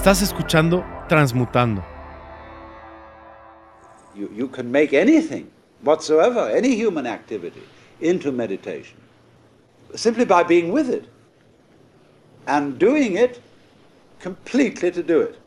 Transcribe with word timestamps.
Estás 0.00 0.22
escuchando 0.22 0.82
Transmutando. 1.10 1.84
You, 4.14 4.30
you 4.34 4.48
can 4.48 4.72
make 4.72 4.94
anything 4.94 5.50
whatsoever, 5.82 6.48
any 6.48 6.74
human 6.74 7.06
activity, 7.06 7.60
into 8.00 8.32
meditation 8.32 8.96
simply 9.94 10.24
by 10.24 10.42
being 10.42 10.72
with 10.72 10.88
it 10.88 11.04
and 12.46 12.78
doing 12.78 13.18
it 13.18 13.42
completely 14.20 14.90
to 14.90 15.02
do 15.02 15.20
it. 15.20 15.38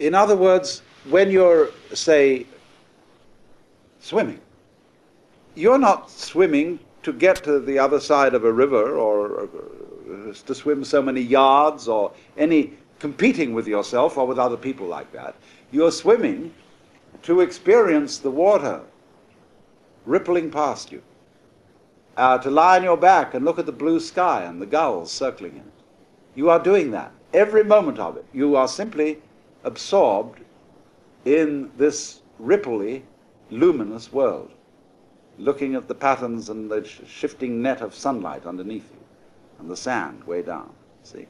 In 0.00 0.12
other 0.12 0.34
words, 0.34 0.82
when 1.08 1.30
you're, 1.30 1.70
say, 1.94 2.46
swimming, 4.00 4.40
you're 5.54 5.78
not 5.78 6.10
swimming 6.10 6.80
to 7.04 7.12
get 7.12 7.44
to 7.44 7.60
the 7.60 7.78
other 7.78 8.00
side 8.00 8.34
of 8.34 8.44
a 8.44 8.52
river 8.52 8.96
or 8.96 9.48
to 10.46 10.52
swim 10.52 10.82
so 10.82 11.00
many 11.00 11.20
yards 11.20 11.86
or 11.86 12.10
any 12.36 12.72
competing 12.98 13.54
with 13.54 13.66
yourself 13.66 14.16
or 14.16 14.26
with 14.26 14.38
other 14.38 14.56
people 14.56 14.86
like 14.86 15.12
that. 15.12 15.34
You're 15.70 15.92
swimming 15.92 16.54
to 17.22 17.40
experience 17.40 18.18
the 18.18 18.30
water 18.30 18.82
rippling 20.04 20.50
past 20.50 20.92
you, 20.92 21.02
uh, 22.16 22.38
to 22.38 22.50
lie 22.50 22.76
on 22.76 22.84
your 22.84 22.96
back 22.96 23.34
and 23.34 23.44
look 23.44 23.58
at 23.58 23.66
the 23.66 23.72
blue 23.72 24.00
sky 24.00 24.44
and 24.44 24.62
the 24.62 24.66
gulls 24.66 25.10
circling 25.10 25.52
in 25.52 25.58
it. 25.58 25.72
You 26.34 26.50
are 26.50 26.60
doing 26.60 26.90
that 26.92 27.12
every 27.32 27.64
moment 27.64 27.98
of 27.98 28.16
it. 28.16 28.24
You 28.32 28.56
are 28.56 28.68
simply 28.68 29.18
absorbed 29.64 30.40
in 31.24 31.70
this 31.76 32.20
ripply, 32.40 33.02
luminous 33.50 34.12
world, 34.12 34.50
looking 35.38 35.74
at 35.74 35.88
the 35.88 35.94
patterns 35.94 36.48
and 36.48 36.70
the 36.70 36.84
sh- 36.84 37.00
shifting 37.06 37.60
net 37.60 37.80
of 37.80 37.94
sunlight 37.94 38.46
underneath 38.46 38.88
you 38.90 39.04
and 39.58 39.70
the 39.70 39.76
sand 39.76 40.24
way 40.24 40.42
down. 40.42 40.72
See? 41.02 41.26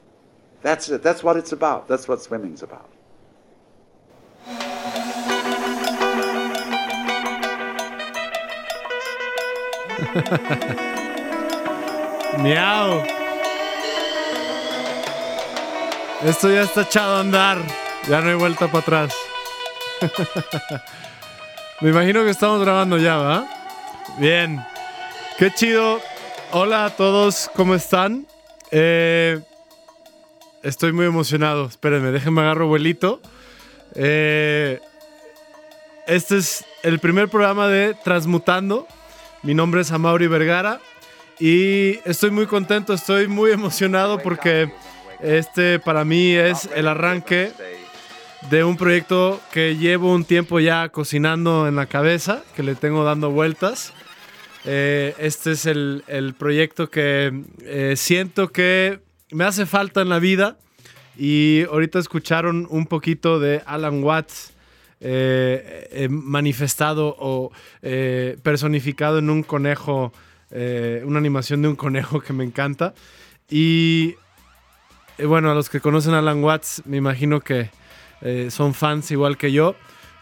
That's 0.67 0.89
it. 0.89 1.01
That's 1.01 1.23
what 1.23 1.37
it's 1.37 1.53
about. 1.53 1.87
That's 1.87 2.09
what 2.09 2.21
swimming's 2.21 2.65
about. 2.65 2.91
Miau. 12.43 13.07
Esto 16.25 16.51
ya 16.51 16.63
está 16.63 16.83
echado 16.83 17.15
a 17.15 17.21
andar. 17.21 17.59
Ya 18.09 18.21
no 18.21 18.31
hay 18.31 18.35
vuelta 18.35 18.67
para 18.67 18.81
atrás. 18.81 19.15
Me 21.81 21.91
imagino 21.91 22.25
que 22.25 22.31
estamos 22.31 22.61
grabando 22.61 22.99
ya, 22.99 23.19
¿va? 23.19 23.47
Bien. 24.19 24.67
Qué 25.39 25.53
chido. 25.53 26.01
Hola 26.51 26.87
a 26.87 26.91
todos, 26.91 27.49
¿cómo 27.55 27.77
están? 27.77 28.27
Eh, 28.73 29.41
estoy 30.67 30.93
muy 30.93 31.07
emocionado. 31.07 31.67
Espérenme, 31.67 32.11
déjenme 32.11 32.41
agarro 32.41 32.67
vuelito. 32.67 33.21
Eh, 33.95 34.81
este 36.07 36.39
es 36.39 36.65
el 36.83 36.99
primer 36.99 37.29
programa 37.29 37.69
de 37.69 37.95
Transmutando. 38.05 38.87
Mi 39.43 39.55
nombre 39.55 39.81
es 39.83 39.93
Amaury 39.93 40.27
Vergara 40.27 40.81
y 41.39 42.01
estoy 42.05 42.31
muy 42.31 42.47
contento, 42.47 42.95
estoy 42.95 43.29
muy 43.29 43.53
emocionado 43.53 44.19
porque 44.19 44.73
este 45.21 45.79
para 45.79 46.05
mí 46.05 46.33
es 46.35 46.69
el 46.75 46.89
arranque 46.89 47.53
de 48.51 48.65
un 48.65 48.77
proyecto 48.77 49.41
que 49.53 49.77
llevo 49.77 50.13
un 50.13 50.25
tiempo 50.25 50.59
ya 50.59 50.89
cocinando 50.89 51.69
en 51.69 51.77
la 51.77 51.87
cabeza, 51.87 52.43
que 52.57 52.63
le 52.63 52.75
tengo 52.75 53.05
dando 53.05 53.31
vueltas. 53.31 53.93
Eh, 54.65 55.15
este 55.19 55.53
es 55.53 55.67
el, 55.67 56.03
el 56.09 56.35
proyecto 56.35 56.91
que 56.91 57.33
eh, 57.63 57.95
siento 57.97 58.51
que 58.51 59.06
me 59.37 59.45
hace 59.45 59.67
falta 59.67 60.01
en 60.01 60.09
la 60.09 60.19
vida 60.19 60.57
y 61.19 61.65
ahorita 61.71 61.99
escucharon 61.99 62.67
un 62.71 62.87
poquito 62.87 63.39
de 63.39 63.63
Alan 63.67 64.03
Watts. 64.03 64.55
eh, 64.99 65.89
eh, 65.93 66.09
manifestado 66.09 67.15
o 67.19 67.53
eh, 67.83 68.39
personificado 68.43 69.19
en 69.19 69.29
un 69.29 69.43
conejo, 69.43 70.11
una 70.51 71.19
animación 71.19 71.61
de 71.61 71.69
un 71.69 71.77
conejo 71.77 72.21
que 72.21 72.33
me 72.33 72.45
encanta. 72.45 72.95
Y 73.51 74.15
bueno, 75.23 75.51
a 75.51 75.55
los 75.55 75.69
que 75.69 75.81
conocen 75.81 76.15
a 76.15 76.21
Alan 76.21 76.43
Watts, 76.43 76.83
me 76.87 76.97
imagino 76.97 77.41
que 77.41 77.71
son 78.49 78.73
fans 78.73 79.11
igual 79.11 79.37
que 79.37 79.53
yo, 79.53 79.77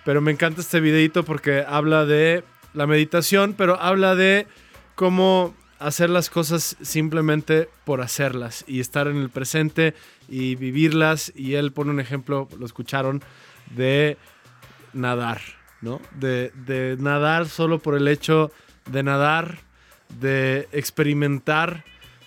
pero 0.05 0.21
me 0.21 0.33
encanta 0.33 0.61
este 0.61 0.81
videito 0.81 1.25
porque 1.25 1.65
habla 1.65 2.05
de 2.05 2.43
la 2.73 2.89
meditación, 2.89 3.55
pero 3.57 3.81
habla 3.81 4.17
de 4.17 4.49
cómo 4.97 5.55
hacer 5.79 6.11
las 6.11 6.31
cosas 6.31 6.77
simplemente 6.83 7.69
por 7.85 8.01
hacerlas 8.01 8.65
y 8.67 8.81
estar 8.81 9.09
en 9.09 9.17
el 9.17 9.31
presente 9.31 9.95
y 10.29 10.57
vivirlas. 10.57 11.33
Y 11.35 11.55
él 11.55 11.73
pone 11.73 11.91
un 11.91 12.01
ejemplo, 12.01 12.49
lo 12.59 12.67
escucharon, 12.67 13.23
de 13.75 14.17
nadar, 14.93 15.41
¿no? 15.81 16.01
De, 16.13 16.53
de 16.67 16.97
nadar 16.99 17.49
solo 17.49 17.79
por 17.79 17.95
el 17.97 18.09
hecho 18.09 18.53
de 18.91 19.03
nadar, 19.03 19.59
de 20.21 20.69
experimentar 20.73 21.85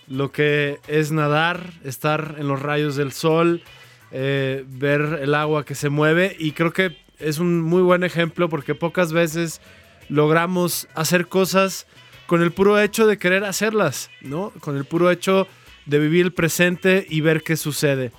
lo 0.08 0.32
que 0.32 0.80
es 0.88 1.12
nadar, 1.12 1.72
estar 1.84 2.36
en 2.38 2.48
los 2.48 2.60
rayos 2.60 2.96
del 2.96 3.12
sol, 3.12 3.62
eh, 4.10 4.64
ver 4.66 5.20
el 5.22 5.34
agua 5.34 5.64
que 5.64 5.74
se 5.74 5.90
mueve 5.90 6.34
y 6.38 6.52
creo 6.52 6.72
que 6.72 6.96
es 7.18 7.38
un 7.38 7.60
muy 7.60 7.82
buen 7.82 8.04
ejemplo 8.04 8.48
porque 8.48 8.74
pocas 8.74 9.12
veces 9.12 9.60
logramos 10.08 10.88
hacer 10.94 11.28
cosas 11.28 11.86
con 12.28 12.42
el 12.42 12.52
puro 12.52 12.78
hecho 12.78 13.06
de 13.06 13.16
querer 13.16 13.42
hacerlas, 13.44 14.10
¿no? 14.20 14.52
Con 14.60 14.76
el 14.76 14.84
puro 14.84 15.10
hecho 15.10 15.48
de 15.86 15.98
vivir 15.98 16.26
el 16.26 16.32
presente 16.34 17.06
y 17.08 17.22
ver 17.22 17.42
qué 17.42 17.56
sucede. 17.56 18.12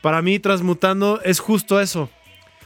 Para 0.00 0.22
mí, 0.22 0.38
Transmutando 0.38 1.20
es 1.24 1.40
justo 1.40 1.80
eso. 1.80 2.08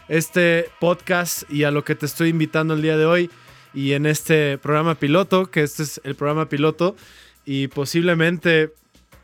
Este 0.08 0.68
podcast 0.80 1.50
y 1.50 1.64
a 1.64 1.70
lo 1.70 1.82
que 1.82 1.94
te 1.94 2.04
estoy 2.04 2.28
invitando 2.28 2.74
el 2.74 2.82
día 2.82 2.98
de 2.98 3.06
hoy 3.06 3.30
y 3.72 3.92
en 3.92 4.04
este 4.04 4.58
programa 4.58 4.94
piloto, 4.94 5.50
que 5.50 5.62
este 5.62 5.82
es 5.82 5.98
el 6.04 6.14
programa 6.14 6.50
piloto 6.50 6.94
y 7.46 7.68
posiblemente 7.68 8.74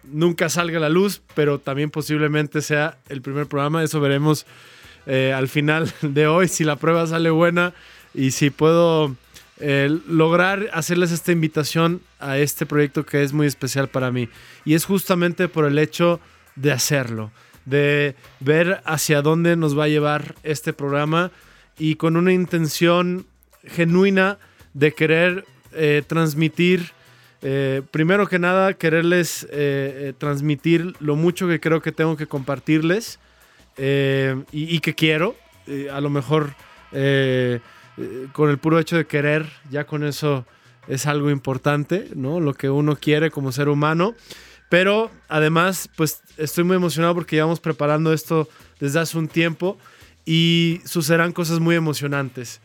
nunca 0.05 0.49
salga 0.49 0.79
a 0.79 0.81
la 0.81 0.89
luz, 0.89 1.21
pero 1.35 1.59
también 1.59 1.91
posiblemente 1.91 2.63
sea 2.63 2.97
el 3.11 3.21
primer 3.21 3.47
programa. 3.47 3.85
Eso 3.85 4.01
veremos 4.01 4.47
eh, 5.05 5.35
al 5.37 5.49
final 5.49 5.93
de 6.01 6.29
hoy, 6.29 6.49
si 6.49 6.65
la 6.65 6.77
prueba 6.77 7.07
sale 7.07 7.29
buena 7.29 7.75
y 8.15 8.31
si 8.31 8.49
puedo 8.49 9.15
lograr 9.61 10.69
hacerles 10.73 11.11
esta 11.11 11.33
invitación 11.33 12.01
a 12.21 12.39
este 12.39 12.65
proyecto 12.65 13.05
que 13.05 13.23
es 13.23 13.33
muy 13.33 13.47
especial 13.47 13.89
para 13.89 14.11
mí. 14.11 14.29
Y 14.65 14.75
es 14.75 14.85
justamente 14.85 15.49
por 15.49 15.65
el 15.65 15.79
hecho 15.79 16.21
de 16.55 16.73
hacerlo, 16.73 17.31
de 17.65 18.15
ver 18.41 18.81
hacia 18.85 19.23
dónde 19.23 19.57
nos 19.57 19.79
va 19.79 19.85
a 19.85 19.89
llevar 19.89 20.35
este 20.43 20.73
programa 20.73 21.31
y 21.79 21.95
con 21.95 22.17
una 22.17 22.33
intención 22.33 23.27
genuina 23.65 24.39
de 24.75 24.93
querer 24.93 25.45
eh, 25.73 26.03
transmitir 26.07 26.93
eh, 27.41 27.83
primero 27.93 28.27
que 28.27 28.41
nada, 28.41 28.75
quererles 28.75 29.47
eh, 29.53 30.13
transmitir 30.19 30.95
lo 30.99 31.15
mucho 31.15 31.47
que 31.47 31.61
creo 31.61 31.81
que 31.81 31.93
tengo 31.93 32.17
que 32.17 32.27
compartirles 32.27 33.21
y, 34.51 34.81
que 34.81 34.95
quiero. 34.97 35.37
A 35.93 36.01
lo 36.01 36.11
mejor 36.11 36.55
eh, 37.99 38.29
con 38.33 38.51
el 38.51 38.59
puro 38.59 38.79
hecho 38.79 38.97
de 38.97 39.07
querer, 39.07 39.47
ya 39.71 39.85
con 39.85 40.05
eso 40.05 40.47
es 40.87 41.07
algo 41.07 41.31
importante, 41.31 42.09
¿no? 42.15 42.41
Lo 42.41 42.55
que 42.55 42.71
uno 42.71 42.97
quiere 42.97 43.31
como 43.31 43.53
ser 43.53 43.69
humano. 43.69 44.15
Pero 44.69 45.11
además, 45.29 45.89
pues 45.97 46.23
estoy 46.37 46.65
muy 46.65 46.77
emocionado 46.77 47.15
porque 47.15 47.37
llevamos 47.37 47.59
preparando 47.59 48.13
esto 48.13 48.49
desde 48.79 49.01
hace 49.01 49.19
un 49.19 49.27
tiempo 49.27 49.79
y 50.25 50.81
sucederán 50.85 51.33
cosas 51.33 51.59
muy 51.59 51.75
emocionantes. 51.75 52.61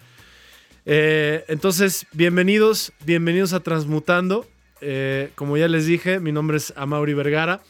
Eh, 0.85 1.45
entonces, 1.47 2.05
bienvenidos, 2.11 2.91
bienvenidos 3.05 3.53
a 3.53 3.61
Transmutando. 3.61 4.45
Eh, 4.81 5.31
como 5.35 5.55
ya 5.55 5.69
les 5.69 5.85
dije, 5.85 6.19
mi 6.19 6.31
nombre 6.33 6.57
es 6.57 6.73
Amaury 6.75 7.13
Vergara 7.13 7.61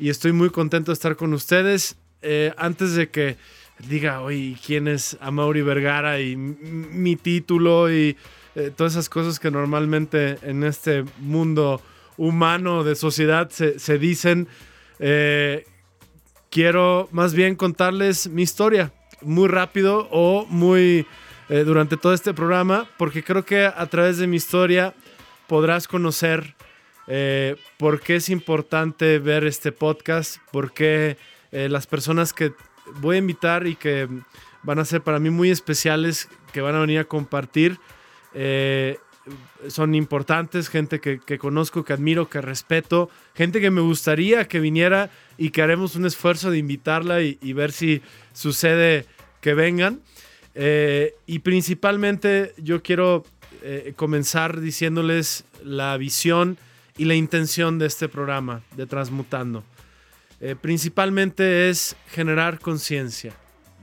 y 0.00 0.10
estoy 0.10 0.32
muy 0.32 0.50
contento 0.50 0.90
de 0.90 0.94
estar 0.94 1.16
con 1.16 1.32
ustedes. 1.32 1.96
Antes 2.56 2.94
de 2.94 3.08
que 3.08 3.36
diga, 3.78 4.20
oye, 4.22 4.56
¿quién 4.64 4.88
es 4.88 5.16
Amaury 5.20 5.62
Vergara? 5.62 6.20
Y 6.20 6.36
mi 6.36 7.16
título 7.16 7.92
y 7.92 8.16
eh, 8.54 8.72
todas 8.74 8.94
esas 8.94 9.08
cosas 9.08 9.38
que 9.38 9.50
normalmente 9.50 10.38
en 10.42 10.64
este 10.64 11.04
mundo 11.18 11.82
humano 12.16 12.84
de 12.84 12.94
sociedad 12.96 13.50
se, 13.50 13.78
se 13.78 13.98
dicen. 13.98 14.48
eh, 14.98 15.64
quiero 16.50 17.08
más 17.12 17.34
bien 17.34 17.54
contarles 17.54 18.28
mi 18.28 18.42
historia 18.42 18.92
muy 19.20 19.48
rápido 19.48 20.08
o 20.10 20.46
muy 20.46 21.06
eh, 21.50 21.64
durante 21.64 21.98
todo 21.98 22.14
este 22.14 22.32
programa, 22.32 22.88
porque 22.96 23.22
creo 23.22 23.44
que 23.44 23.66
a 23.66 23.86
través 23.86 24.16
de 24.16 24.26
mi 24.26 24.36
historia 24.36 24.94
podrás 25.48 25.86
conocer 25.86 26.54
por 27.78 28.00
qué 28.00 28.16
es 28.16 28.30
importante 28.30 29.20
ver 29.20 29.44
este 29.44 29.70
podcast, 29.70 30.38
por 30.50 30.72
qué 30.72 31.16
las 31.52 31.86
personas 31.86 32.32
que 32.32 32.52
voy 33.00 33.16
a 33.16 33.18
invitar 33.18 33.66
y 33.66 33.76
que 33.76 34.08
van 34.62 34.78
a 34.78 34.84
ser 34.84 35.02
para 35.02 35.18
mí 35.18 35.30
muy 35.30 35.50
especiales, 35.50 36.28
que 36.52 36.60
van 36.60 36.74
a 36.74 36.80
venir 36.80 36.98
a 36.98 37.04
compartir, 37.04 37.78
eh, 38.34 38.98
son 39.68 39.94
importantes, 39.94 40.68
gente 40.68 41.00
que, 41.00 41.38
conozco, 41.38 41.84
que 41.84 41.92
admiro, 41.92 42.28
que 42.28 42.40
respeto, 42.40 43.10
gente 43.34 43.60
que 43.60 43.70
me 43.70 43.80
gustaría 43.80 44.46
que 44.46 44.60
viniera 44.60 45.10
y 45.36 45.50
que 45.50 45.62
haremos 45.62 45.96
un 45.96 46.06
esfuerzo 46.06 46.50
de 46.50 46.58
invitarla 46.58 47.22
y, 47.22 47.52
ver 47.52 47.72
si 47.72 48.02
sucede 48.32 49.06
que 49.40 49.54
vengan. 49.54 50.00
Eh, 50.54 51.14
y 51.26 51.40
principalmente 51.40 52.54
yo 52.56 52.82
quiero 52.82 53.24
eh, 53.62 53.92
comenzar 53.96 54.60
diciéndoles 54.60 55.44
la 55.62 55.96
visión 55.96 56.56
y 56.96 57.04
la 57.04 57.14
intención 57.14 57.78
de 57.78 57.86
este 57.86 58.08
programa 58.08 58.62
de 58.76 58.86
Transmutando. 58.86 59.64
Eh, 60.40 60.54
principalmente 60.60 61.70
es 61.70 61.96
generar 62.08 62.58
conciencia, 62.58 63.32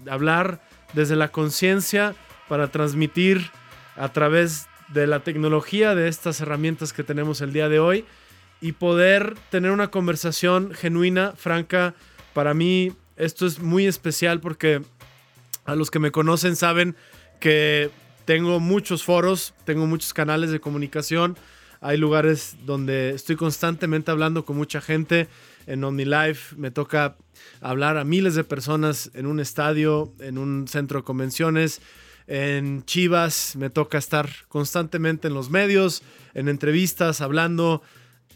hablar 0.10 0.62
desde 0.94 1.16
la 1.16 1.30
conciencia 1.30 2.16
para 2.48 2.70
transmitir 2.70 3.50
a 3.96 4.14
través 4.14 4.68
de 4.90 5.08
la 5.08 5.22
tecnología, 5.22 5.96
de 5.96 6.08
estas 6.08 6.40
herramientas 6.42 6.94
que 6.94 7.04
tenemos 7.04 7.42
el 7.42 7.54
día 7.54 7.70
de 7.70 7.80
hoy 7.80 8.06
y 8.62 8.74
poder 8.74 9.36
tener 9.50 9.72
una 9.72 9.90
conversación 9.90 10.74
genuina, 10.74 11.34
franca. 11.36 11.96
Para 12.34 12.54
mí 12.54 12.94
esto 13.18 13.46
es 13.46 13.60
muy 13.60 13.88
especial 13.88 14.40
porque 14.40 14.82
a 15.66 15.76
los 15.76 15.90
que 15.90 16.00
me 16.00 16.12
conocen 16.12 16.56
saben 16.56 16.96
que 17.40 17.90
tengo 18.26 18.60
muchos 18.60 19.04
foros, 19.04 19.54
tengo 19.66 19.86
muchos 19.88 20.14
canales 20.14 20.52
de 20.52 20.60
comunicación, 20.60 21.38
hay 21.82 21.98
lugares 21.98 22.56
donde 22.66 23.10
estoy 23.10 23.36
constantemente 23.36 24.12
hablando 24.12 24.46
con 24.46 24.56
mucha 24.56 24.80
gente. 24.80 25.28
En 25.68 25.83
OmniLife 25.83 26.56
me 26.56 26.71
toca 26.71 27.18
hablar 27.62 27.98
a 27.98 28.04
miles 28.04 28.36
de 28.36 28.44
personas 28.44 29.12
en 29.13 29.25
un 29.25 29.39
estadio, 29.39 30.13
en 30.19 30.38
un 30.38 30.68
centro 30.68 31.00
de 31.00 31.04
convenciones. 31.04 31.81
En 32.27 32.86
Chivas 32.86 33.56
me 33.56 33.69
toca 33.69 33.98
estar 33.98 34.30
constantemente 34.48 35.27
en 35.27 35.33
los 35.33 35.50
medios, 35.50 36.04
en 36.33 36.48
entrevistas, 36.48 37.21
hablando, 37.21 37.81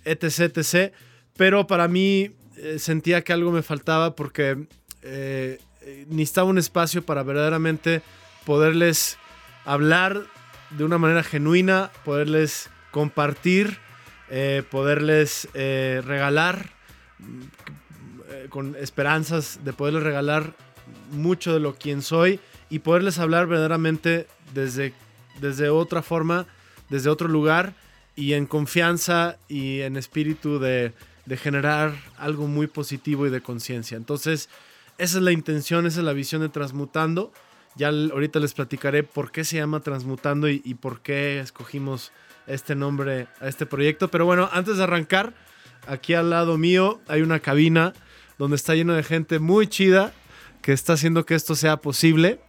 etc. 0.03 0.57
etc. 0.57 0.93
Pero 1.35 1.67
para 1.67 1.87
mí 1.87 2.31
eh, 2.57 2.79
sentía 2.79 3.23
que 3.23 3.33
algo 3.33 3.51
me 3.51 3.61
faltaba 3.61 4.15
porque 4.15 4.67
eh, 5.03 5.59
necesitaba 6.07 6.49
un 6.49 6.57
espacio 6.57 7.05
para 7.05 7.23
verdaderamente 7.23 8.01
poderles 8.45 9.17
hablar 9.63 10.25
de 10.71 10.83
una 10.83 10.97
manera 10.97 11.23
genuina, 11.23 11.91
poderles 12.03 12.69
compartir, 12.91 13.77
eh, 14.29 14.63
poderles 14.69 15.47
regalar 15.53 16.76
con 18.49 18.75
esperanzas 18.75 19.59
de 19.63 19.73
poderles 19.73 20.03
regalar 20.03 20.53
mucho 21.11 21.53
de 21.53 21.59
lo 21.59 21.75
quien 21.75 22.01
soy 22.01 22.39
y 22.69 22.79
poderles 22.79 23.19
hablar 23.19 23.47
verdaderamente 23.47 24.27
desde, 24.53 24.93
desde 25.39 25.69
otra 25.69 26.01
forma, 26.01 26.45
desde 26.89 27.09
otro 27.09 27.27
lugar 27.27 27.73
y 28.15 28.33
en 28.33 28.45
confianza 28.45 29.37
y 29.47 29.81
en 29.81 29.95
espíritu 29.95 30.59
de, 30.59 30.93
de 31.25 31.37
generar 31.37 31.93
algo 32.17 32.47
muy 32.47 32.67
positivo 32.67 33.27
y 33.27 33.29
de 33.29 33.41
conciencia. 33.41 33.97
Entonces, 33.97 34.49
esa 34.97 35.17
es 35.17 35.23
la 35.23 35.31
intención, 35.31 35.85
esa 35.85 35.99
es 35.99 36.05
la 36.05 36.13
visión 36.13 36.41
de 36.41 36.49
Transmutando. 36.49 37.31
Ya 37.75 37.89
ahorita 37.89 38.39
les 38.39 38.53
platicaré 38.53 39.03
por 39.03 39.31
qué 39.31 39.43
se 39.43 39.57
llama 39.57 39.81
Transmutando 39.81 40.49
y, 40.49 40.61
y 40.65 40.73
por 40.73 41.01
qué 41.01 41.39
escogimos 41.39 42.11
este 42.47 42.75
nombre 42.75 43.27
a 43.39 43.47
este 43.47 43.65
proyecto. 43.65 44.07
Pero 44.07 44.25
bueno, 44.25 44.49
antes 44.51 44.77
de 44.77 44.83
arrancar, 44.83 45.33
aquí 45.87 46.13
al 46.13 46.29
lado 46.29 46.57
mío 46.57 46.99
hay 47.07 47.21
una 47.21 47.39
cabina 47.39 47.93
donde 48.37 48.55
está 48.55 48.75
lleno 48.75 48.93
de 48.93 49.03
gente 49.03 49.39
muy 49.39 49.67
chida 49.67 50.13
que 50.61 50.73
está 50.73 50.93
haciendo 50.93 51.25
que 51.25 51.35
esto 51.35 51.55
sea 51.55 51.77
posible 51.77 52.39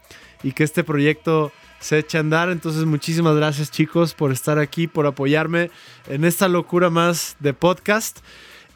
y 0.43 0.53
que 0.53 0.65
este 0.65 0.85
proyecto 0.85 1.53
se 1.81 1.99
eche 1.99 2.19
a 2.19 2.21
andar. 2.21 2.51
Entonces, 2.51 2.85
muchísimas 2.85 3.37
gracias, 3.37 3.71
chicos, 3.71 4.15
por 4.15 4.33
estar 4.33 4.59
aquí, 4.59 4.87
por 4.87 5.07
apoyarme 5.07 5.71
en 6.07 6.25
esta 6.25 6.49
locura 6.49 6.91
más 6.91 7.37
de 7.41 7.55
podcast. 7.55 8.19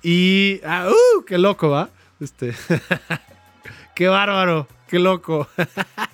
Y. 0.02 0.60
Ah, 0.64 0.88
uh, 0.88 1.24
¡Qué 1.24 1.38
loco, 1.38 1.70
va! 1.70 1.90
Este. 2.20 2.54
¡Qué 3.94 4.08
bárbaro! 4.08 4.66
¡Qué 4.88 4.98
loco! 4.98 5.48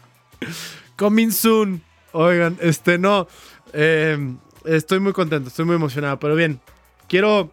Coming 0.96 1.30
soon. 1.30 1.82
Oigan, 2.12 2.56
este 2.60 2.98
no. 2.98 3.28
Em, 3.72 4.38
estoy 4.64 5.00
muy 5.00 5.12
contento, 5.12 5.48
estoy 5.48 5.64
muy 5.64 5.76
emocionado. 5.76 6.18
Pero 6.18 6.34
bien, 6.34 6.60
quiero. 7.08 7.52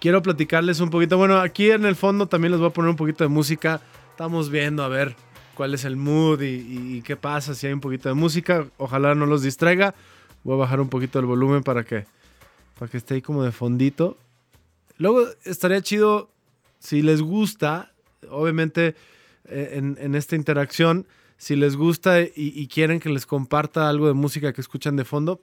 Quiero 0.00 0.22
platicarles 0.22 0.80
un 0.80 0.88
poquito. 0.88 1.18
Bueno, 1.18 1.38
aquí 1.38 1.70
en 1.70 1.84
el 1.84 1.94
fondo 1.94 2.26
también 2.26 2.52
les 2.52 2.60
voy 2.60 2.70
a 2.70 2.72
poner 2.72 2.90
un 2.90 2.96
poquito 2.96 3.22
de 3.22 3.28
música. 3.28 3.82
Estamos 4.10 4.48
viendo, 4.48 4.82
a 4.82 4.88
ver, 4.88 5.14
cuál 5.54 5.74
es 5.74 5.84
el 5.84 5.96
mood 5.96 6.40
y, 6.40 7.02
qué 7.02 7.16
pasa 7.16 7.54
si 7.54 7.66
hay 7.66 7.74
un 7.74 7.80
poquito 7.80 8.08
de 8.08 8.14
música. 8.14 8.66
Ojalá 8.78 9.14
no 9.14 9.26
los 9.26 9.42
distraiga. 9.42 9.94
Voy 10.42 10.54
a 10.54 10.58
bajar 10.58 10.80
un 10.80 10.88
poquito 10.88 11.18
el 11.18 11.26
volumen 11.26 11.62
para 11.62 11.84
que, 11.84 12.06
para 12.78 12.90
que 12.90 12.96
esté 12.96 13.14
ahí 13.14 13.22
como 13.22 13.44
de 13.44 13.52
fondito. 13.52 14.16
Luego 14.96 15.26
estaría 15.44 15.82
chido 15.82 16.30
si 16.78 17.02
les 17.02 17.20
gusta, 17.20 17.92
obviamente 18.30 18.94
eh, 19.44 19.72
en, 19.98 20.14
esta 20.14 20.34
interacción, 20.34 21.06
si 21.36 21.56
les 21.56 21.76
gusta 21.76 22.20
y, 22.20 22.66
quieren 22.68 23.00
que 23.00 23.10
les 23.10 23.26
comparta 23.26 23.88
algo 23.88 24.06
de 24.06 24.14
música 24.14 24.52
que 24.52 24.62
escuchan 24.62 24.96
de 24.96 25.04
fondo, 25.04 25.42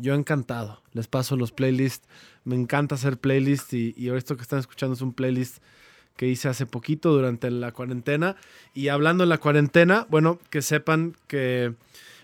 yo 0.00 0.14
encantado. 0.14 0.82
Les 0.92 1.06
paso 1.06 1.36
los 1.36 1.52
playlists. 1.52 2.08
Me 2.44 2.54
encanta 2.56 2.94
hacer 2.94 3.18
playlists 3.18 3.72
y, 3.74 3.94
y 3.96 4.08
esto 4.10 4.36
que 4.36 4.42
están 4.42 4.58
escuchando 4.58 4.94
es 4.94 5.02
un 5.02 5.12
playlist 5.12 5.58
que 6.16 6.26
hice 6.26 6.48
hace 6.48 6.66
poquito 6.66 7.12
durante 7.12 7.50
la 7.50 7.72
cuarentena. 7.72 8.36
Y 8.74 8.88
hablando 8.88 9.22
de 9.22 9.28
la 9.28 9.38
cuarentena, 9.38 10.06
bueno, 10.10 10.38
que 10.50 10.62
sepan 10.62 11.14
que 11.28 11.74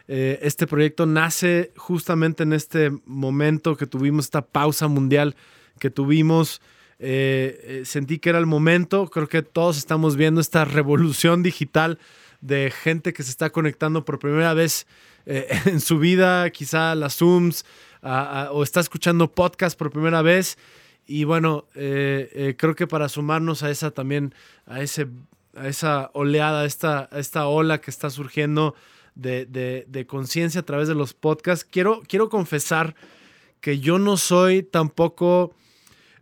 eh, 0.08 0.38
este 0.42 0.66
proyecto 0.66 1.06
nace 1.06 1.72
justamente 1.76 2.42
en 2.42 2.52
este 2.52 2.90
momento 3.06 3.76
que 3.76 3.86
tuvimos 3.86 4.26
esta 4.26 4.42
pausa 4.42 4.88
mundial 4.88 5.36
que 5.78 5.90
tuvimos. 5.90 6.60
Eh, 6.98 7.60
eh, 7.62 7.82
sentí 7.84 8.18
que 8.18 8.30
era 8.30 8.38
el 8.38 8.46
momento, 8.46 9.08
creo 9.08 9.28
que 9.28 9.42
todos 9.42 9.78
estamos 9.78 10.16
viendo 10.16 10.40
esta 10.40 10.64
revolución 10.64 11.42
digital 11.42 11.98
de 12.40 12.70
gente 12.70 13.12
que 13.12 13.22
se 13.22 13.30
está 13.30 13.50
conectando 13.50 14.04
por 14.04 14.18
primera 14.18 14.54
vez 14.54 14.86
en 15.66 15.80
su 15.80 15.98
vida, 15.98 16.50
quizá 16.50 16.94
las 16.94 17.16
Zooms, 17.16 17.64
o 18.50 18.62
está 18.62 18.80
escuchando 18.80 19.32
podcast 19.32 19.78
por 19.78 19.90
primera 19.90 20.20
vez 20.20 20.58
y 21.06 21.24
bueno, 21.24 21.68
eh, 21.74 22.30
eh, 22.32 22.54
creo 22.56 22.74
que 22.74 22.86
para 22.86 23.08
sumarnos 23.08 23.62
a 23.62 23.70
esa 23.70 23.90
también, 23.90 24.34
a, 24.66 24.80
ese, 24.80 25.08
a 25.54 25.68
esa 25.68 26.10
oleada, 26.14 26.62
a 26.62 26.64
esta, 26.64 27.08
esta 27.12 27.46
ola 27.46 27.80
que 27.80 27.90
está 27.90 28.08
surgiendo 28.10 28.74
de, 29.14 30.06
conciencia 30.08 30.62
a 30.62 30.64
través 30.64 30.88
de 30.88 30.94
los 30.94 31.12
podcasts, 31.12 31.66
quiero, 31.70 32.02
quiero 32.08 32.28
confesar 32.28 32.94
que 33.60 33.78
yo 33.80 33.98
no 33.98 34.16
soy 34.16 34.62
tampoco... 34.62 35.54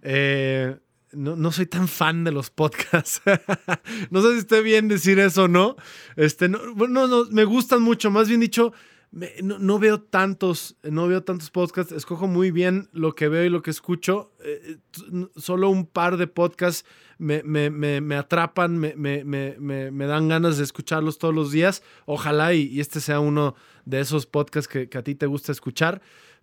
Eh, 0.03 0.77
no, 1.13 1.53
soy 1.53 1.67
tan 1.67 1.89
fan 1.89 2.25
de 2.25 2.33
los 2.33 2.49
podcasts. 2.49 3.21
no 4.11 4.23
sé 4.23 4.33
si 4.33 4.39
esté 4.39 4.63
bien 4.63 4.89
decir 4.89 5.19
eso 5.19 5.45
o 5.45 5.49
no. 5.49 5.77
Este, 6.17 6.49
no, 6.49 6.59
no, 6.75 7.27
me 7.27 7.45
gustan 7.45 7.83
mucho. 7.83 8.11
Más 8.11 8.29
bien 8.29 8.41
dicho, 8.41 8.73
no, 9.43 9.79
veo 9.79 10.01
tantos, 10.01 10.77
no 10.83 11.07
veo 11.07 11.23
tantos 11.23 11.51
podcasts, 11.51 11.93
escojo 11.93 12.27
muy 12.27 12.51
bien 12.51 12.89
lo 12.93 13.15
que 13.15 13.29
veo 13.29 13.45
y 13.45 13.51
lo 13.51 13.61
que 13.61 13.71
escucho. 13.71 14.33
Eh, 14.43 14.79
eh, 15.13 15.27
solo 15.37 15.69
un 15.69 15.87
par 15.87 16.17
de 16.17 16.27
podcasts 16.27 16.89
me, 17.19 17.43
me, 17.43 18.17
atrapan, 18.17 18.79
me, 18.79 20.07
dan 20.07 20.29
ganas 20.29 20.57
de 20.57 20.65
escucharlos 20.65 21.19
todos 21.19 21.35
los 21.35 21.53
días. 21.53 21.83
Ojalá 22.07 22.55
y, 22.55 22.81
este 22.81 23.01
sea 23.01 23.21
uno 23.21 23.55
de 23.85 24.01
esos 24.01 24.25
podcasts 24.27 24.67
que, 24.67 24.89
que 24.89 24.99
a 24.99 25.03
ti 25.03 25.15
te 25.15 25.27
gusta 25.27 25.53
escuchar 25.53 26.01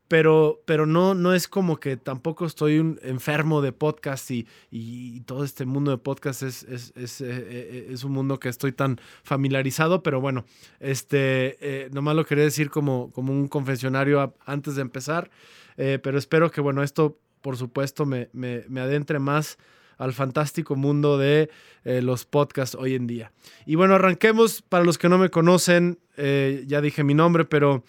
pero, 0.10 0.62
pero 0.66 0.88
no, 0.88 1.14
no 1.14 1.34
es 1.34 1.48
como 1.48 1.80
que 1.80 1.96
tampoco 1.96 2.48
estoy 2.48 2.80
un 2.80 3.00
enfermo 3.04 3.62
de 3.62 3.72
podcast 3.72 4.30
y, 4.32 4.48
y 4.72 5.22
todo 5.22 5.44
este 5.44 5.66
mundo 5.66 5.92
de 5.92 6.00
podcast 6.00 6.42
es, 6.42 6.64
es, 6.64 6.92
es, 6.96 7.22
eh, 7.22 7.28
eh, 7.30 7.88
es, 7.92 8.04
un 8.04 8.14
mundo 8.14 8.40
que 8.40 8.50
estoy 8.50 8.72
tan 8.72 9.00
familiarizado, 9.24 10.02
pero 10.02 10.20
bueno, 10.20 10.46
este, 10.80 11.58
eh, 11.62 11.90
nomás 11.94 12.16
lo 12.16 12.26
quería 12.26 12.44
decir 12.44 12.72
como, 12.72 13.12
como 13.12 13.32
un 13.32 13.48
confesionario 13.48 14.36
antes 14.46 14.76
de 14.76 14.82
empezar, 14.82 15.30
pero 15.78 16.18
espero 16.18 16.52
que, 16.52 16.60
bueno, 16.60 16.84
esto 16.84 17.18
por 17.42 17.56
supuesto 17.56 18.06
me, 18.06 18.28
me, 18.34 18.66
me 18.68 18.82
adentre 18.82 19.18
más 19.18 19.58
al 19.98 20.12
fantástico 20.12 20.76
mundo 20.76 21.18
de 21.18 21.50
los 21.86 22.26
podcasts 22.26 22.76
hoy 22.76 22.96
en 22.96 23.08
día. 23.08 23.32
Y 23.66 23.76
bueno, 23.76 23.96
arranquemos, 23.96 24.62
para 24.62 24.84
los 24.84 24.98
que 24.98 25.08
no 25.08 25.18
me 25.18 25.30
conocen, 25.30 26.00
ya 26.18 26.82
dije 26.82 27.06
mi 27.06 27.14
nombre, 27.14 27.46
pero... 27.46 27.86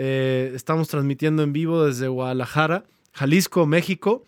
Eh, 0.00 0.52
estamos 0.54 0.86
transmitiendo 0.86 1.42
en 1.42 1.52
vivo 1.52 1.84
desde 1.84 2.06
Guadalajara, 2.06 2.84
Jalisco, 3.14 3.66
México. 3.66 4.22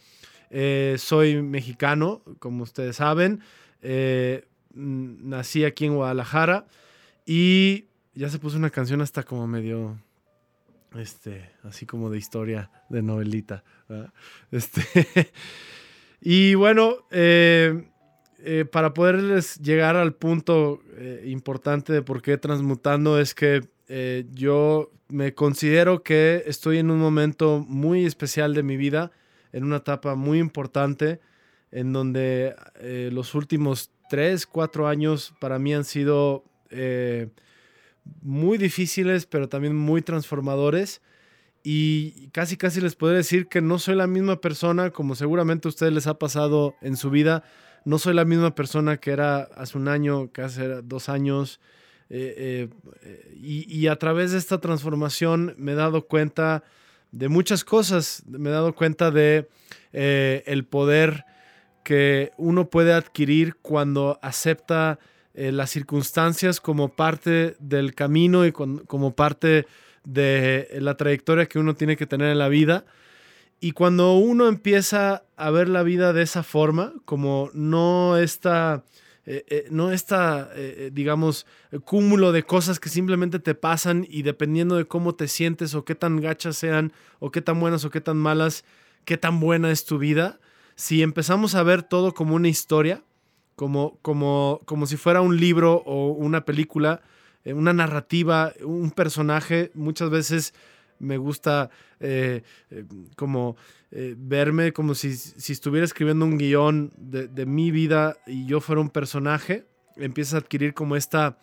Eh, 0.51 0.97
soy 0.99 1.41
mexicano, 1.43 2.23
como 2.41 2.65
ustedes 2.65 2.97
saben. 2.97 3.41
Eh, 3.81 4.49
nací 4.75 5.65
aquí 5.65 5.87
en 5.87 5.95
Guadalajara 5.95 6.67
y 7.25 7.85
ya 8.15 8.29
se 8.31 8.41
puso 8.41 8.57
una 8.57 8.71
canción 8.71 9.01
hasta 9.01 9.23
como 9.23 9.47
medio, 9.47 9.97
este, 10.99 11.53
así 11.63 11.87
como 11.87 12.11
de 12.11 12.19
historia, 12.19 12.73
de 12.89 13.03
novelita. 13.03 13.63
Este, 14.51 14.83
y 16.21 16.57
bueno, 16.57 16.97
para 18.73 18.93
poderles 18.93 19.61
llegar 19.61 19.95
al 19.95 20.15
punto 20.15 20.81
importante 21.25 21.93
de 21.93 22.03
por 22.03 22.23
qué 22.23 22.39
transmutando 22.39 23.21
es 23.21 23.37
que 23.37 23.63
eh, 23.93 24.25
yo 24.31 24.93
me 25.09 25.35
considero 25.35 26.05
que 26.05 26.45
estoy 26.47 26.79
en 26.79 26.93
un 26.93 27.01
momento 27.01 27.65
muy 27.67 28.07
especial 28.07 28.55
de 28.55 28.63
mi 28.63 28.77
vida, 28.77 29.11
en 29.53 29.65
una 29.65 29.79
etapa 29.79 30.15
muy 30.15 30.39
importante, 30.39 31.19
en 31.73 31.93
donde 31.93 32.55
eh, 32.77 33.11
los 33.13 33.35
últimos 33.35 33.91
tres, 34.09 34.47
cuatro 34.47 34.87
años 34.87 35.35
para 35.41 35.59
mí 35.59 35.75
han 35.75 35.83
sido 35.83 36.45
eh, 36.71 37.31
muy 38.23 38.59
difíciles, 38.59 39.27
pero 39.27 39.49
también 39.49 39.75
muy 39.75 40.03
transformadores. 40.03 41.03
Y 41.65 42.29
casi, 42.29 42.57
casi 42.57 42.81
les 42.81 42.95
puedo 42.95 43.13
decir 43.13 43.49
que 43.49 43.61
no 43.61 43.81
soy 43.81 43.97
la 43.97 44.07
misma 44.07 44.41
persona, 44.41 44.91
como 44.91 45.17
seguramente 45.17 45.67
a 45.67 45.71
ustedes 45.71 45.93
les 45.93 46.07
ha 46.07 46.17
pasado 46.17 46.77
en 46.81 46.97
su 46.97 47.11
vida. 47.11 47.43
No 47.85 47.99
soy 47.99 48.15
la 48.15 48.25
misma 48.25 48.55
persona 48.55 48.99
que 48.99 49.11
era 49.11 49.49
hace 49.57 49.77
un 49.77 49.89
año, 49.89 50.31
que 50.31 50.43
hace 50.43 50.81
dos 50.83 51.09
años. 51.09 51.59
Eh, 52.13 52.69
eh, 53.03 53.37
y, 53.41 53.87
a 53.87 53.95
través 53.95 54.33
de 54.33 54.39
esta 54.39 54.59
transformación 54.59 55.55
me 55.57 55.73
he 55.73 55.75
dado 55.77 56.07
cuenta 56.07 56.65
de 57.13 57.29
muchas 57.29 57.65
cosas. 57.65 58.25
Me 58.27 58.51
he 58.51 58.53
dado 58.53 58.75
cuenta 58.75 59.13
de 59.13 59.49
eh, 59.93 60.43
el 60.47 60.65
poder 60.65 61.25
que 61.85 62.33
uno 62.37 62.69
puede 62.69 62.93
adquirir 62.93 63.57
cuando 63.57 64.19
acepta 64.23 64.99
las 65.33 65.71
circunstancias 65.71 66.61
como 66.61 66.91
parte 66.91 67.55
del 67.61 67.95
camino 67.95 68.45
y 68.45 68.53
como 68.53 69.15
parte 69.15 69.65
de 70.05 70.69
la 70.81 70.97
trayectoria 70.97 71.47
que 71.47 71.61
uno 71.61 71.75
tiene 71.75 71.97
que 71.97 72.07
tener 72.07 72.31
en 72.31 72.39
la 72.39 72.49
vida. 72.49 72.85
Y 73.61 73.73
cuando 73.73 74.17
uno 74.17 74.49
empieza 74.49 75.23
a 75.37 75.51
ver 75.51 75.69
la 75.69 75.83
vida 75.83 76.13
de 76.13 76.23
esa 76.23 76.43
forma, 76.43 76.93
como 77.05 77.51
no 77.55 78.19
esta, 78.19 78.85
eh, 79.33 79.45
eh, 79.47 79.69
no 79.71 79.93
esta, 79.93 80.51
eh, 80.57 80.91
digamos, 80.93 81.47
cúmulo 81.85 82.33
de 82.33 82.43
cosas 82.43 82.81
que 82.81 82.89
simplemente 82.89 83.39
te 83.39 83.55
pasan 83.55 84.05
y 84.11 84.23
dependiendo 84.23 84.75
de 84.75 84.87
cómo 84.87 85.15
te 85.15 85.29
sientes 85.29 85.77
o 85.77 85.85
qué 85.85 85.95
tan 85.95 86.21
gachas 86.21 86.57
sean, 86.57 86.93
o 87.21 87.31
qué 87.31 87.41
tan 87.41 87.61
buenas 87.61 87.85
o 87.85 87.91
qué 87.91 88.01
tan 88.01 88.17
malas, 88.17 88.65
qué 89.05 89.17
tan 89.17 89.39
buena 89.39 89.71
es 89.71 89.85
tu 89.85 89.99
vida, 89.99 90.41
si 90.75 91.03
empezamos 91.03 91.55
a 91.55 91.63
ver 91.63 91.85
todo 91.85 92.13
como 92.13 92.35
una 92.35 92.49
historia, 92.49 93.05
como, 93.55 94.01
como, 94.03 94.63
como 94.65 94.87
si 94.87 94.97
fuera 94.97 95.21
un 95.21 95.37
libro 95.37 95.75
o 95.87 96.09
una 96.09 96.45
película, 96.45 97.01
una 97.45 97.73
narrativa, 97.73 98.53
un 98.65 98.91
personaje. 98.91 99.71
Muchas 99.75 100.11
veces 100.11 100.55
me 101.01 101.17
gusta 101.17 101.71
eh, 101.99 102.43
eh, 102.71 102.85
como 103.17 103.57
verme 103.91 104.73
como 104.73 104.95
si, 104.95 105.09
estuviera 105.09 105.85
escribiendo 105.85 106.25
un 106.25 106.39
guion 106.39 106.93
de, 106.97 107.45
mi 107.45 107.73
vida 107.73 108.17
y 108.25 108.47
yo 108.47 108.61
fuera 108.61 108.81
un 108.81 108.91
personaje. 108.91 109.67
Empiezas 109.97 110.35
a 110.35 110.39
adquirir 110.39 110.75
como 110.75 110.95
esta 110.95 111.39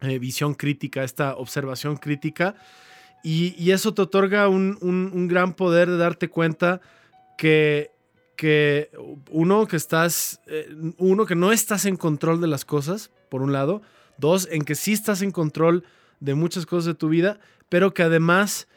visión 0.00 0.54
crítica, 0.54 1.04
esta 1.04 1.36
observación 1.36 1.98
crítica. 1.98 2.54
Y, 3.22 3.70
eso 3.70 3.92
te 3.92 4.00
otorga 4.00 4.48
un, 4.48 5.28
gran 5.28 5.52
poder 5.52 5.90
de 5.90 5.98
darte 5.98 6.30
cuenta 6.30 6.80
que, 7.36 7.90
que 8.34 8.90
uno 9.30 9.66
que 9.66 9.76
estás, 9.76 10.40
uno 10.96 11.26
que 11.26 11.34
no 11.34 11.52
estás 11.52 11.84
en 11.84 11.96
control 11.96 12.40
de 12.40 12.46
las 12.46 12.64
cosas, 12.64 13.10
por 13.28 13.42
un 13.42 13.52
lado, 13.52 13.82
Dos, 14.18 14.48
en 14.50 14.64
que 14.64 14.74
sí 14.74 14.92
estás 14.92 15.22
en 15.22 15.30
control 15.30 15.84
de 16.20 16.34
muchas 16.34 16.66
cosas 16.66 16.86
de 16.86 16.94
tu 16.94 17.08
vida, 17.08 17.38
pero 17.68 17.94
que 17.94 18.02
además 18.02 18.68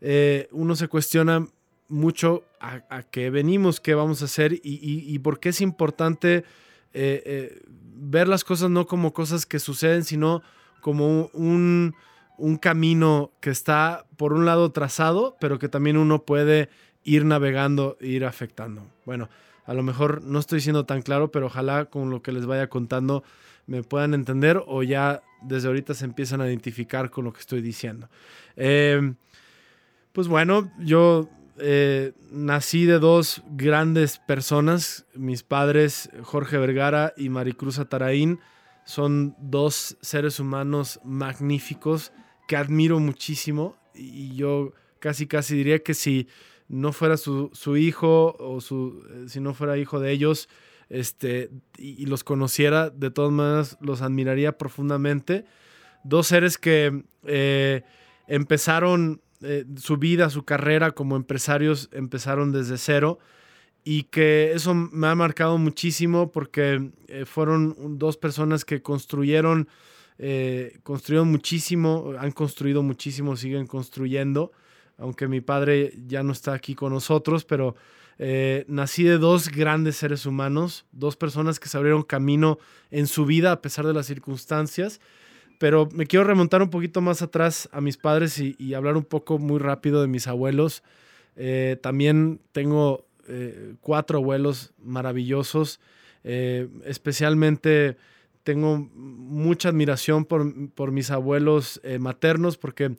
eh, 0.00 0.48
uno 0.52 0.76
se 0.76 0.88
cuestiona 0.88 1.46
mucho 1.88 2.44
a, 2.60 3.02
qué 3.10 3.30
venimos, 3.30 3.80
qué 3.80 3.94
vamos 3.94 4.22
a 4.22 4.26
hacer 4.26 4.60
y, 4.62 5.18
por 5.20 5.40
qué 5.40 5.48
es 5.48 5.60
importante 5.60 6.44
eh, 6.92 7.22
eh, 7.24 7.62
ver 7.94 8.28
las 8.28 8.44
cosas 8.44 8.70
no 8.70 8.86
como 8.86 9.12
cosas 9.12 9.46
que 9.46 9.58
suceden, 9.58 10.04
sino 10.04 10.42
como 10.82 11.30
un, 11.32 11.94
un 12.38 12.56
camino 12.58 13.32
que 13.40 13.50
está 13.50 14.04
por 14.16 14.34
un 14.34 14.44
lado 14.44 14.70
trazado, 14.72 15.36
pero 15.40 15.58
que 15.58 15.68
también 15.68 15.96
uno 15.96 16.22
puede 16.22 16.68
ir 17.02 17.24
navegando 17.24 17.96
ir 18.00 18.24
afectando. 18.24 18.86
Bueno, 19.04 19.28
a 19.64 19.74
lo 19.74 19.82
mejor 19.82 20.22
no 20.22 20.38
estoy 20.38 20.60
siendo 20.60 20.84
tan 20.84 21.02
claro, 21.02 21.30
pero 21.30 21.46
ojalá 21.46 21.86
con 21.86 22.10
lo 22.10 22.22
que 22.22 22.32
les 22.32 22.46
vaya 22.46 22.68
contando 22.68 23.24
me 23.70 23.84
puedan 23.84 24.14
entender 24.14 24.60
o 24.66 24.82
ya 24.82 25.22
desde 25.42 25.68
ahorita 25.68 25.94
se 25.94 26.04
empiezan 26.04 26.40
a 26.40 26.48
identificar 26.48 27.08
con 27.08 27.24
lo 27.24 27.32
que 27.32 27.38
estoy 27.38 27.62
diciendo. 27.62 28.08
Em, 28.56 29.14
pues 30.12 30.26
bueno, 30.26 30.72
yo 30.80 31.28
eh, 31.56 32.12
nací 32.32 32.84
de 32.84 32.98
dos 32.98 33.44
grandes 33.52 34.18
personas, 34.18 35.06
mis 35.14 35.44
padres 35.44 36.10
Jorge 36.24 36.58
Vergara 36.58 37.14
y 37.16 37.28
Maricruz 37.28 37.78
Ataraín, 37.78 38.40
son 38.84 39.36
dos 39.38 39.96
seres 40.00 40.40
humanos 40.40 40.98
magníficos 41.04 42.12
que 42.48 42.56
admiro 42.56 42.98
muchísimo 42.98 43.76
y 43.94 44.34
yo 44.34 44.72
casi 44.98 45.28
casi 45.28 45.54
diría 45.54 45.78
que 45.78 45.94
si 45.94 46.26
no 46.66 46.92
fuera 46.92 47.16
su, 47.16 47.52
hijo 47.76 48.34
o 48.40 48.60
su, 48.60 49.04
eh, 49.10 49.28
si 49.28 49.38
no 49.38 49.54
fuera 49.54 49.78
hijo 49.78 50.00
de 50.00 50.10
ellos, 50.10 50.48
este, 50.90 51.50
y, 51.78 52.04
los 52.06 52.24
conociera, 52.24 52.90
de 52.90 53.10
todas 53.10 53.30
maneras 53.30 53.78
los 53.80 54.02
admiraría 54.02 54.58
profundamente. 54.58 55.44
Dos 56.02 56.26
seres 56.26 56.58
que 56.58 57.04
eh, 57.24 57.82
empezaron 58.26 59.22
eh, 59.40 59.64
su 59.76 59.96
vida, 59.96 60.28
su 60.28 60.44
carrera 60.44 60.90
como 60.90 61.16
empresarios, 61.16 61.88
empezaron 61.92 62.52
desde 62.52 62.76
cero 62.76 63.20
y 63.84 64.04
que 64.04 64.52
eso 64.52 64.74
me 64.74 65.06
ha 65.06 65.14
marcado 65.14 65.56
muchísimo 65.56 66.32
porque 66.32 66.90
eh, 67.06 67.24
fueron 67.24 67.98
dos 67.98 68.18
personas 68.18 68.64
que 68.66 68.82
construyeron, 68.82 69.68
construyeron 70.82 71.30
muchísimo, 71.30 72.12
han 72.18 72.32
construido 72.32 72.82
muchísimo, 72.82 73.36
siguen 73.36 73.66
construyendo, 73.66 74.52
aunque 74.98 75.28
mi 75.28 75.40
padre 75.40 75.94
ya 76.06 76.22
no 76.22 76.32
está 76.32 76.52
aquí 76.52 76.74
con 76.74 76.92
nosotros, 76.92 77.46
pero 77.46 77.74
eh, 78.22 78.66
nací 78.68 79.02
de 79.02 79.16
dos 79.16 79.48
grandes 79.48 79.96
seres 79.96 80.26
humanos, 80.26 80.84
dos 80.92 81.16
personas 81.16 81.58
que 81.58 81.70
se 81.70 81.78
abrieron 81.78 82.02
camino 82.02 82.58
en 82.90 83.06
su 83.06 83.24
vida 83.24 83.50
a 83.50 83.62
pesar 83.62 83.86
de 83.86 83.94
las 83.94 84.04
circunstancias. 84.04 85.00
Pero 85.58 85.88
me 85.94 86.06
quiero 86.06 86.26
remontar 86.26 86.60
un 86.60 86.68
poquito 86.68 87.00
más 87.00 87.22
atrás 87.22 87.70
a 87.72 87.80
mis 87.80 87.96
padres 87.96 88.38
y, 88.38 88.74
hablar 88.74 88.98
un 88.98 89.04
poco 89.04 89.38
muy 89.38 89.58
rápido 89.58 90.02
de 90.02 90.06
mis 90.06 90.26
abuelos. 90.26 90.82
Eh, 91.34 91.78
también 91.80 92.40
tengo 92.52 93.06
eh, 93.26 93.76
cuatro 93.80 94.18
abuelos 94.18 94.74
maravillosos, 94.84 95.80
especialmente 96.22 97.96
tengo 98.50 98.78
mucha 98.94 99.68
admiración 99.68 100.24
por, 100.24 100.90
mis 100.90 101.12
abuelos 101.12 101.80
maternos 102.00 102.56
porque 102.56 102.96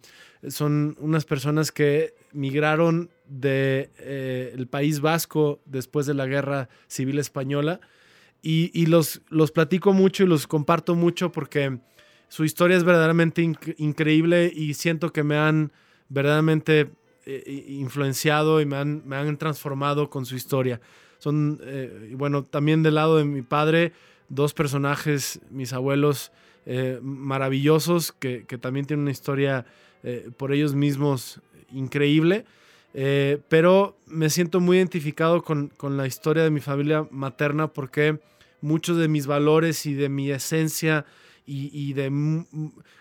son 0.47 0.95
unas 0.99 1.25
personas 1.25 1.73
que 1.73 2.13
migraron 2.31 3.09
del 3.27 3.41
de, 3.41 3.91
eh, 3.99 4.65
País 4.69 5.01
Vasco 5.01 5.59
después 5.65 6.05
de 6.05 6.13
la 6.13 6.25
Guerra 6.25 6.69
Civil 6.87 7.19
Española 7.19 7.81
y, 8.41 8.85
los, 8.85 9.21
los 9.29 9.51
platico 9.51 9.91
mucho 9.91 10.23
y 10.23 10.27
los 10.27 10.47
comparto 10.47 10.95
mucho 10.95 11.33
porque 11.33 11.79
su 12.29 12.45
historia 12.45 12.77
es 12.77 12.85
verdaderamente 12.85 13.43
increíble 13.77 14.49
y 14.55 14.73
siento 14.73 15.11
que 15.11 15.23
me 15.23 15.37
han 15.37 15.73
verdaderamente 16.07 16.91
eh, 17.25 17.65
influenciado 17.67 18.61
y 18.61 18.65
me 18.65 18.77
han, 18.77 19.03
me 19.05 19.17
han, 19.17 19.37
transformado 19.37 20.09
con 20.09 20.25
su 20.25 20.35
historia. 20.35 20.79
Son, 21.19 21.59
eh, 21.63 22.13
bueno, 22.15 22.43
también 22.43 22.83
del 22.83 22.95
lado 22.95 23.17
de 23.17 23.25
mi 23.25 23.41
padre, 23.41 23.91
dos 24.33 24.53
personajes, 24.53 25.39
mis 25.49 25.73
abuelos 25.73 26.31
maravillosos, 27.01 28.11
que, 28.11 28.45
que, 28.45 28.57
también 28.57 28.85
tienen 28.85 29.01
una 29.01 29.11
historia 29.11 29.65
por 30.37 30.51
ellos 30.53 30.75
mismos 30.75 31.41
increíble. 31.71 32.45
Eh, 32.93 33.39
pero 33.47 33.97
me 34.05 34.29
siento 34.29 34.59
muy 34.59 34.77
identificado 34.77 35.41
con, 35.43 35.71
la 35.81 36.07
historia 36.07 36.43
de 36.43 36.49
mi 36.49 36.59
familia 36.59 37.07
materna 37.09 37.67
porque 37.67 38.19
muchos 38.59 38.97
de 38.97 39.07
mis 39.07 39.27
valores 39.27 39.85
y 39.85 39.93
de 39.93 40.09
mi 40.09 40.29
esencia 40.29 41.05
y, 41.45 41.93
de 41.93 42.09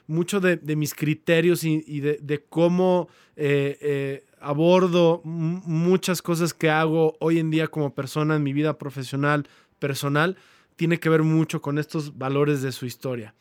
muchos 0.09 0.43
de, 0.43 0.77
mis 0.77 0.95
criterios 0.95 1.63
y, 1.63 2.01
de, 2.01 2.45
cómo 2.49 3.09
eh, 3.37 3.79
eh, 3.81 4.25
abordo 4.41 5.21
muchas 5.25 6.21
cosas 6.21 6.53
que 6.53 6.69
hago 6.69 7.17
hoy 7.21 7.39
en 7.39 7.51
día 7.51 7.69
como 7.69 7.95
persona 7.95 8.37
en 8.37 8.43
mi 8.43 8.53
vida 8.53 8.77
profesional, 8.77 9.47
personal, 9.79 10.37
tiene 10.81 10.99
que 10.99 11.11
ver 11.11 11.23
mucho 11.23 11.61
con 11.61 11.79
estos 11.79 12.17
valores 12.17 12.63
de 12.63 12.73
su 12.73 12.87
historia. 12.87 13.35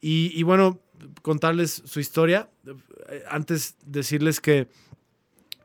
Y, 0.00 0.42
bueno, 0.44 0.80
contarles 1.20 1.82
su 1.84 2.00
historia. 2.00 2.48
Antes 3.28 3.76
decirles 3.84 4.40
que 4.40 4.68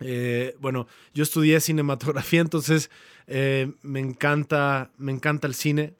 eh, 0.02 0.58
bueno, 0.60 0.88
yo 1.14 1.24
estudié 1.24 1.62
cinematografía, 1.62 2.42
entonces 2.48 2.92
eh, 3.28 3.72
me, 3.82 4.02
encanta, 4.02 4.92
me 4.98 5.14
encanta 5.14 5.48
el 5.48 5.54
cine, 5.54 5.94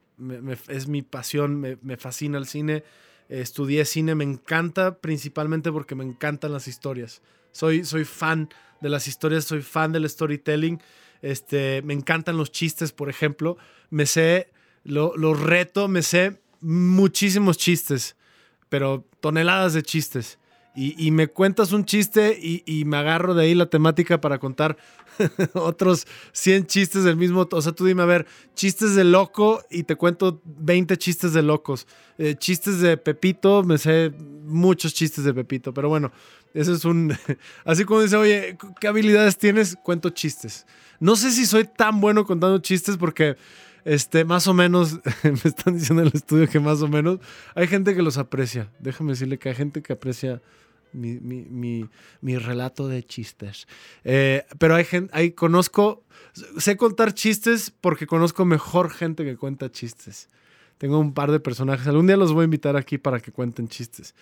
es 0.68 0.90
mi 0.90 1.02
pasión, 1.02 1.62
me, 1.62 1.96
fascina 1.96 2.38
el 2.38 2.46
cine. 2.46 2.84
estudié 3.30 3.86
cine, 3.86 4.16
me 4.16 4.26
encanta 4.26 4.98
principalmente 5.00 5.72
porque 5.72 5.96
me 5.96 6.04
encantan 6.04 6.52
las 6.52 6.68
historias. 6.68 7.22
Soy, 7.54 7.86
soy 7.86 8.04
fan 8.04 8.50
de 8.82 8.90
las 8.90 9.08
historias, 9.08 9.46
soy 9.46 9.62
fan 9.62 9.94
del 9.94 10.10
storytelling. 10.10 10.82
Este, 11.22 11.82
me 11.84 11.94
encantan 11.94 12.36
los 12.36 12.52
chistes, 12.52 12.92
por 12.92 13.10
ejemplo. 13.10 13.56
Me 13.92 14.06
sé, 14.06 14.50
lo, 14.84 15.16
lo 15.16 15.34
reto, 15.34 15.88
me 15.88 16.02
sé 16.02 16.42
muchísimos 16.62 17.58
chistes, 17.58 18.16
pero 18.70 19.06
toneladas 19.20 19.74
de 19.74 19.84
chistes. 19.84 20.38
Y, 20.74 21.12
me 21.12 21.28
cuentas 21.28 21.74
un 21.74 21.84
chiste 21.84 22.40
y, 22.42 22.86
me 22.86 22.96
agarro 22.96 23.34
de 23.34 23.44
ahí 23.44 23.56
la 23.56 23.66
temática 23.66 24.22
para 24.22 24.40
contar 24.40 24.78
otros 25.54 26.08
100 26.32 26.66
chistes 26.66 27.04
del 27.04 27.18
mismo. 27.18 27.46
O 27.52 27.62
sea, 27.62 27.74
tú 27.74 27.86
dime, 27.86 28.04
a 28.04 28.06
ver, 28.06 28.26
chistes 28.56 28.96
de 28.96 29.04
loco 29.04 29.62
y 29.70 29.84
te 29.84 29.98
cuento 29.98 30.42
20 30.46 30.96
chistes 30.96 31.34
de 31.34 31.42
locos. 31.42 31.88
Eh, 32.18 32.36
chistes 32.36 32.80
de 32.80 32.96
Pepito, 32.96 33.64
me 33.64 33.78
sé 33.78 34.14
muchos 34.46 34.94
chistes 34.94 35.26
de 35.26 35.34
Pepito, 35.34 35.74
pero 35.74 35.90
bueno, 35.90 36.14
eso 36.54 36.72
es 36.72 36.86
un. 36.86 37.14
Así 37.66 37.84
como 37.84 38.02
dice, 38.02 38.16
oye, 38.16 38.58
¿qué 38.80 38.88
habilidades 38.88 39.38
tienes? 39.38 39.76
Cuento 39.84 40.10
chistes. 40.12 40.66
No 41.02 41.18
sé 41.18 41.32
si 41.32 41.46
soy 41.46 41.66
tan 41.66 42.00
bueno 42.00 42.26
contando 42.26 42.60
chistes 42.60 42.96
porque. 42.96 43.36
Este, 43.86 44.26
más 44.26 44.48
o 44.48 44.54
menos, 44.54 45.00
me 45.24 45.50
están 45.50 45.76
diciendo 45.76 46.04
en 46.04 46.10
el 46.10 46.14
estudio 46.16 46.48
que 46.48 46.60
más 46.60 46.82
o 46.82 46.88
menos 46.88 47.20
hay 47.56 47.68
gente 47.68 47.96
que 47.96 48.02
los 48.02 48.18
aprecia. 48.18 48.70
Déjame 48.80 49.12
decirle 49.12 49.38
que 49.38 49.50
hay 49.50 49.56
gente 49.56 49.82
que 49.82 49.94
aprecia 49.94 50.42
mi, 50.94 51.90
relato 52.22 52.88
de 52.88 53.04
chistes. 53.04 53.68
Eh, 54.04 54.46
pero 54.58 54.76
hay 54.76 54.86
gente, 54.86 55.12
hay, 55.14 55.32
conozco, 55.32 56.04
sé 56.58 56.78
contar 56.78 57.14
chistes 57.14 57.72
porque 57.82 58.08
conozco 58.08 58.46
mejor 58.46 58.92
gente 58.92 59.24
que 59.24 59.38
cuenta 59.38 59.72
chistes. 59.72 60.30
Tengo 60.78 61.00
un 61.00 61.14
par 61.14 61.32
de 61.32 61.40
personajes. 61.40 61.88
Algún 61.88 62.08
día 62.08 62.18
los 62.18 62.34
voy 62.34 62.42
a 62.42 62.46
invitar 62.46 62.76
aquí 62.76 62.98
para 62.98 63.20
que 63.20 63.32
cuenten 63.32 63.68
chistes. 63.68 64.16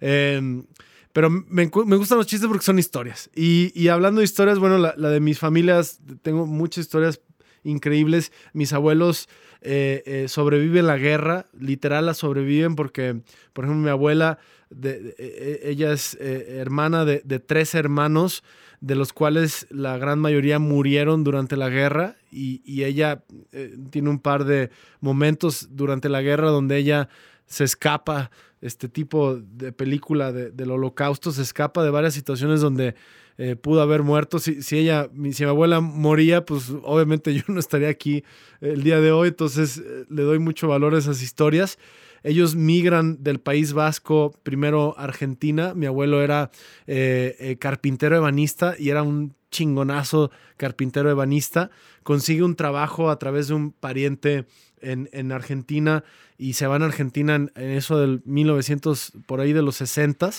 Em, 0.00 0.64
pero 1.12 1.30
me, 1.30 1.66
gustan 1.66 2.18
los 2.18 2.26
chistes 2.26 2.48
porque 2.48 2.64
son 2.64 2.78
historias. 2.78 3.30
Y, 3.34 3.88
hablando 3.88 4.20
de 4.20 4.24
historias, 4.24 4.58
bueno, 4.58 4.78
la, 4.78 4.92
de 4.94 5.20
mis 5.20 5.38
familias, 5.38 6.00
tengo 6.22 6.46
muchas 6.46 6.86
historias 6.86 7.20
increíbles. 7.66 8.32
Mis 8.52 8.72
abuelos 8.72 9.28
eh, 9.60 10.02
eh, 10.06 10.28
sobreviven 10.28 10.86
la 10.86 10.96
guerra, 10.96 11.46
literal 11.58 12.06
la 12.06 12.14
sobreviven 12.14 12.76
porque, 12.76 13.20
por 13.52 13.64
ejemplo, 13.64 13.82
mi 13.82 13.90
abuela 13.90 14.38
e, 14.70 15.14
e, 15.18 15.70
ella 15.70 15.92
es 15.92 16.16
eh, 16.20 16.58
hermana 16.58 17.04
de, 17.04 17.20
tres 17.38 17.74
hermanos, 17.74 18.42
de 18.80 18.94
los 18.94 19.12
cuales 19.12 19.66
la 19.70 19.96
gran 19.96 20.18
mayoría 20.18 20.58
murieron 20.58 21.24
durante 21.24 21.56
la 21.56 21.68
guerra 21.68 22.16
y, 22.30 22.82
ella 22.82 23.24
eh, 23.52 23.76
tiene 23.90 24.10
un 24.10 24.18
par 24.18 24.44
de 24.44 24.70
momentos 25.00 25.68
durante 25.70 26.08
la 26.08 26.20
guerra 26.22 26.50
donde 26.50 26.76
ella 26.76 27.08
se 27.46 27.64
escapa, 27.64 28.30
este 28.60 28.88
tipo 28.88 29.36
de 29.36 29.70
película 29.70 30.32
del 30.32 30.70
holocausto, 30.70 31.30
se 31.30 31.42
escapa 31.42 31.84
de 31.84 31.90
varias 31.90 32.14
situaciones 32.14 32.60
donde 32.60 32.96
eh, 33.38 33.56
pudo 33.56 33.82
haber 33.82 34.02
muerto. 34.02 34.38
Si, 34.38 34.62
si 34.62 34.78
ella, 34.78 35.08
si 35.32 35.44
mi 35.44 35.48
abuela 35.48 35.80
moría, 35.80 36.44
pues 36.44 36.72
obviamente 36.82 37.34
yo 37.34 37.42
no 37.48 37.60
estaría 37.60 37.88
aquí 37.88 38.24
el 38.60 38.82
día 38.82 39.00
de 39.00 39.12
hoy, 39.12 39.28
entonces 39.28 39.82
le 40.08 40.22
doy 40.22 40.38
mucho 40.38 40.68
valor 40.68 40.94
a 40.94 40.98
esas 40.98 41.22
historias. 41.22 41.78
Ellos 42.26 42.56
migran 42.56 43.22
del 43.22 43.38
País 43.38 43.72
Vasco, 43.72 44.34
primero 44.42 44.98
Argentina. 44.98 45.74
Mi 45.74 45.86
abuelo 45.86 46.22
era 46.22 46.50
eh, 46.88 47.36
eh, 47.38 47.56
carpintero 47.56 48.16
ebanista 48.16 48.74
y 48.76 48.90
era 48.90 49.04
un 49.04 49.36
chingonazo 49.52 50.32
carpintero 50.56 51.08
ebanista. 51.08 51.70
Consigue 52.02 52.42
un 52.42 52.56
trabajo 52.56 53.10
a 53.10 53.18
través 53.20 53.46
de 53.46 53.54
un 53.54 53.70
pariente 53.70 54.44
en, 54.80 55.30
Argentina 55.30 56.02
y 56.36 56.54
se 56.54 56.66
van 56.66 56.82
a 56.82 56.86
Argentina 56.86 57.36
en, 57.36 57.50
eso 57.54 57.98
del 58.00 58.22
1900, 58.24 59.12
por 59.26 59.38
ahí 59.38 59.52
de 59.52 59.62
los 59.62 59.76
60. 59.76 60.30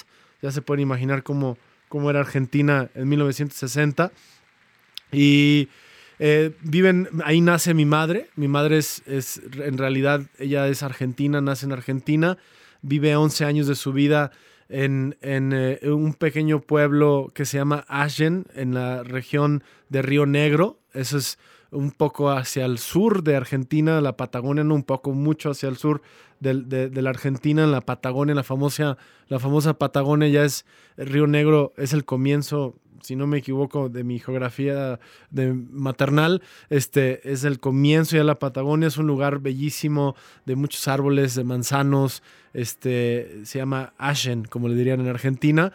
Ya 0.42 0.51
se 0.51 0.62
pueden 0.62 0.82
imaginar 0.82 1.24
cómo, 1.24 1.58
cómo 1.89 2.10
era 2.10 2.22
Argentina 2.22 2.89
en 2.96 3.10
1960. 3.10 4.12
Y 5.11 5.70
eh, 6.20 6.51
viven, 6.61 7.09
ahí 7.24 7.42
nace 7.42 7.74
mi 7.74 7.85
madre. 7.85 8.29
Mi 8.35 8.48
madre 8.48 8.77
es, 8.77 9.03
es, 9.05 9.42
en 9.53 9.77
realidad, 9.77 10.22
ella 10.40 10.68
es 10.68 10.83
argentina, 10.83 11.42
nace 11.42 11.66
en 11.66 11.72
Argentina. 11.72 12.38
Vive 12.81 13.16
11 13.16 13.46
años 13.46 13.68
de 13.68 13.75
su 13.75 13.94
vida 13.94 14.31
en, 14.70 15.18
en 15.22 15.53
eh, 15.53 15.79
un 15.83 16.14
pequeño 16.14 16.61
pueblo 16.61 17.31
que 17.33 17.46
se 17.46 17.57
llama 17.57 17.85
Ashen, 17.88 18.46
en 18.53 18.74
la 18.74 19.03
región 19.03 19.64
de 19.90 20.01
Río 20.01 20.25
Negro. 20.25 20.79
Eso 20.94 21.18
es 21.18 21.38
un 21.72 21.92
poco 21.92 22.30
hacia 22.30 22.66
el 22.66 22.77
sur 22.77 23.24
de 23.24 23.36
Argentina, 23.36 24.01
la 24.01 24.18
Patagonia, 24.18 24.64
no 24.64 24.75
un 24.75 24.84
poco, 24.84 25.12
mucho 25.12 25.51
hacia 25.51 25.70
el 25.70 25.77
sur 25.77 26.01
de, 26.40 27.01
la 27.01 27.10
Argentina, 27.10 27.64
en 27.64 27.72
la 27.72 27.82
Patagonia, 27.82 28.36
la 28.36 28.44
famosa, 28.44 28.98
la 29.27 29.40
famosa 29.40 29.77
Patagonia 29.77 30.27
ya 30.27 30.44
es, 30.44 30.66
Río 30.98 31.27
Negro 31.27 31.74
es 31.77 31.94
el 31.94 32.06
comienzo 32.06 32.75
si 33.01 33.16
no 33.16 33.27
me 33.27 33.38
equivoco, 33.38 33.90
de 33.90 34.03
mi 34.03 34.20
geografía 34.20 35.00
maternal, 35.32 36.42
este 36.70 37.32
es 37.32 37.44
el 37.44 37.60
comienzo 37.60 38.18
de 38.18 38.24
la 38.24 38.40
Patagonia, 38.40 38.88
es 38.88 38.98
un 38.98 39.08
lugar 39.08 39.40
bellísimo 39.40 40.16
de 40.46 40.56
muchos 40.56 40.88
árboles, 40.88 41.36
de 41.36 41.44
manzanos, 41.44 42.24
este 42.53 43.46
se 43.46 43.60
llama 43.60 43.94
Ashen, 43.98 44.46
como 44.46 44.68
le 44.68 44.75
dirían 44.75 45.00
en 45.00 45.08
Argentina. 45.08 45.72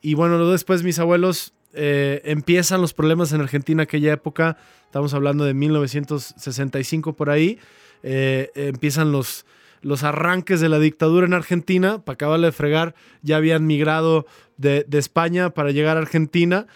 Y 0.00 0.14
bueno, 0.14 0.48
después 0.48 0.82
mis 0.82 0.98
abuelos 0.98 1.54
eh, 1.76 2.22
empiezan 2.24 2.80
los 2.80 2.94
problemas 2.94 3.32
en 3.32 3.40
Argentina 3.40 3.84
aquella 3.84 4.12
época, 4.12 4.56
estamos 4.84 5.14
hablando 5.14 5.44
de 5.44 5.54
1965 5.54 7.14
por 7.14 7.30
ahí, 7.30 7.58
eh, 8.02 8.50
empiezan 8.54 9.12
los 9.12 9.46
los 9.86 10.02
arranques 10.02 10.60
de 10.60 10.68
la 10.68 10.80
dictadura 10.80 11.26
en 11.26 11.32
Argentina, 11.32 12.04
para 12.04 12.14
acabarle 12.14 12.48
de 12.48 12.52
fregar, 12.52 12.94
ya 13.22 13.36
habían 13.36 13.66
migrado 13.66 14.26
de, 14.56 14.84
España 14.92 15.50
para 15.50 15.70
llegar 15.70 15.96
a 15.96 16.00
Argentina 16.00 16.66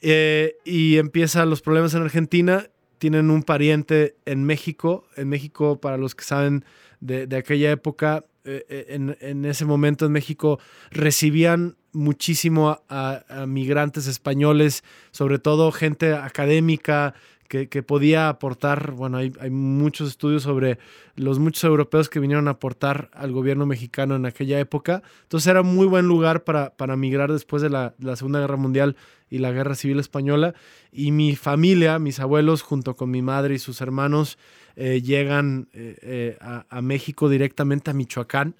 eh, 0.00 0.56
y 0.64 0.96
empiezan 0.96 1.50
los 1.50 1.60
problemas 1.60 1.94
en 1.94 2.02
Argentina. 2.02 2.66
Tienen 2.98 3.30
un 3.30 3.42
pariente 3.42 4.16
en 4.24 4.44
México. 4.44 5.06
En 5.16 5.28
México, 5.28 5.78
para 5.80 5.98
los 5.98 6.14
que 6.14 6.24
saben 6.24 6.64
de, 7.00 7.28
aquella 7.36 7.70
época, 7.70 8.24
eh, 8.44 8.86
en, 9.20 9.44
ese 9.44 9.66
momento 9.66 10.06
en 10.06 10.12
México 10.12 10.58
recibían 10.90 11.76
muchísimo 11.94 12.80
a, 12.88 13.44
migrantes 13.46 14.06
españoles, 14.06 14.84
sobre 15.10 15.38
todo 15.38 15.72
gente 15.72 16.14
académica, 16.14 17.14
que, 17.48 17.82
podía 17.84 18.28
aportar, 18.28 18.92
bueno, 18.92 19.18
hay, 19.18 19.30
muchos 19.50 20.08
estudios 20.08 20.42
sobre 20.42 20.78
los 21.14 21.38
muchos 21.38 21.62
europeos 21.62 22.08
que 22.08 22.18
vinieron 22.18 22.48
a 22.48 22.52
aportar 22.52 23.10
al 23.12 23.30
gobierno 23.30 23.64
mexicano 23.64 24.16
en 24.16 24.26
aquella 24.26 24.58
época. 24.58 25.02
Entonces 25.22 25.46
era 25.46 25.62
muy 25.62 25.86
buen 25.86 26.06
lugar 26.08 26.42
para, 26.42 26.70
para 26.70 26.96
migrar 26.96 27.30
después 27.32 27.62
de 27.62 27.70
la, 27.70 27.94
Segunda 28.16 28.40
Guerra 28.40 28.56
Mundial 28.56 28.96
y 29.30 29.38
la 29.38 29.52
Guerra 29.52 29.76
Civil 29.76 30.00
Española. 30.00 30.54
Y 30.90 31.12
mi 31.12 31.36
familia, 31.36 32.00
mis 32.00 32.18
abuelos, 32.18 32.62
junto 32.62 32.96
con 32.96 33.10
mi 33.10 33.22
madre 33.22 33.54
y 33.54 33.58
sus 33.58 33.80
hermanos, 33.80 34.36
eh, 34.74 35.00
llegan 35.00 35.68
eh, 35.72 35.96
eh, 36.02 36.38
a, 36.40 36.82
México 36.82 37.28
directamente 37.28 37.90
a 37.90 37.94
Michoacán. 37.94 38.56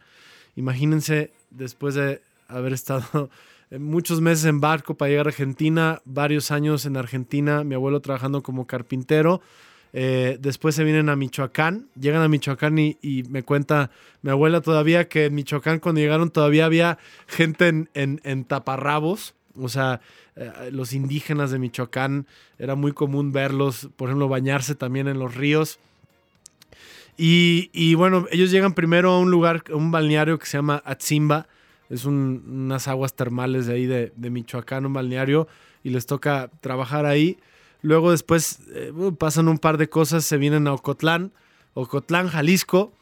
Imagínense, 0.54 1.32
después 1.50 1.96
de 1.96 2.22
haber 2.48 2.72
estado 2.72 3.30
muchos 3.78 4.20
meses 4.20 4.44
en 4.44 4.61
barco 4.61 4.94
para 4.94 5.11
llegar 5.11 5.26
a 5.26 5.30
Argentina, 5.30 6.00
varios 6.04 6.50
años 6.50 6.87
en 6.87 6.96
Argentina, 6.96 7.64
mi 7.64 7.74
abuelo 7.74 8.00
trabajando 8.00 8.42
como 8.42 8.66
carpintero. 8.66 9.40
Eh, 9.96 10.38
después 10.40 10.74
se 10.74 10.83
vienen 10.83 11.09
a 11.09 11.14
Michoacán, 11.14 11.87
llegan 11.98 12.20
a 12.20 12.28
Michoacán 12.28 12.76
y, 12.78 12.96
me 13.30 13.44
cuenta 13.44 13.92
mi 14.22 14.30
abuela 14.30 14.61
todavía 14.61 15.09
que 15.09 15.26
en 15.26 15.37
Michoacán 15.37 15.78
cuando 15.78 16.00
llegaron 16.00 16.30
todavía 16.30 16.64
había 16.64 16.98
gente 17.28 17.87
en, 17.94 18.44
taparrabos, 18.44 19.35
o 19.57 19.68
sea, 19.68 20.00
eh, 20.35 20.70
los 20.72 20.94
indígenas 20.94 21.52
de 21.52 21.61
Michoacán 21.61 22.26
era 22.59 22.74
muy 22.74 22.90
común 22.90 23.30
verlos, 23.30 23.88
por 23.94 24.09
ejemplo, 24.09 24.28
bañarse 24.28 24.74
también 24.74 25.07
en 25.07 25.20
los 25.20 25.37
ríos. 25.37 25.78
Y, 27.16 27.70
y 27.72 27.94
bueno, 27.94 28.26
ellos 28.33 28.50
llegan 28.50 28.74
primero 28.74 29.12
a 29.12 29.20
un 29.20 29.30
lugar, 29.30 29.62
un 29.72 29.92
balneario 29.92 30.40
que 30.40 30.46
se 30.46 30.59
llama 30.59 30.83
Atzimba, 30.85 31.46
es 31.94 32.04
unas 32.04 32.88
aguas 32.88 33.14
termales 33.14 33.66
de 33.66 33.74
ahí 33.74 33.87
de, 33.87 34.30
Michoacán, 34.30 34.85
un 34.85 34.92
balneario, 34.92 35.46
y 35.85 35.90
les 35.90 36.07
toca 36.07 36.50
trabajar 36.61 37.07
ahí. 37.07 37.38
Luego 37.83 38.11
después 38.11 38.61
eh, 38.74 38.92
pasan 39.18 39.46
un 39.48 39.59
par 39.59 39.78
de 39.78 39.88
cosas, 39.88 40.24
se 40.24 40.37
vienen 40.37 40.66
a 40.66 40.72
Ocotlán, 40.72 41.33
Ocotlán, 41.74 42.28
Jalisco. 42.28 42.92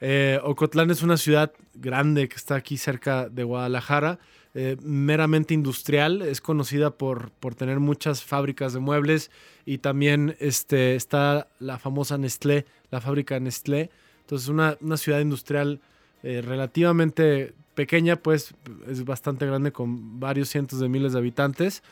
Eh, 0.00 0.38
Ocotlán 0.42 0.90
es 0.90 1.02
una 1.02 1.16
ciudad 1.16 1.52
grande 1.74 2.28
que 2.28 2.36
está 2.36 2.56
aquí 2.56 2.76
cerca 2.76 3.28
de 3.28 3.44
Guadalajara, 3.44 4.18
eh, 4.54 4.76
meramente 4.82 5.54
industrial, 5.54 6.22
es 6.22 6.40
conocida 6.40 6.90
por, 6.90 7.30
por, 7.30 7.54
tener 7.54 7.80
muchas 7.80 8.22
fábricas 8.22 8.72
de 8.72 8.80
muebles 8.80 9.30
y 9.64 9.78
también 9.78 10.36
este, 10.38 10.94
está 10.96 11.48
la 11.58 11.78
famosa 11.78 12.18
Nestlé, 12.18 12.66
la 12.90 13.00
fábrica 13.00 13.40
Nestlé. 13.40 13.90
Entonces 14.20 14.48
una, 14.48 14.76
una 14.80 14.96
ciudad 14.96 15.20
industrial 15.20 15.80
relativamente 16.22 17.52
pequeña, 17.74 18.16
pues 18.16 18.54
es 18.88 19.04
bastante 19.04 19.46
grande 19.46 19.72
con 19.72 20.20
varios 20.20 20.48
cientos 20.48 20.80
de 20.80 20.88
miles 20.88 21.12
de 21.12 21.18
habitantes. 21.18 21.82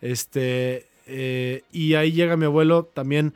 Este, 0.00 0.86
eh, 1.06 1.62
y 1.72 1.94
ahí 1.94 2.12
llega 2.12 2.36
mi 2.36 2.46
abuelo 2.46 2.84
también 2.84 3.34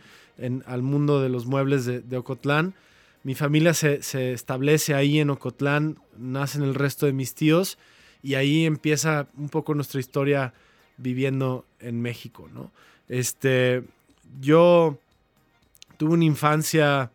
al 0.66 0.82
mundo 0.82 1.20
de 1.20 1.28
los 1.28 1.46
muebles 1.46 1.86
de, 1.86 2.16
Ocotlán. 2.16 2.74
Mi 3.22 3.34
familia 3.34 3.72
se, 3.74 4.00
establece 4.32 4.94
ahí 4.94 5.18
en 5.18 5.30
Ocotlán, 5.30 5.98
nacen 6.18 6.62
el 6.62 6.74
resto 6.74 7.06
de 7.06 7.12
mis 7.12 7.34
tíos 7.34 7.78
y 8.22 8.34
ahí 8.34 8.64
empieza 8.64 9.26
un 9.36 9.48
poco 9.48 9.74
nuestra 9.74 10.00
historia 10.00 10.52
viviendo 10.96 11.64
en 11.80 12.00
México, 12.00 12.48
¿no? 12.52 12.70
Este, 13.08 13.82
yo 14.40 14.98
tuve 15.96 16.14
una 16.14 16.24
infancia 16.24 17.10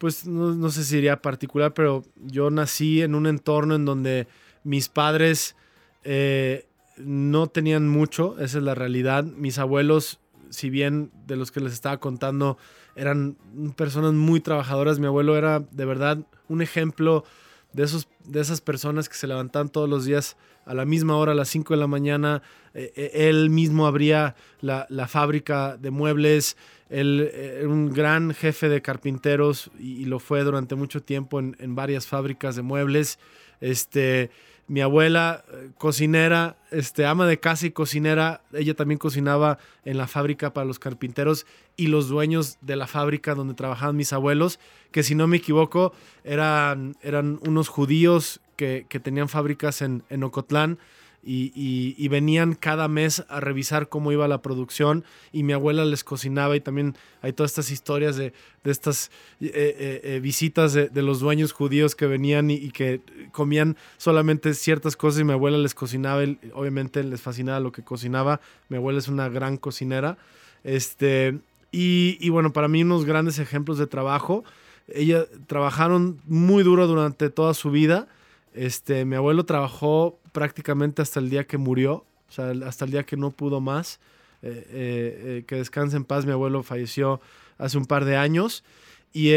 pues 0.00 0.26
no, 0.26 0.70
sé 0.70 0.82
si 0.82 0.94
diría 0.94 1.20
particular, 1.20 1.74
pero 1.74 2.02
yo 2.16 2.48
nací 2.48 3.02
en 3.02 3.14
un 3.14 3.26
entorno 3.26 3.74
en 3.74 3.84
donde 3.84 4.28
mis 4.64 4.88
padres 4.88 5.56
eh, 6.04 6.66
no 6.96 7.48
tenían 7.48 7.86
mucho, 7.86 8.38
esa 8.38 8.56
es 8.56 8.64
la 8.64 8.74
realidad. 8.74 9.24
Mis 9.24 9.58
abuelos, 9.58 10.18
si 10.48 10.70
bien 10.70 11.10
de 11.26 11.36
los 11.36 11.52
que 11.52 11.60
les 11.60 11.74
estaba 11.74 12.00
contando, 12.00 12.56
eran 12.96 13.36
personas 13.76 14.14
muy 14.14 14.40
trabajadoras, 14.40 14.98
mi 14.98 15.06
abuelo 15.06 15.36
era 15.36 15.60
de 15.60 15.84
verdad 15.84 16.26
un 16.48 16.62
ejemplo 16.62 17.24
de, 17.72 17.84
esos, 17.84 18.08
de 18.24 18.40
esas 18.40 18.60
personas 18.60 19.08
que 19.08 19.14
se 19.14 19.26
levantan 19.26 19.68
todos 19.68 19.88
los 19.88 20.04
días 20.04 20.36
a 20.66 20.74
la 20.74 20.84
misma 20.84 21.16
hora, 21.16 21.32
a 21.32 21.34
las 21.34 21.48
5 21.48 21.74
de 21.74 21.80
la 21.80 21.86
mañana. 21.86 22.42
Eh, 22.74 22.92
eh, 22.94 23.10
él 23.28 23.50
mismo 23.50 23.86
abría 23.86 24.36
la, 24.60 24.86
fábrica 25.08 25.76
de 25.76 25.90
muebles. 25.90 26.56
Él 26.88 27.30
era 27.32 27.68
un 27.68 27.92
gran 27.92 28.34
jefe 28.34 28.68
de 28.68 28.82
carpinteros 28.82 29.70
y, 29.78 30.04
lo 30.04 30.18
fue 30.18 30.42
durante 30.42 30.74
mucho 30.74 31.02
tiempo 31.02 31.38
en, 31.38 31.56
en 31.60 31.74
varias 31.74 32.06
fábricas 32.06 32.56
de 32.56 32.62
muebles. 32.62 33.18
Este, 33.60 34.30
mi 34.70 34.82
abuela, 34.82 35.44
eh, 35.52 35.70
cocinera, 35.78 36.56
este, 36.70 37.04
ama 37.04 37.26
de 37.26 37.40
casa 37.40 37.66
y 37.66 37.72
cocinera, 37.72 38.42
ella 38.52 38.74
también 38.74 38.98
cocinaba 38.98 39.58
en 39.84 39.98
la 39.98 40.06
fábrica 40.06 40.54
para 40.54 40.64
los 40.64 40.78
carpinteros 40.78 41.44
y 41.76 41.88
los 41.88 42.06
dueños 42.06 42.56
de 42.60 42.76
la 42.76 42.86
fábrica 42.86 43.34
donde 43.34 43.54
trabajaban 43.54 43.96
mis 43.96 44.12
abuelos, 44.12 44.60
que 44.92 45.02
si 45.02 45.16
no 45.16 45.26
me 45.26 45.38
equivoco 45.38 45.92
eran, 46.22 46.94
eran 47.02 47.40
unos 47.48 47.66
judíos 47.66 48.40
que, 48.54 48.86
tenían 49.02 49.28
fábricas 49.28 49.82
en, 49.82 50.04
en 50.08 50.22
Ocotlán 50.22 50.78
y, 51.22 52.08
venían 52.08 52.54
cada 52.54 52.88
mes 52.88 53.24
a 53.28 53.40
revisar 53.40 53.88
cómo 53.88 54.10
iba 54.12 54.26
la 54.26 54.42
producción 54.42 55.04
y 55.32 55.42
mi 55.42 55.52
abuela 55.52 55.84
les 55.84 56.02
cocinaba 56.02 56.56
y 56.56 56.60
también 56.60 56.96
hay 57.22 57.32
todas 57.32 57.52
estas 57.52 57.70
historias 57.70 58.16
de, 58.16 58.32
estas 58.64 59.10
eh, 59.40 59.50
eh, 59.54 60.00
eh, 60.02 60.20
visitas 60.20 60.72
de, 60.72 61.02
los 61.02 61.20
dueños 61.20 61.52
judíos 61.52 61.94
que 61.94 62.06
venían 62.06 62.50
y, 62.50 62.70
que 62.70 63.00
comían 63.32 63.76
solamente 63.98 64.54
ciertas 64.54 64.96
cosas 64.96 65.20
y 65.20 65.24
mi 65.24 65.32
abuela 65.32 65.58
les 65.58 65.74
cocinaba, 65.74 66.22
obviamente 66.54 67.04
les 67.04 67.20
fascinaba 67.20 67.60
lo 67.60 67.72
que 67.72 67.82
cocinaba, 67.82 68.40
mi 68.68 68.78
abuela 68.78 68.98
es 68.98 69.08
una 69.08 69.28
gran 69.28 69.56
cocinera, 69.56 70.16
este, 70.64 71.38
y 71.72 72.28
bueno, 72.30 72.52
para 72.52 72.68
mí 72.68 72.82
unos 72.82 73.04
grandes 73.04 73.38
ejemplos 73.38 73.78
de 73.78 73.86
trabajo, 73.86 74.44
ella 74.88 75.26
trabajaron 75.46 76.20
muy 76.26 76.64
duro 76.64 76.86
durante 76.86 77.30
toda 77.30 77.54
su 77.54 77.70
vida, 77.70 78.08
este, 78.54 79.04
mi 79.04 79.16
abuelo 79.16 79.44
trabajó 79.44 80.18
prácticamente 80.32 81.02
hasta 81.02 81.20
el 81.20 81.30
día 81.30 81.46
que 81.46 81.58
murió, 81.58 82.04
o 82.28 82.32
sea, 82.32 82.52
hasta 82.66 82.84
el 82.84 82.90
día 82.90 83.04
que 83.04 83.16
no 83.16 83.30
pudo 83.30 83.60
más. 83.60 84.00
Eh, 84.42 84.66
eh, 84.70 85.22
eh, 85.22 85.44
que 85.46 85.56
descanse 85.56 85.98
en 85.98 86.04
paz, 86.04 86.24
mi 86.24 86.32
abuelo 86.32 86.62
falleció 86.62 87.20
hace 87.58 87.76
un 87.76 87.84
par 87.84 88.04
de 88.04 88.16
años. 88.16 88.64
Y, 89.12 89.32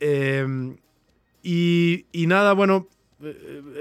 em, 0.00 0.78
y, 1.42 2.04
nada, 2.26 2.54
bueno, 2.54 2.88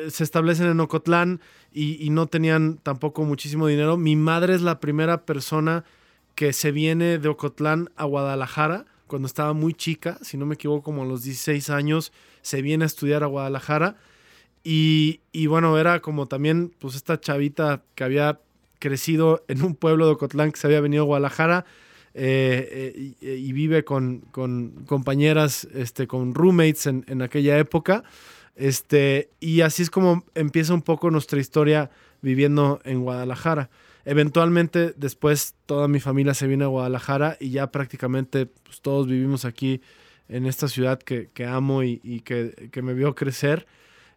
se 0.09 0.23
establecen 0.23 0.67
en 0.67 0.79
Ocotlán 0.79 1.39
y, 1.71 2.03
y, 2.05 2.09
no 2.09 2.27
tenían 2.27 2.77
tampoco 2.77 3.23
muchísimo 3.23 3.67
dinero. 3.67 3.97
Mi 3.97 4.15
madre 4.15 4.55
es 4.55 4.61
la 4.61 4.79
primera 4.79 5.25
persona 5.25 5.85
que 6.35 6.51
se 6.51 6.71
viene 6.71 7.19
de 7.19 7.29
Ocotlán 7.29 7.89
a 7.95 8.05
Guadalajara 8.05 8.85
cuando 9.07 9.27
estaba 9.27 9.53
muy 9.53 9.73
chica, 9.73 10.17
si 10.21 10.37
no 10.37 10.45
me 10.45 10.55
equivoco, 10.55 10.83
como 10.83 11.03
a 11.03 11.05
los 11.05 11.23
16 11.23 11.69
años, 11.69 12.11
se 12.41 12.61
viene 12.61 12.85
a 12.85 12.87
estudiar 12.87 13.23
a 13.23 13.27
Guadalajara 13.27 13.97
y, 14.67 15.45
bueno, 15.45 15.77
era 15.77 15.99
como 15.99 16.25
también 16.25 16.73
pues 16.79 16.95
esta 16.95 17.19
chavita 17.19 17.83
que 17.93 18.03
había 18.03 18.39
crecido 18.79 19.43
en 19.47 19.61
un 19.63 19.75
pueblo 19.75 20.07
de 20.07 20.13
Ocotlán 20.13 20.51
que 20.51 20.59
se 20.59 20.65
había 20.65 20.81
venido 20.81 21.03
a 21.03 21.05
Guadalajara 21.05 21.65
eh, 22.15 23.15
eh, 23.21 23.37
y, 23.37 23.53
vive 23.53 23.83
con, 23.83 24.21
compañeras, 24.87 25.67
este, 25.75 26.07
con 26.07 26.33
roommates 26.33 26.87
en, 26.87 27.21
aquella 27.21 27.59
época. 27.59 28.03
Este, 28.55 29.29
y 29.39 29.61
así 29.61 29.83
es 29.83 29.91
como 29.91 30.23
empieza 30.33 30.73
un 30.73 30.81
poco 30.81 31.11
nuestra 31.11 31.39
historia 31.39 31.91
viviendo 32.21 32.81
en 32.85 33.01
Guadalajara. 33.01 33.69
Eventualmente 34.03 34.93
después 34.97 35.53
toda 35.67 35.87
mi 35.87 35.99
familia 35.99 36.33
se 36.33 36.47
vino 36.47 36.65
a 36.65 36.69
Guadalajara 36.69 37.37
y 37.39 37.51
ya 37.51 37.71
prácticamente 37.71 38.47
pues, 38.47 38.81
todos 38.81 39.07
vivimos 39.07 39.45
aquí 39.45 39.81
en 40.27 40.47
esta 40.47 40.67
ciudad 40.67 40.99
que, 40.99 41.29
amo 41.45 41.83
y, 41.83 42.21
que, 42.25 42.81
me 42.81 42.93
vio 42.93 43.13
crecer. 43.13 43.67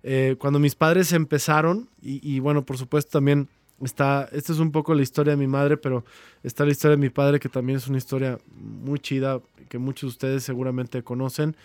Eh, 0.02 0.37
cuando 0.38 0.58
mis 0.58 0.74
padres 0.74 1.12
empezaron, 1.12 1.88
y, 2.00 2.38
bueno, 2.40 2.64
por 2.64 2.78
supuesto 2.78 3.11
también 3.12 3.48
está, 3.82 4.28
esta 4.32 4.52
es 4.52 4.58
un 4.58 4.72
poco 4.72 4.94
la 4.94 5.02
historia 5.02 5.32
de 5.32 5.37
mi 5.37 5.46
madre, 5.46 5.76
pero 5.76 6.04
está 6.42 6.64
la 6.64 6.70
historia 6.70 6.96
de 6.96 7.02
mi 7.02 7.11
padre, 7.11 7.40
que 7.40 7.48
también 7.48 7.78
es 7.78 7.88
una 7.88 7.98
historia 7.98 8.38
muy 8.56 8.98
chida, 9.00 9.40
que 9.68 9.78
muchos 9.78 10.02
de 10.02 10.08
ustedes 10.08 10.44
seguramente 10.44 11.02
conocen. 11.02 11.56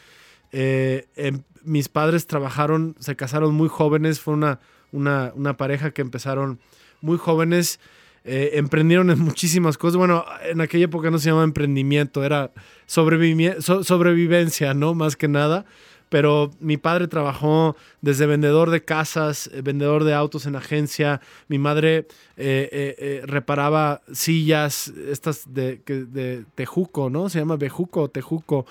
Eh, 0.52 1.08
em, 1.16 1.42
mis 1.64 1.90
padres 1.90 2.28
trabajaron, 2.28 2.96
se 3.00 3.16
casaron 3.16 3.54
muy 3.54 3.70
jóvenes, 3.70 4.20
fue 4.20 4.34
una, 4.34 4.60
una, 4.92 5.58
pareja 5.58 5.92
que 5.92 6.02
empezaron 6.02 6.60
muy 7.02 7.18
jóvenes. 7.18 7.80
Eh, 8.26 8.52
emprendieron 8.54 9.10
en 9.10 9.20
muchísimas 9.20 9.78
cosas. 9.78 9.98
Bueno, 9.98 10.24
en 10.44 10.62
aquella 10.62 10.86
época 10.86 11.12
no 11.12 11.18
se 11.20 11.26
llamaba 11.28 11.44
emprendimiento, 11.44 12.24
era 12.24 12.52
sobrevivencia, 12.86 14.74
¿no? 14.74 14.94
Más 14.94 15.18
que 15.18 15.28
nada 15.28 15.66
pero 16.14 16.52
mi 16.60 16.78
padre 16.78 17.08
trabajó 17.08 17.76
desde 18.02 18.28
vendedor 18.28 18.70
de 18.70 18.86
casas, 18.86 19.50
eh, 19.52 19.64
vendedor 19.64 20.04
de 20.04 20.14
autos 20.14 20.46
en 20.46 20.56
agencia, 20.56 21.22
mi 21.48 21.58
madre 21.58 22.06
eh, 22.38 22.70
eh, 23.00 23.22
reparaba 23.26 24.04
sillas, 24.12 24.94
estas 25.10 25.52
de, 25.52 25.82
de, 25.88 26.46
tejuco, 26.54 27.10
¿no? 27.10 27.30
Se 27.30 27.40
llama 27.40 27.56
bejuco 27.56 28.04
o 28.04 28.10
tejuco. 28.10 28.68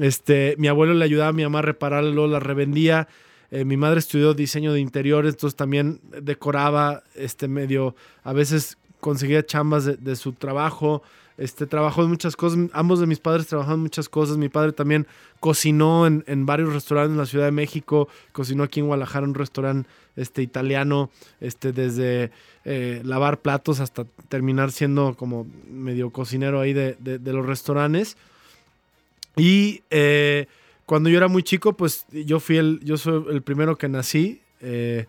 Este, 0.00 0.56
mi 0.58 0.66
abuelo 0.66 0.92
le 0.94 1.04
ayudaba 1.04 1.28
a 1.28 1.32
mi 1.32 1.44
mamá 1.44 1.60
a 1.60 1.62
repararlo, 1.62 2.26
la 2.26 2.40
revendía. 2.40 3.06
mi 3.52 3.76
madre 3.76 4.00
estudió 4.00 4.34
diseño 4.34 4.72
de 4.72 4.80
interiores, 4.80 5.34
entonces 5.34 5.56
también 5.56 6.00
decoraba, 6.20 7.04
este 7.14 7.46
medio, 7.46 7.94
a 8.24 8.32
veces 8.32 8.78
conseguía 8.98 9.46
chambas 9.46 9.84
de, 9.84 9.96
de 9.96 10.16
su 10.16 10.32
trabajo. 10.32 11.04
Este, 11.40 11.66
trabajó 11.66 12.02
en 12.02 12.10
muchas 12.10 12.36
cosas. 12.36 12.68
Ambos 12.74 13.00
de 13.00 13.06
mis 13.06 13.18
padres 13.18 13.46
trabajaron 13.46 13.78
en 13.78 13.84
muchas 13.84 14.10
cosas. 14.10 14.36
Mi 14.36 14.50
padre 14.50 14.72
también 14.72 15.06
cocinó 15.40 16.06
en, 16.06 16.44
varios 16.44 16.70
restaurantes 16.70 17.12
en 17.12 17.16
la 17.16 17.24
Ciudad 17.24 17.46
de 17.46 17.50
México. 17.50 18.08
Cocinó 18.32 18.62
aquí 18.62 18.80
en 18.80 18.86
Guadalajara 18.86 19.26
un 19.26 19.32
restaurante 19.32 19.88
este, 20.16 20.42
italiano, 20.42 21.10
este, 21.40 21.72
desde 21.72 22.30
eh, 22.66 23.00
lavar 23.06 23.40
platos 23.40 23.80
hasta 23.80 24.04
terminar 24.28 24.70
siendo 24.70 25.14
como 25.16 25.46
medio 25.70 26.10
cocinero 26.10 26.60
ahí 26.60 26.74
de, 26.74 26.94
los 27.24 27.46
restaurantes. 27.46 28.18
Y 29.34 29.80
eh, 29.88 30.44
cuando 30.84 31.08
yo 31.08 31.16
era 31.16 31.28
muy 31.28 31.42
chico, 31.42 31.72
pues 31.72 32.04
yo 32.12 32.38
fui 32.38 32.58
el, 32.58 32.80
yo 32.84 32.98
soy 32.98 33.24
el 33.30 33.40
primero 33.40 33.78
que 33.78 33.88
nací. 33.88 34.42
Eh, 34.60 35.06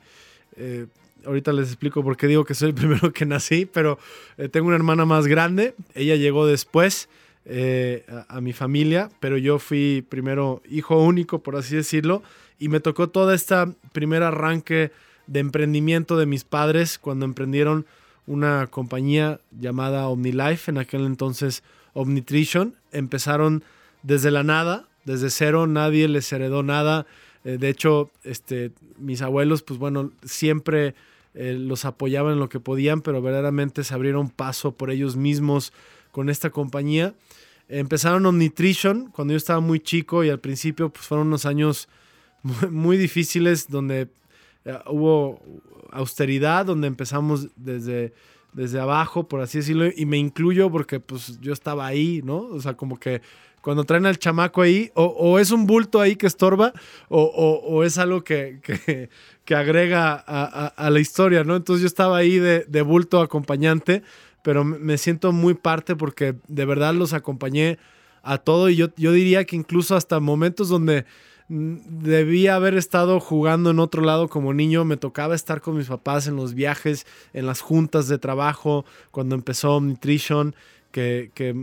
ahorita 1.25 1.53
les 1.53 1.67
explico 1.67 2.03
por 2.03 2.17
qué 2.17 2.27
digo 2.27 2.45
que 2.45 2.53
soy 2.53 2.69
el 2.69 2.75
primero 2.75 3.11
que 3.13 3.25
nací, 3.25 3.65
pero 3.65 3.99
eh, 4.37 4.49
tengo 4.49 4.67
una 4.67 4.75
hermana 4.75 5.05
más 5.05 5.27
grande, 5.27 5.75
ella 5.93 6.15
llegó 6.15 6.45
después 6.45 7.09
eh, 7.45 8.05
a, 8.27 8.39
mi 8.39 8.53
familia, 8.53 9.09
pero 9.19 9.37
yo 9.37 9.57
fui 9.57 10.05
primero 10.07 10.61
hijo 10.69 11.01
único, 11.01 11.39
por 11.39 11.55
así 11.55 11.75
decirlo, 11.75 12.21
y 12.59 12.69
me 12.69 12.79
tocó 12.79 13.09
todo 13.09 13.33
este 13.33 13.55
primer 13.93 14.21
arranque 14.21 14.91
de 15.25 15.39
emprendimiento 15.39 16.17
de 16.17 16.27
mis 16.27 16.43
padres 16.43 16.99
cuando 16.99 17.25
emprendieron 17.25 17.85
una 18.27 18.67
compañía 18.67 19.39
llamada 19.59 20.07
OmniLife, 20.07 20.69
en 20.69 20.77
aquel 20.77 21.05
entonces 21.05 21.63
Omnitrition, 21.93 22.75
empezaron 22.91 23.63
desde 24.03 24.29
la 24.29 24.43
nada, 24.43 24.87
desde 25.05 25.29
cero, 25.29 25.67
nadie 25.67 26.07
les 26.07 26.31
heredó 26.31 26.63
nada. 26.63 27.05
Eh, 27.43 27.57
de 27.57 27.69
hecho, 27.69 28.11
este, 28.23 28.71
mis 28.97 29.21
abuelos, 29.21 29.63
pues 29.63 29.79
bueno, 29.79 30.11
siempre 30.23 30.93
eh, 31.33 31.53
los 31.57 31.85
apoyaban 31.85 32.33
en 32.33 32.39
lo 32.39 32.49
que 32.49 32.59
podían, 32.59 33.01
pero 33.01 33.21
verdaderamente 33.21 33.83
se 33.83 33.93
abrieron 33.93 34.29
paso 34.29 34.75
por 34.75 34.91
ellos 34.91 35.15
mismos 35.15 35.71
con 36.11 36.29
esta 36.29 36.49
compañía. 36.49 37.15
Empezaron 37.69 38.25
Omnitrition 38.25 39.09
cuando 39.11 39.31
yo 39.33 39.37
estaba 39.37 39.61
muy 39.61 39.79
chico 39.79 40.23
y 40.25 40.29
al 40.29 40.39
principio 40.39 40.89
pues, 40.89 41.07
fueron 41.07 41.27
unos 41.27 41.45
años 41.45 41.87
muy, 42.69 42.97
difíciles 42.97 43.69
donde 43.69 44.09
eh, 44.65 44.79
hubo 44.87 45.41
austeridad, 45.91 46.65
donde 46.65 46.87
empezamos 46.87 47.47
desde, 47.55 48.13
desde 48.51 48.79
abajo, 48.79 49.27
por 49.27 49.39
así 49.39 49.59
decirlo, 49.59 49.85
y 49.95 50.05
me 50.05 50.17
incluyo 50.17 50.69
porque 50.69 50.99
pues 50.99 51.39
yo 51.39 51.53
estaba 51.53 51.85
ahí, 51.85 52.21
¿no? 52.23 52.39
O 52.39 52.59
sea, 52.59 52.75
como 52.75 52.99
que 52.99 53.21
cuando 53.61 53.83
traen 53.83 54.05
al 54.05 54.17
chamaco 54.17 54.61
ahí, 54.61 54.91
o, 54.95 55.39
es 55.39 55.51
un 55.51 55.67
bulto 55.67 56.01
ahí 56.01 56.15
que 56.15 56.27
estorba, 56.27 56.73
o, 57.09 57.83
es 57.83 57.97
algo 57.97 58.23
que, 58.23 58.59
que, 59.45 59.55
agrega 59.55 60.13
a, 60.15 60.89
la 60.89 60.99
historia, 60.99 61.43
¿no? 61.43 61.55
Entonces 61.55 61.81
yo 61.81 61.87
estaba 61.87 62.17
ahí 62.17 62.39
de, 62.39 62.81
bulto 62.81 63.21
acompañante, 63.21 64.01
pero 64.43 64.63
me 64.63 64.97
siento 64.97 65.31
muy 65.31 65.53
parte 65.53 65.95
porque 65.95 66.35
de 66.47 66.65
verdad 66.65 66.93
los 66.93 67.13
acompañé 67.13 67.77
a 68.23 68.37
todo 68.37 68.69
y 68.69 68.75
yo, 68.75 68.87
yo 68.97 69.11
diría 69.11 69.45
que 69.45 69.55
incluso 69.55 69.95
hasta 69.95 70.19
momentos 70.19 70.69
donde 70.69 71.05
debía 71.51 72.55
haber 72.55 72.75
estado 72.75 73.19
jugando 73.19 73.71
en 73.71 73.79
otro 73.79 74.01
lado 74.01 74.29
como 74.29 74.53
niño, 74.53 74.85
me 74.85 74.95
tocaba 74.95 75.35
estar 75.35 75.59
con 75.59 75.75
mis 75.75 75.87
papás 75.87 76.27
en 76.27 76.37
los 76.37 76.53
viajes, 76.53 77.05
en 77.33 77.45
las 77.45 77.59
juntas 77.59 78.07
de 78.07 78.17
trabajo, 78.17 78.85
cuando 79.11 79.35
empezó 79.35 79.81
Nutrition 79.81 80.55
que, 80.91 81.31
que, 81.33 81.53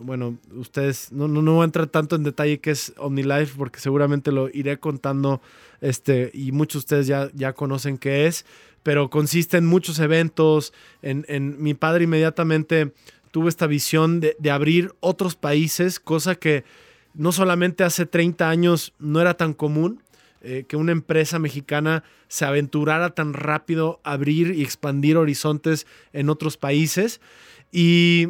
bueno, 0.00 0.38
ustedes, 0.52 1.12
no, 1.12 1.28
no, 1.28 1.52
voy 1.52 1.62
a 1.62 1.64
entrar 1.64 1.86
tanto 1.86 2.16
en 2.16 2.24
detalle 2.24 2.58
qué 2.58 2.70
es 2.70 2.92
OmniLife 2.96 3.54
porque 3.56 3.80
seguramente 3.80 4.32
lo 4.32 4.48
iré 4.48 4.78
contando 4.78 5.40
este, 5.80 6.30
y 6.34 6.52
muchos 6.52 6.82
de 6.82 6.84
ustedes 6.86 7.06
ya, 7.06 7.30
ya 7.34 7.52
conocen 7.52 7.98
qué 7.98 8.26
es, 8.26 8.44
pero 8.82 9.10
consiste 9.10 9.56
en 9.56 9.66
muchos 9.66 9.98
eventos, 9.98 10.72
en, 11.02 11.24
en 11.28 11.62
mi 11.62 11.74
padre 11.74 12.04
inmediatamente 12.04 12.92
tuvo 13.30 13.48
esta 13.48 13.66
visión 13.66 14.20
de, 14.20 14.36
de, 14.38 14.50
abrir 14.50 14.94
otros 15.00 15.36
países, 15.36 16.00
cosa 16.00 16.34
que 16.34 16.64
no 17.14 17.32
solamente 17.32 17.84
hace 17.84 18.06
30 18.06 18.48
años 18.48 18.94
no 18.98 19.20
era 19.20 19.34
tan 19.34 19.52
común, 19.52 20.02
eh, 20.40 20.64
que 20.68 20.76
una 20.76 20.92
empresa 20.92 21.40
mexicana 21.40 22.04
se 22.28 22.44
aventurara 22.44 23.10
tan 23.10 23.34
rápido 23.34 24.00
a 24.04 24.12
abrir 24.12 24.54
y 24.54 24.62
expandir 24.62 25.16
horizontes 25.16 25.84
en 26.12 26.30
otros 26.30 26.56
países. 26.56 27.20
Y, 27.72 28.28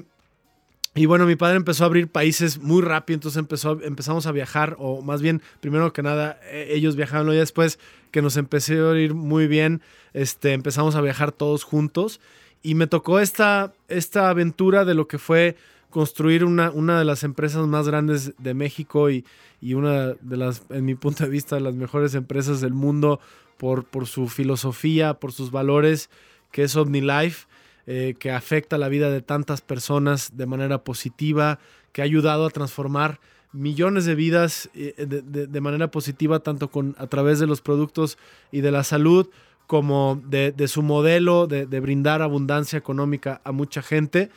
y 0.94 1.06
bueno, 1.06 1.26
mi 1.26 1.36
padre 1.36 1.56
empezó 1.56 1.84
a 1.84 1.86
abrir 1.86 2.08
países 2.08 2.58
muy 2.58 2.82
rápido, 2.82 3.16
entonces 3.16 3.38
empezó, 3.38 3.80
empezamos 3.82 4.26
a 4.26 4.32
viajar, 4.32 4.76
o 4.78 5.02
más 5.02 5.22
bien, 5.22 5.42
primero 5.60 5.92
que 5.92 6.02
nada, 6.02 6.40
e, 6.50 6.74
ellos 6.74 6.96
viajaban, 6.96 7.32
y 7.32 7.36
después 7.36 7.78
que 8.10 8.22
nos 8.22 8.36
empezó 8.36 8.90
a 8.90 8.98
ir 8.98 9.14
muy 9.14 9.46
bien, 9.46 9.82
este, 10.12 10.52
empezamos 10.52 10.96
a 10.96 11.00
viajar 11.00 11.32
todos 11.32 11.64
juntos. 11.64 12.20
Y 12.62 12.74
me 12.74 12.86
tocó 12.86 13.20
esta, 13.20 13.72
esta 13.88 14.30
aventura 14.30 14.84
de 14.84 14.94
lo 14.94 15.06
que 15.06 15.18
fue 15.18 15.56
construir 15.90 16.44
una, 16.44 16.70
una 16.70 16.98
de 16.98 17.04
las 17.04 17.22
empresas 17.22 17.66
más 17.66 17.86
grandes 17.86 18.32
de 18.38 18.54
México 18.54 19.10
y, 19.10 19.24
y, 19.60 19.74
una 19.74 20.14
de 20.14 20.36
las, 20.36 20.62
en 20.70 20.84
mi 20.84 20.94
punto 20.94 21.24
de 21.24 21.30
vista, 21.30 21.56
de 21.56 21.62
las 21.62 21.74
mejores 21.74 22.14
empresas 22.14 22.60
del 22.60 22.74
mundo 22.74 23.20
por, 23.56 23.84
por 23.84 24.06
su 24.06 24.28
filosofía, 24.28 25.14
por 25.14 25.32
sus 25.32 25.50
valores, 25.50 26.10
que 26.50 26.64
es 26.64 26.76
OmniLife, 26.76 27.46
eh, 27.90 28.16
que 28.18 28.30
afecta 28.30 28.76
la 28.76 28.90
vida 28.90 29.10
de 29.10 29.22
tantas 29.22 29.62
personas 29.62 30.36
de 30.36 30.44
manera 30.44 30.84
positiva, 30.84 31.58
que 31.92 32.02
ha 32.02 32.04
ayudado 32.04 32.44
a 32.44 32.50
transformar 32.50 33.18
millones 33.54 34.04
de 34.04 34.14
vidas 34.14 34.68
eh, 34.74 34.92
de, 35.06 35.60
manera 35.62 35.90
positiva, 35.90 36.40
tanto 36.40 36.70
con, 36.70 36.94
a 36.98 37.06
través 37.06 37.38
de 37.38 37.46
los 37.46 37.62
productos 37.62 38.18
y 38.52 38.60
de 38.60 38.72
la 38.72 38.84
salud, 38.84 39.30
como 39.66 40.20
de, 40.26 40.52
su 40.68 40.82
modelo 40.82 41.46
de, 41.46 41.64
brindar 41.80 42.20
abundancia 42.20 42.78
económica 42.78 43.40
a 43.42 43.52
mucha 43.52 43.80
gente. 43.80 44.28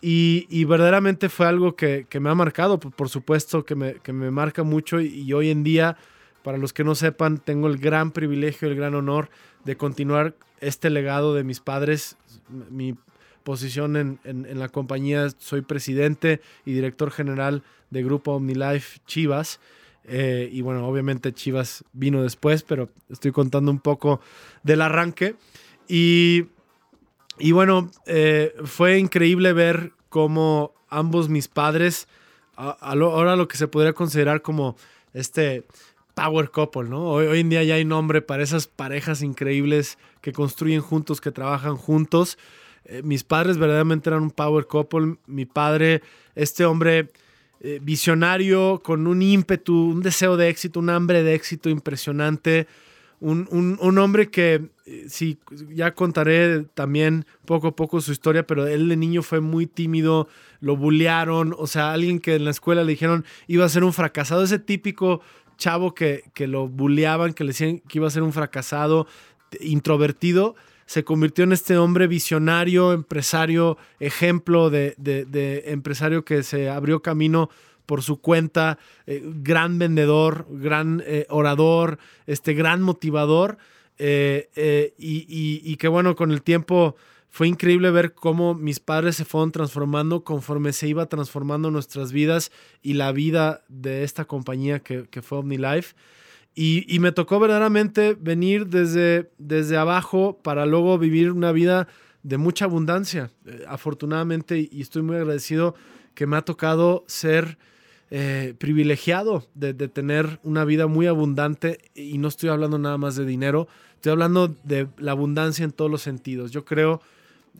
Y, 0.00 0.64
verdaderamente 0.64 1.28
fue 1.28 1.48
algo 1.48 1.74
que, 1.74 2.06
me 2.20 2.30
ha 2.30 2.34
marcado, 2.36 2.78
por 2.78 3.08
supuesto 3.08 3.64
que 3.64 3.74
me, 3.74 3.94
que 3.94 4.12
me 4.12 4.30
marca 4.30 4.62
mucho 4.62 5.00
y, 5.00 5.08
y, 5.08 5.32
hoy 5.32 5.50
en 5.50 5.64
día, 5.64 5.96
para 6.44 6.58
los 6.58 6.72
que 6.72 6.84
no 6.84 6.94
sepan, 6.94 7.38
tengo 7.38 7.66
el 7.66 7.78
gran 7.78 8.12
privilegio, 8.12 8.68
el 8.68 8.76
gran 8.76 8.94
honor 8.94 9.30
de 9.64 9.76
continuar 9.76 10.34
este 10.60 10.90
legado 10.90 11.34
de 11.34 11.44
mis 11.44 11.60
padres. 11.60 12.16
Mi 12.70 12.96
posición 13.42 13.96
en, 13.96 14.18
en, 14.24 14.58
la 14.58 14.68
compañía, 14.68 15.28
soy 15.38 15.60
presidente 15.62 16.40
y 16.64 16.72
director 16.72 17.10
general 17.10 17.62
de 17.90 18.02
Grupo 18.02 18.32
OmniLife 18.32 19.00
Chivas. 19.06 19.60
Eh, 20.06 20.50
y 20.52 20.60
bueno, 20.60 20.86
obviamente 20.86 21.32
Chivas 21.32 21.84
vino 21.92 22.22
después, 22.22 22.62
pero 22.62 22.90
estoy 23.08 23.32
contando 23.32 23.70
un 23.70 23.80
poco 23.80 24.20
del 24.62 24.82
arranque. 24.82 25.36
Y, 25.88 26.46
y 27.38 27.52
bueno, 27.52 27.90
eh, 28.06 28.54
fue 28.64 28.98
increíble 28.98 29.52
ver 29.52 29.92
cómo 30.08 30.74
ambos 30.88 31.28
mis 31.28 31.48
padres, 31.48 32.06
ahora 32.56 33.34
lo 33.34 33.48
que 33.48 33.56
se 33.56 33.66
podría 33.66 33.94
considerar 33.94 34.42
como 34.42 34.76
este 35.12 35.64
power 36.14 36.50
couple, 36.50 36.88
¿no? 36.88 37.10
Hoy, 37.10 37.40
en 37.40 37.50
día 37.50 37.62
ya 37.64 37.74
hay 37.74 37.84
nombre 37.84 38.22
para 38.22 38.42
esas 38.42 38.66
parejas 38.66 39.22
increíbles 39.22 39.98
que 40.20 40.32
construyen 40.32 40.80
juntos, 40.80 41.20
que 41.20 41.32
trabajan 41.32 41.76
juntos. 41.76 42.38
Eh, 42.84 43.02
mis 43.02 43.24
padres 43.24 43.58
verdaderamente 43.58 44.10
eran 44.10 44.22
un 44.22 44.30
power 44.30 44.66
couple. 44.66 45.16
Mi 45.26 45.46
padre, 45.46 46.02
este 46.34 46.64
hombre 46.64 47.10
eh, 47.60 47.80
visionario, 47.82 48.80
con 48.84 49.06
un 49.06 49.22
ímpetu, 49.22 49.90
un 49.90 50.02
deseo 50.02 50.36
de 50.36 50.48
éxito, 50.48 50.80
un 50.80 50.90
hambre 50.90 51.22
de 51.22 51.34
éxito 51.34 51.68
impresionante. 51.68 52.66
Un, 53.20 53.48
un, 53.50 53.78
un 53.80 53.98
hombre 53.98 54.30
que, 54.30 54.68
eh, 54.84 55.06
sí, 55.08 55.38
ya 55.70 55.94
contaré 55.94 56.64
también 56.74 57.24
poco 57.46 57.68
a 57.68 57.76
poco 57.76 58.02
su 58.02 58.12
historia, 58.12 58.46
pero 58.46 58.66
él 58.66 58.88
de 58.90 58.96
niño 58.96 59.22
fue 59.22 59.40
muy 59.40 59.66
tímido, 59.66 60.28
lo 60.60 60.76
bullearon, 60.76 61.54
o 61.56 61.66
sea, 61.66 61.92
alguien 61.92 62.18
que 62.18 62.34
en 62.34 62.44
la 62.44 62.50
escuela 62.50 62.84
le 62.84 62.90
dijeron 62.90 63.24
iba 63.46 63.64
a 63.64 63.68
ser 63.70 63.82
un 63.82 63.94
fracasado, 63.94 64.42
ese 64.42 64.58
típico 64.58 65.22
chavo 65.56 65.94
que, 65.94 66.24
que 66.34 66.46
lo 66.46 66.68
bulleaban, 66.68 67.34
que 67.34 67.44
le 67.44 67.48
decían 67.48 67.78
que 67.80 67.98
iba 67.98 68.08
a 68.08 68.10
ser 68.10 68.22
un 68.22 68.32
fracasado, 68.32 69.06
introvertido, 69.60 70.54
se 70.86 71.04
convirtió 71.04 71.44
en 71.44 71.52
este 71.52 71.78
hombre 71.78 72.06
visionario, 72.06 72.92
empresario, 72.92 73.78
ejemplo 74.00 74.70
de, 74.70 74.94
de, 74.98 75.64
empresario 75.66 76.24
que 76.24 76.42
se 76.42 76.68
abrió 76.68 77.00
camino 77.00 77.50
por 77.86 78.02
su 78.02 78.20
cuenta, 78.20 78.78
eh, 79.06 79.22
gran 79.24 79.78
vendedor, 79.78 80.46
gran 80.50 81.02
eh, 81.06 81.26
orador, 81.30 81.98
este 82.26 82.54
gran 82.54 82.82
motivador. 82.82 83.58
Eh, 83.96 84.92
y, 84.98 85.60
y, 85.62 85.76
que 85.76 85.86
bueno, 85.86 86.16
con 86.16 86.32
el 86.32 86.42
tiempo 86.42 86.96
fue 87.34 87.48
increíble 87.48 87.90
ver 87.90 88.14
cómo 88.14 88.54
mis 88.54 88.78
padres 88.78 89.16
se 89.16 89.24
fueron 89.24 89.50
transformando 89.50 90.22
conforme 90.22 90.72
se 90.72 90.86
iba 90.86 91.06
transformando 91.06 91.68
nuestras 91.72 92.12
vidas 92.12 92.52
y 92.80 92.94
la 92.94 93.10
vida 93.10 93.64
de 93.66 94.04
esta 94.04 94.24
compañía 94.24 94.78
que, 94.78 95.08
que 95.10 95.20
fue 95.20 95.38
OmniLife. 95.38 95.96
Y, 96.54 96.86
y, 96.86 97.00
me 97.00 97.10
tocó 97.10 97.40
verdaderamente 97.40 98.14
venir 98.14 98.68
desde, 98.68 99.32
desde 99.38 99.76
abajo 99.76 100.38
para 100.44 100.64
luego 100.64 100.96
vivir 100.96 101.32
una 101.32 101.50
vida 101.50 101.88
de 102.22 102.38
mucha 102.38 102.66
abundancia. 102.66 103.32
Eh, 103.46 103.64
afortunadamente, 103.66 104.68
y 104.70 104.80
estoy 104.80 105.02
muy 105.02 105.16
agradecido 105.16 105.74
que 106.14 106.28
me 106.28 106.36
ha 106.36 106.42
tocado 106.42 107.02
ser 107.08 107.58
eh, 108.12 108.54
privilegiado 108.58 109.44
de, 109.56 109.72
de, 109.72 109.88
tener 109.88 110.38
una 110.44 110.64
vida 110.64 110.86
muy 110.86 111.08
abundante 111.08 111.78
y 111.96 112.16
no 112.18 112.28
estoy 112.28 112.50
hablando 112.50 112.78
nada 112.78 112.96
más 112.96 113.16
de 113.16 113.24
dinero, 113.24 113.66
estoy 113.96 114.12
hablando 114.12 114.54
de 114.62 114.86
la 114.98 115.10
abundancia 115.10 115.64
en 115.64 115.72
todos 115.72 115.90
los 115.90 116.02
sentidos. 116.02 116.52
Yo 116.52 116.64
creo 116.64 117.02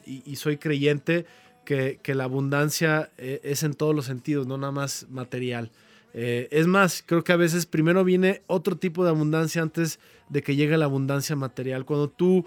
y, 0.06 0.36
soy 0.36 0.58
creyente 0.58 1.26
que, 1.64 1.98
que, 2.02 2.14
la 2.14 2.24
abundancia 2.24 3.10
eh, 3.16 3.40
es 3.42 3.62
en 3.62 3.74
todos 3.74 3.94
los 3.94 4.04
sentidos, 4.04 4.46
no 4.46 4.58
nada 4.58 4.72
más 4.72 5.06
material. 5.08 5.70
Eh, 6.12 6.48
es 6.50 6.66
más, 6.66 7.02
creo 7.04 7.24
que 7.24 7.32
a 7.32 7.36
veces 7.36 7.66
primero 7.66 8.04
viene 8.04 8.42
otro 8.46 8.76
tipo 8.76 9.02
de 9.02 9.10
abundancia 9.10 9.62
antes 9.62 9.98
de 10.28 10.42
que 10.42 10.56
llegue 10.56 10.76
la 10.76 10.84
abundancia 10.84 11.36
material. 11.36 11.84
Cuando 11.84 12.08
tú 12.08 12.46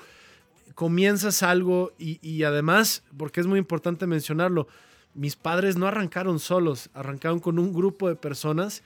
comienzas 0.76 1.44
algo 1.44 1.92
y, 1.98 2.20
y, 2.22 2.44
además, 2.44 3.04
porque 3.18 3.42
es 3.42 3.48
muy 3.48 3.60
importante 3.60 4.08
mencionarlo, 4.08 4.68
mis 5.14 5.36
padres 5.36 5.78
no 5.78 5.88
arrancaron 5.88 6.40
solos, 6.40 6.90
arrancaron 6.94 7.40
con 7.40 7.58
un 7.60 7.74
grupo 7.74 8.08
de 8.08 8.16
personas 8.16 8.84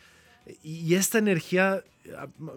y 0.64 0.96
esta 0.96 1.18
energía, 1.18 1.84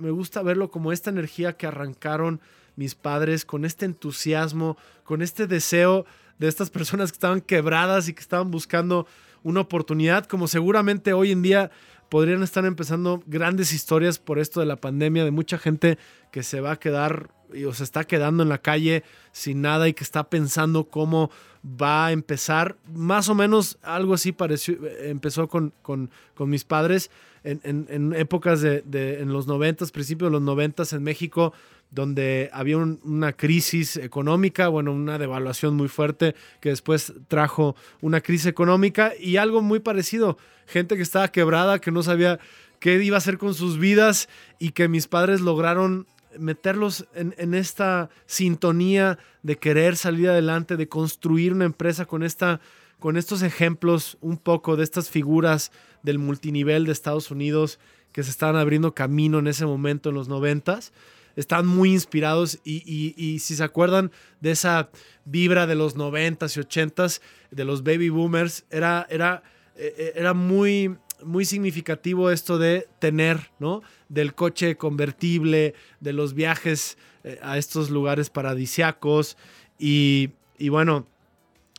me 0.00 0.10
gusta 0.10 0.42
verlo 0.42 0.70
como 0.70 0.92
esta 0.92 1.10
energía 1.10 1.56
que 1.56 1.66
arrancaron 1.66 2.40
mis 2.76 2.94
padres 2.94 3.44
con 3.44 3.64
este 3.64 3.84
entusiasmo, 3.84 4.76
con 5.04 5.22
este 5.22 5.46
deseo 5.46 6.06
de 6.38 6.48
estas 6.48 6.70
personas 6.70 7.12
que 7.12 7.16
estaban 7.16 7.40
quebradas 7.40 8.08
y 8.08 8.14
que 8.14 8.20
estaban 8.20 8.50
buscando 8.50 9.06
una 9.42 9.60
oportunidad, 9.60 10.26
como 10.26 10.48
seguramente 10.48 11.12
hoy 11.12 11.30
en 11.30 11.42
día 11.42 11.70
podrían 12.08 12.42
estar 12.42 12.64
empezando 12.64 13.22
grandes 13.26 13.72
historias 13.72 14.18
por 14.18 14.38
esto 14.38 14.60
de 14.60 14.66
la 14.66 14.76
pandemia, 14.76 15.24
de 15.24 15.30
mucha 15.30 15.58
gente 15.58 15.98
que 16.32 16.42
se 16.42 16.60
va 16.60 16.72
a 16.72 16.78
quedar 16.78 17.30
o 17.64 17.72
se 17.72 17.84
está 17.84 18.04
quedando 18.04 18.42
en 18.42 18.48
la 18.48 18.58
calle 18.58 19.04
sin 19.32 19.62
nada 19.62 19.88
y 19.88 19.94
que 19.94 20.04
está 20.04 20.28
pensando 20.28 20.84
cómo 20.84 21.30
va 21.64 22.06
a 22.06 22.12
empezar. 22.12 22.76
Más 22.92 23.28
o 23.28 23.34
menos 23.34 23.78
algo 23.82 24.14
así 24.14 24.32
pareció, 24.32 24.76
empezó 25.00 25.48
con, 25.48 25.72
con, 25.82 26.10
con 26.34 26.50
mis 26.50 26.64
padres 26.64 27.10
en, 27.44 27.86
en, 27.88 28.12
épocas 28.14 28.60
de, 28.60 28.82
de, 28.82 29.20
en 29.20 29.32
los 29.32 29.46
noventas, 29.46 29.92
principios 29.92 30.30
de 30.30 30.32
los 30.32 30.42
noventas 30.42 30.92
en 30.92 31.02
México, 31.02 31.52
donde 31.90 32.50
había 32.52 32.78
un, 32.78 33.00
una 33.04 33.32
crisis 33.32 33.96
económica, 33.96 34.68
bueno, 34.68 34.92
una 34.92 35.18
devaluación 35.18 35.76
muy 35.76 35.88
fuerte 35.88 36.34
que 36.60 36.70
después 36.70 37.12
trajo 37.28 37.76
una 38.00 38.20
crisis 38.20 38.46
económica 38.46 39.12
y 39.18 39.36
algo 39.36 39.62
muy 39.62 39.80
parecido, 39.80 40.38
gente 40.66 40.96
que 40.96 41.02
estaba 41.02 41.28
quebrada, 41.28 41.78
que 41.78 41.90
no 41.90 42.02
sabía 42.02 42.40
qué 42.80 43.02
iba 43.02 43.16
a 43.16 43.18
hacer 43.18 43.38
con 43.38 43.54
sus 43.54 43.78
vidas 43.78 44.28
y 44.58 44.70
que 44.70 44.88
mis 44.88 45.06
padres 45.06 45.40
lograron 45.40 46.06
meterlos 46.38 47.06
en, 47.14 47.34
en, 47.38 47.54
esta 47.54 48.10
sintonía 48.26 49.18
de 49.42 49.56
querer 49.56 49.96
salir 49.96 50.28
adelante, 50.28 50.76
de 50.76 50.88
construir 50.88 51.52
una 51.52 51.64
empresa 51.64 52.06
con, 52.06 52.22
esta, 52.22 52.60
con 52.98 53.16
estos 53.16 53.42
ejemplos 53.42 54.18
un 54.20 54.38
poco 54.38 54.76
de 54.76 54.84
estas 54.84 55.10
figuras 55.10 55.72
del 56.02 56.18
multinivel 56.18 56.84
de 56.84 56.92
Estados 56.92 57.30
Unidos 57.30 57.78
que 58.14 58.22
se 58.22 58.30
estaban 58.30 58.56
abriendo 58.56 58.94
camino 58.94 59.40
en 59.40 59.48
ese 59.48 59.66
momento 59.66 60.08
en 60.08 60.14
los 60.14 60.28
noventas. 60.28 60.92
Están 61.34 61.66
muy 61.66 61.90
inspirados 61.90 62.60
y, 62.62 63.12
y, 63.16 63.40
si 63.40 63.56
se 63.56 63.64
acuerdan 63.64 64.12
de 64.40 64.52
esa 64.52 64.90
vibra 65.24 65.66
de 65.66 65.74
los 65.74 65.96
90s 65.96 66.56
y 66.56 66.60
80s, 66.60 67.20
de 67.50 67.64
los 67.64 67.82
baby 67.82 68.08
boomers, 68.08 68.64
era, 68.70 69.04
era, 69.10 69.42
eh, 69.74 70.12
era 70.14 70.32
muy, 70.32 70.96
muy 71.24 71.44
significativo 71.44 72.30
esto 72.30 72.58
de 72.58 72.88
tener, 72.98 73.50
¿no? 73.58 73.82
Del 74.08 74.34
coche 74.34 74.76
convertible, 74.76 75.74
de 76.00 76.12
los 76.12 76.34
viajes 76.34 76.98
eh, 77.24 77.38
a 77.42 77.58
estos 77.58 77.90
lugares 77.90 78.30
paradisiacos 78.30 79.36
y, 79.78 80.30
y 80.58 80.68
bueno, 80.68 81.06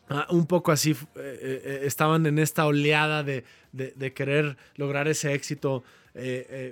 Ah, 0.08 0.28
un 0.30 0.46
poco 0.46 0.72
así 0.72 0.92
eh, 0.92 0.96
eh, 1.16 1.80
estaban 1.84 2.28
en 2.28 2.38
esta 2.38 2.68
oleada 2.68 3.24
de, 3.24 3.44
querer 4.14 4.56
lograr 4.76 5.08
ese 5.08 5.34
éxito 5.34 5.84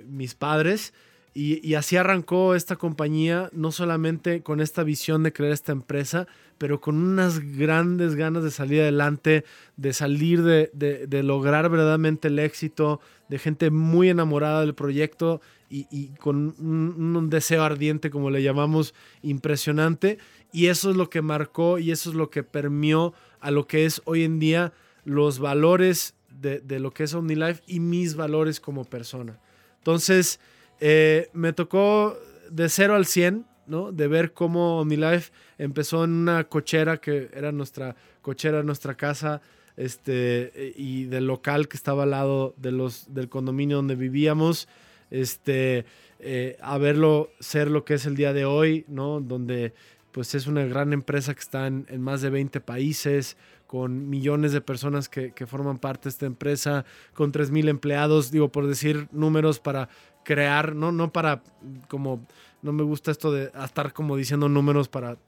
mis 0.06 0.34
padres. 0.34 0.94
Y, 1.36 1.74
así 1.74 1.96
arrancó 1.96 2.54
esta 2.54 2.76
compañía, 2.76 3.50
no 3.52 3.72
solamente 3.72 4.42
con 4.42 4.60
esta 4.60 4.84
visión 4.84 5.24
de 5.24 5.32
crear 5.32 5.50
esta 5.50 5.72
empresa, 5.72 6.28
pero 6.58 6.80
con 6.80 6.96
unas 6.96 7.40
grandes 7.58 8.14
ganas 8.14 8.44
de 8.44 8.52
salir 8.52 8.82
adelante, 8.82 9.44
de 9.76 9.92
salir 9.92 10.44
de, 10.44 11.22
lograr 11.24 11.68
verdaderamente 11.70 12.28
el 12.28 12.38
éxito, 12.38 13.00
de 13.28 13.40
gente 13.40 13.70
muy 13.70 14.10
enamorada 14.10 14.60
del 14.60 14.76
proyecto 14.76 15.40
y, 15.68 16.10
con 16.20 16.54
un, 16.60 17.30
deseo 17.30 17.64
ardiente, 17.64 18.10
como 18.10 18.30
le 18.30 18.44
llamamos, 18.44 18.94
impresionante. 19.22 20.18
Y 20.52 20.66
eso 20.66 20.90
es 20.90 20.96
lo 20.96 21.10
que 21.10 21.20
marcó 21.20 21.80
y 21.80 21.90
eso 21.90 22.10
es 22.10 22.14
lo 22.14 22.30
que 22.30 22.44
permeó 22.44 23.12
a 23.40 23.50
lo 23.50 23.66
que 23.66 23.86
es 23.86 24.00
hoy 24.04 24.22
en 24.22 24.38
día 24.38 24.72
los 25.04 25.40
valores 25.40 26.14
de, 26.30 26.60
de 26.60 26.78
lo 26.78 26.92
que 26.92 27.02
es 27.02 27.14
OmniLife 27.14 27.64
y 27.66 27.80
mis 27.80 28.14
valores 28.14 28.60
como 28.60 28.84
persona. 28.84 29.40
Entonces, 29.78 30.38
eh, 30.80 31.28
me 31.32 31.52
tocó 31.52 32.16
de 32.50 32.68
0 32.68 32.94
al 32.94 33.06
100, 33.06 33.46
¿no? 33.66 33.92
De 33.92 34.08
ver 34.08 34.32
cómo 34.32 34.80
OmniLife 34.80 35.32
empezó 35.58 36.04
en 36.04 36.12
una 36.12 36.44
cochera 36.44 36.98
que 36.98 37.30
era 37.32 37.52
nuestra 37.52 37.96
cochera, 38.22 38.62
nuestra 38.62 38.94
casa, 38.94 39.40
este, 39.76 40.72
y 40.76 41.04
del 41.04 41.26
local 41.26 41.68
que 41.68 41.76
estaba 41.76 42.04
al 42.04 42.10
lado 42.10 42.54
de 42.56 42.72
los, 42.72 43.12
del 43.12 43.28
condominio 43.28 43.76
donde 43.76 43.96
vivíamos, 43.96 44.68
este, 45.10 45.84
eh, 46.20 46.56
a 46.60 46.78
verlo 46.78 47.30
ser 47.40 47.70
lo 47.70 47.84
que 47.84 47.94
es 47.94 48.06
el 48.06 48.16
día 48.16 48.32
de 48.32 48.44
hoy, 48.44 48.84
¿no? 48.88 49.20
Donde 49.20 49.74
pues 50.14 50.34
es 50.36 50.46
una 50.46 50.64
gran 50.64 50.92
empresa 50.92 51.34
que 51.34 51.40
está 51.40 51.66
en, 51.66 52.00
más 52.00 52.22
de 52.22 52.30
20 52.30 52.60
países, 52.60 53.36
con 53.66 54.08
millones 54.08 54.52
de 54.52 54.60
personas 54.60 55.08
que, 55.08 55.32
forman 55.44 55.78
parte 55.78 56.04
de 56.04 56.10
esta 56.10 56.26
empresa, 56.26 56.84
con 57.14 57.32
3.000 57.32 57.68
empleados, 57.68 58.30
digo, 58.30 58.52
por 58.52 58.68
decir 58.68 59.08
números 59.10 59.58
para 59.58 59.88
crear, 60.24 60.74
no, 60.74 60.92
no 60.92 61.12
para 61.12 61.42
como 61.88 62.26
no 62.62 62.72
me 62.72 62.82
gusta 62.82 63.10
esto 63.10 63.30
de 63.30 63.52
estar 63.62 63.92
como 63.92 64.16
diciendo 64.16 64.48
números 64.48 64.88
para 64.88 65.18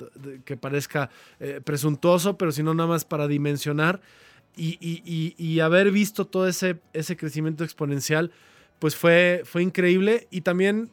que 0.46 0.56
parezca 0.56 1.10
eh, 1.38 1.60
presuntuoso, 1.62 2.38
pero 2.38 2.50
sino 2.50 2.72
nada 2.72 2.88
más 2.88 3.04
para 3.04 3.28
dimensionar 3.28 4.00
y, 4.56 5.60
haber 5.60 5.90
visto 5.90 6.26
todo 6.26 6.48
ese, 6.48 6.80
ese 6.94 7.16
crecimiento 7.16 7.62
exponencial, 7.62 8.32
pues 8.78 8.96
fue, 8.96 9.42
fue 9.44 9.62
increíble 9.62 10.28
y 10.30 10.40
también 10.40 10.90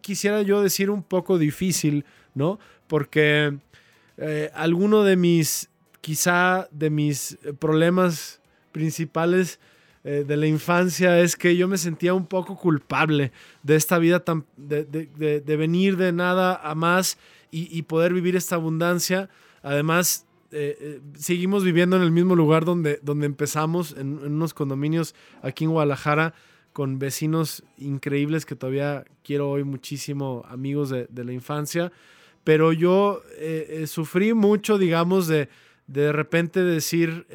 quisiera 0.00 0.42
yo 0.42 0.62
decir 0.62 0.90
un 0.90 1.04
poco 1.04 1.38
difícil, 1.38 2.04
¿no? 2.34 2.58
Porque 2.88 3.56
eh, 4.16 4.50
alguno 4.54 5.04
de 5.04 5.16
mis, 5.16 5.70
quizá 6.00 6.68
de 6.70 6.90
mis 6.90 7.38
problemas 7.60 8.40
principales 8.72 9.60
eh, 10.04 10.24
de 10.26 10.36
la 10.36 10.48
infancia 10.48 11.20
es 11.20 11.36
que 11.36 11.56
yo 11.56 11.68
me 11.68 11.78
sentía 11.78 12.12
un 12.12 12.26
poco 12.26 12.56
culpable 12.56 13.30
de 13.62 13.76
esta 13.76 13.98
vida 13.98 14.18
tan, 14.20 14.44
de, 14.56 15.46
venir 15.56 15.96
de 15.96 16.12
nada 16.12 16.56
a 16.56 16.74
más 16.74 17.18
y, 17.52 17.82
poder 17.82 18.12
vivir 18.12 18.34
esta 18.34 18.56
abundancia. 18.56 19.28
Además, 19.62 20.26
eh, 20.50 20.76
eh, 20.80 21.00
seguimos 21.14 21.64
viviendo 21.64 21.96
en 21.96 22.02
el 22.02 22.10
mismo 22.10 22.34
lugar 22.34 22.64
donde, 22.64 22.98
donde 23.02 23.26
empezamos, 23.26 23.94
en, 23.96 24.18
unos 24.18 24.54
condominios 24.54 25.14
aquí 25.42 25.64
en 25.64 25.70
Guadalajara, 25.70 26.34
con 26.72 26.98
vecinos 26.98 27.62
increíbles 27.76 28.46
que 28.46 28.56
todavía 28.56 29.04
quiero 29.22 29.50
hoy 29.50 29.62
muchísimo, 29.62 30.44
amigos 30.48 30.88
de, 30.88 31.24
la 31.24 31.32
infancia. 31.32 31.92
Pero 32.42 32.72
yo 32.72 33.22
sufrí 33.86 34.32
mucho, 34.32 34.78
digamos, 34.78 35.28
de 35.28 35.48
de 35.86 36.10
repente 36.10 36.64
decir, 36.64 37.26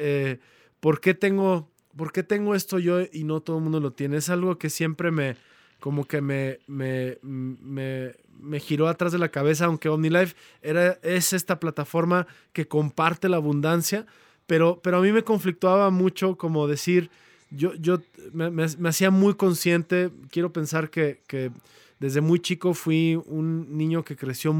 ¿por 0.80 1.00
qué 1.00 1.14
tengo 1.14 1.68
¿por 1.98 2.12
qué 2.12 2.22
tengo 2.22 2.54
esto 2.54 2.78
yo 2.78 3.00
y 3.12 3.24
no 3.24 3.40
todo 3.40 3.58
el 3.58 3.64
mundo 3.64 3.80
lo 3.80 3.92
tiene? 3.92 4.16
Es 4.16 4.30
algo 4.30 4.56
que 4.56 4.70
siempre 4.70 5.10
me, 5.10 5.36
como 5.80 6.06
que 6.06 6.22
me, 6.22 6.60
me, 6.68 7.18
me, 7.20 8.60
giró 8.60 8.88
atrás 8.88 9.12
de 9.12 9.18
la 9.18 9.30
cabeza, 9.30 9.66
aunque 9.66 9.88
OmniLife 9.88 10.36
era, 10.62 10.98
es 11.02 11.32
esta 11.32 11.58
plataforma 11.58 12.26
que 12.52 12.68
comparte 12.68 13.28
la 13.28 13.36
abundancia, 13.36 14.06
pero, 14.46 14.80
pero 14.82 14.98
a 14.98 15.00
mí 15.02 15.12
me 15.12 15.24
conflictuaba 15.24 15.90
mucho 15.90 16.36
como 16.36 16.68
decir, 16.68 17.10
yo, 17.50 17.74
yo 17.74 18.00
me, 18.32 18.64
hacía 18.88 19.10
muy 19.10 19.34
consciente, 19.34 20.10
quiero 20.30 20.52
pensar 20.52 20.90
que, 20.90 21.20
que, 21.26 21.50
desde 21.98 22.20
muy 22.20 22.38
chico 22.38 22.74
fui 22.74 23.20
un 23.26 23.76
niño 23.76 24.04
que 24.04 24.14
creció 24.14 24.54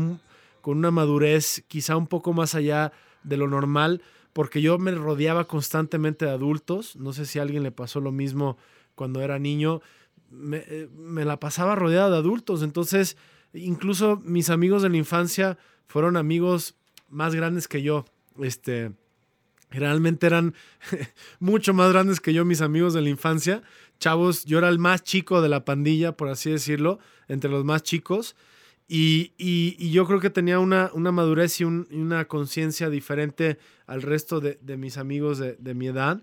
con 0.60 0.78
una 0.78 0.90
madurez 0.90 1.62
quizá 1.68 1.96
un 1.96 2.08
poco 2.08 2.32
más 2.32 2.56
allá 2.56 2.92
de 3.22 3.36
lo 3.36 3.46
normal, 3.46 4.02
porque 4.38 4.62
yo 4.62 4.78
me 4.78 4.92
rodeaba 4.92 5.48
constantemente 5.48 6.24
de 6.24 6.30
adultos. 6.30 6.94
No 6.94 7.12
sé 7.12 7.26
si 7.26 7.40
a 7.40 7.42
alguien 7.42 7.64
le 7.64 7.72
pasó 7.72 7.98
lo 7.98 8.12
mismo 8.12 8.56
cuando 8.94 9.20
era 9.20 9.40
niño. 9.40 9.82
Me, 10.30 10.58
eh, 10.58 10.88
la 11.24 11.40
pasaba 11.40 11.74
rodeada 11.74 12.08
de 12.08 12.18
adultos. 12.18 12.62
Entonces, 12.62 13.16
incluso 13.52 14.22
mis 14.24 14.48
amigos 14.48 14.82
de 14.82 14.90
la 14.90 14.96
infancia 14.96 15.58
fueron 15.88 16.16
amigos 16.16 16.76
más 17.08 17.34
grandes 17.34 17.66
que 17.66 17.82
yo. 17.82 18.04
Este, 18.40 18.92
generalmente 19.72 20.28
eran 20.28 20.54
mucho 21.40 21.74
más 21.74 21.90
grandes 21.90 22.20
que 22.20 22.32
yo, 22.32 22.44
mis 22.44 22.60
amigos 22.60 22.94
de 22.94 23.02
la 23.02 23.08
infancia. 23.08 23.64
Chavos, 23.98 24.44
yo 24.44 24.58
era 24.58 24.68
el 24.68 24.78
más 24.78 25.02
chico 25.02 25.42
de 25.42 25.48
la 25.48 25.64
pandilla, 25.64 26.16
por 26.16 26.28
así 26.28 26.48
decirlo, 26.48 27.00
entre 27.26 27.50
los 27.50 27.64
más 27.64 27.82
chicos. 27.82 28.36
Y, 28.90 29.90
yo 29.90 30.06
creo 30.06 30.18
que 30.18 30.30
tenía 30.30 30.58
una, 30.58 30.90
una 30.94 31.12
madurez 31.12 31.60
y, 31.60 31.64
una 31.64 32.24
conciencia 32.26 32.88
diferente 32.88 33.58
al 33.86 34.00
resto 34.00 34.40
de, 34.40 34.58
mis 34.78 34.96
amigos 34.96 35.38
de, 35.38 35.74
mi 35.74 35.88
edad. 35.88 36.22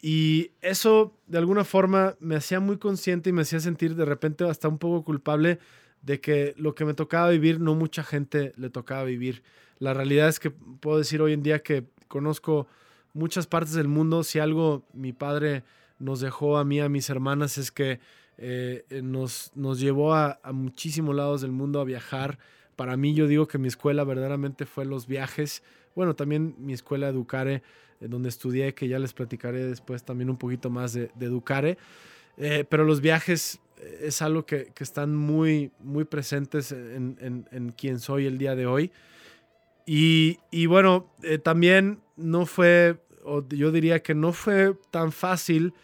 Y 0.00 0.52
eso 0.62 1.14
de 1.26 1.38
alguna 1.38 1.64
forma 1.64 2.16
me 2.20 2.36
hacía 2.36 2.60
muy 2.60 2.78
consciente 2.78 3.30
y 3.30 3.32
me 3.32 3.42
hacía 3.42 3.60
sentir 3.60 3.94
de 3.94 4.04
repente 4.04 4.48
hasta 4.48 4.68
un 4.68 4.78
poco 4.78 5.04
culpable 5.04 5.58
de 6.02 6.20
que 6.20 6.54
lo 6.56 6.74
que 6.74 6.84
me 6.84 6.94
tocaba 6.94 7.28
vivir 7.30 7.60
no 7.60 7.74
mucha 7.74 8.04
gente 8.04 8.52
le 8.56 8.70
tocaba 8.70 9.04
vivir. 9.04 9.42
La 9.78 9.94
realidad 9.94 10.28
es 10.28 10.40
que 10.40 10.50
puedo 10.50 10.98
decir 10.98 11.20
hoy 11.20 11.32
en 11.32 11.42
día 11.42 11.62
que 11.62 11.84
conozco 12.06 12.68
muchas 13.12 13.46
partes 13.46 13.74
del 13.74 13.88
mundo. 13.88 14.22
Si 14.22 14.38
algo 14.38 14.86
mi 14.94 15.12
padre 15.12 15.64
nos 15.98 16.20
dejó 16.20 16.56
a 16.58 16.64
mí, 16.64 16.80
a 16.80 16.88
mis 16.88 17.10
hermanas, 17.10 17.58
es 17.58 17.72
que 17.72 18.00
eh, 18.40 18.84
eh, 18.88 19.02
nos, 19.02 19.50
nos 19.56 19.80
llevó 19.80 20.14
a, 20.14 20.38
muchísimos 20.52 21.14
lados 21.14 21.40
del 21.40 21.50
mundo 21.50 21.80
a 21.80 21.84
viajar. 21.84 22.38
Para 22.76 22.96
mí 22.96 23.12
yo 23.12 23.26
digo 23.26 23.48
que 23.48 23.58
mi 23.58 23.66
escuela 23.66 24.04
verdaderamente 24.04 24.64
fue 24.64 24.84
los 24.84 25.08
viajes. 25.08 25.64
Bueno, 25.96 26.14
también 26.14 26.54
mi 26.58 26.72
escuela 26.72 27.08
Educare, 27.08 27.62
eh, 28.00 28.06
donde 28.08 28.28
estudié, 28.28 28.74
que 28.74 28.86
ya 28.86 29.00
les 29.00 29.12
platicaré 29.12 29.66
después 29.66 30.04
también 30.04 30.30
un 30.30 30.36
poquito 30.36 30.70
más 30.70 30.92
de, 30.92 31.10
Educare. 31.20 31.78
pero 32.68 32.84
los 32.84 33.00
viajes 33.00 33.60
es 34.00 34.22
algo 34.22 34.46
que, 34.46 34.72
están 34.78 35.16
muy, 35.16 35.72
muy 35.80 36.04
presentes 36.04 36.70
en, 36.70 37.46
en, 37.50 37.72
quien 37.72 37.98
soy 37.98 38.26
el 38.26 38.38
día 38.38 38.54
de 38.54 38.66
hoy. 38.66 38.92
Y, 39.84 40.38
y 40.52 40.66
bueno, 40.66 41.12
también 41.42 42.00
no 42.16 42.46
fue, 42.46 43.00
o 43.24 43.44
yo 43.48 43.72
diría 43.72 44.00
que 44.00 44.14
no 44.14 44.32
fue 44.32 44.76
tan 44.92 45.10
fácil 45.10 45.74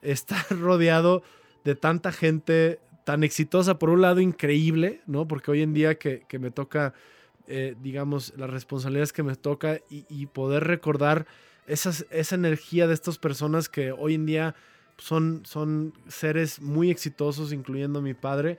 estar 0.00 0.42
rodeado 0.58 1.22
de 1.64 1.74
tanta 1.74 2.12
gente 2.12 2.80
tan 3.04 3.24
exitosa, 3.24 3.78
por 3.78 3.90
un 3.90 4.02
lado 4.02 4.20
increíble, 4.20 5.00
¿no? 5.06 5.26
Porque 5.26 5.50
hoy 5.50 5.62
en 5.62 5.72
día 5.72 5.98
que, 5.98 6.26
me 6.38 6.50
toca, 6.50 6.92
eh, 7.46 7.74
digamos, 7.82 8.34
las 8.36 8.50
responsabilidades 8.50 9.12
que 9.12 9.22
me 9.22 9.34
toca 9.34 9.80
y, 9.88 10.26
poder 10.26 10.64
recordar 10.64 11.26
esa 11.66 12.34
energía 12.34 12.86
de 12.86 12.94
estas 12.94 13.18
personas 13.18 13.68
que 13.68 13.92
hoy 13.92 14.14
en 14.14 14.26
día 14.26 14.54
son, 14.98 15.42
son 15.44 15.94
seres 16.08 16.60
muy 16.60 16.90
exitosos, 16.90 17.52
incluyendo 17.52 18.02
mi 18.02 18.14
padre, 18.14 18.58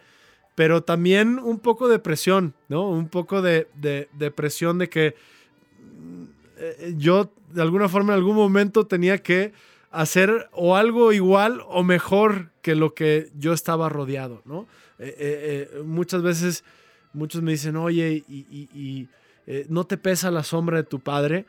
pero 0.55 0.83
también 0.83 1.39
un 1.39 1.59
poco 1.59 1.87
de 1.87 1.99
presión, 1.99 2.53
¿no? 2.67 2.89
Un 2.89 3.07
poco 3.07 3.41
de, 3.41 3.67
de 3.75 4.31
presión 4.31 4.77
de 4.77 4.89
que 4.89 5.15
eh, 6.59 6.93
yo 6.97 7.31
de 7.53 7.61
alguna 7.61 7.87
forma 7.87 8.13
en 8.13 8.19
algún 8.19 8.35
momento 8.35 8.85
tenía 8.85 9.17
que 9.19 9.53
hacer 9.91 10.49
o 10.51 10.75
algo 10.75 11.11
igual 11.11 11.61
o 11.67 11.83
mejor 11.83 12.51
que 12.61 12.75
lo 12.75 12.93
que 12.93 13.31
yo 13.35 13.53
estaba 13.53 13.89
rodeado, 13.89 14.41
¿no? 14.45 14.67
Eh, 14.99 15.15
eh, 15.17 15.69
eh, 15.73 15.81
muchas 15.83 16.21
veces, 16.21 16.63
muchos 17.13 17.41
me 17.41 17.51
dicen, 17.51 17.75
oye, 17.75 18.23
y, 18.27 19.07
no 19.67 19.83
te 19.85 19.97
pesa 19.97 20.29
la 20.29 20.43
sombra 20.43 20.77
de 20.77 20.83
tu 20.83 20.99
padre. 20.99 21.45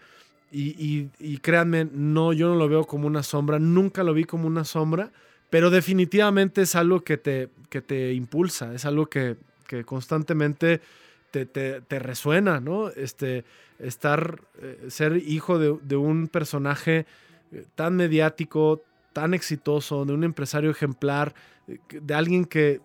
Y, 0.53 1.38
créanme, 1.43 1.86
no, 1.93 2.32
yo 2.32 2.49
no 2.49 2.55
lo 2.55 2.68
veo 2.68 2.84
como 2.84 3.07
una 3.07 3.22
sombra, 3.22 3.59
nunca 3.59 4.03
lo 4.03 4.14
vi 4.14 4.24
como 4.24 4.47
una 4.47 4.64
sombra, 4.64 5.12
pero 5.51 5.70
definitivamente 5.70 6.62
es 6.62 6.74
algo 6.74 7.05
que 7.05 7.18
te, 7.18 7.51
que 7.68 7.82
te 7.82 8.14
impulsa, 8.14 8.74
es 8.74 8.84
algo 8.84 9.07
que, 9.07 9.36
constantemente 9.84 10.80
te, 11.30 11.45
te, 11.45 11.99
resuena, 11.99 12.59
¿no? 12.59 12.88
Este, 12.88 13.45
estar, 13.78 14.41
ser 14.88 15.18
hijo 15.18 15.59
de, 15.59 15.76
de 15.82 15.97
un 15.97 16.26
personaje 16.26 17.07
tan 17.74 17.96
mediático, 17.96 18.82
tan 19.12 19.34
exitoso, 19.34 20.05
de 20.05 20.12
un 20.12 20.24
empresario 20.24 20.70
ejemplar, 20.70 21.34
eh, 21.66 21.78
de 21.90 22.14
alguien 22.14 22.44
que, 22.44 22.80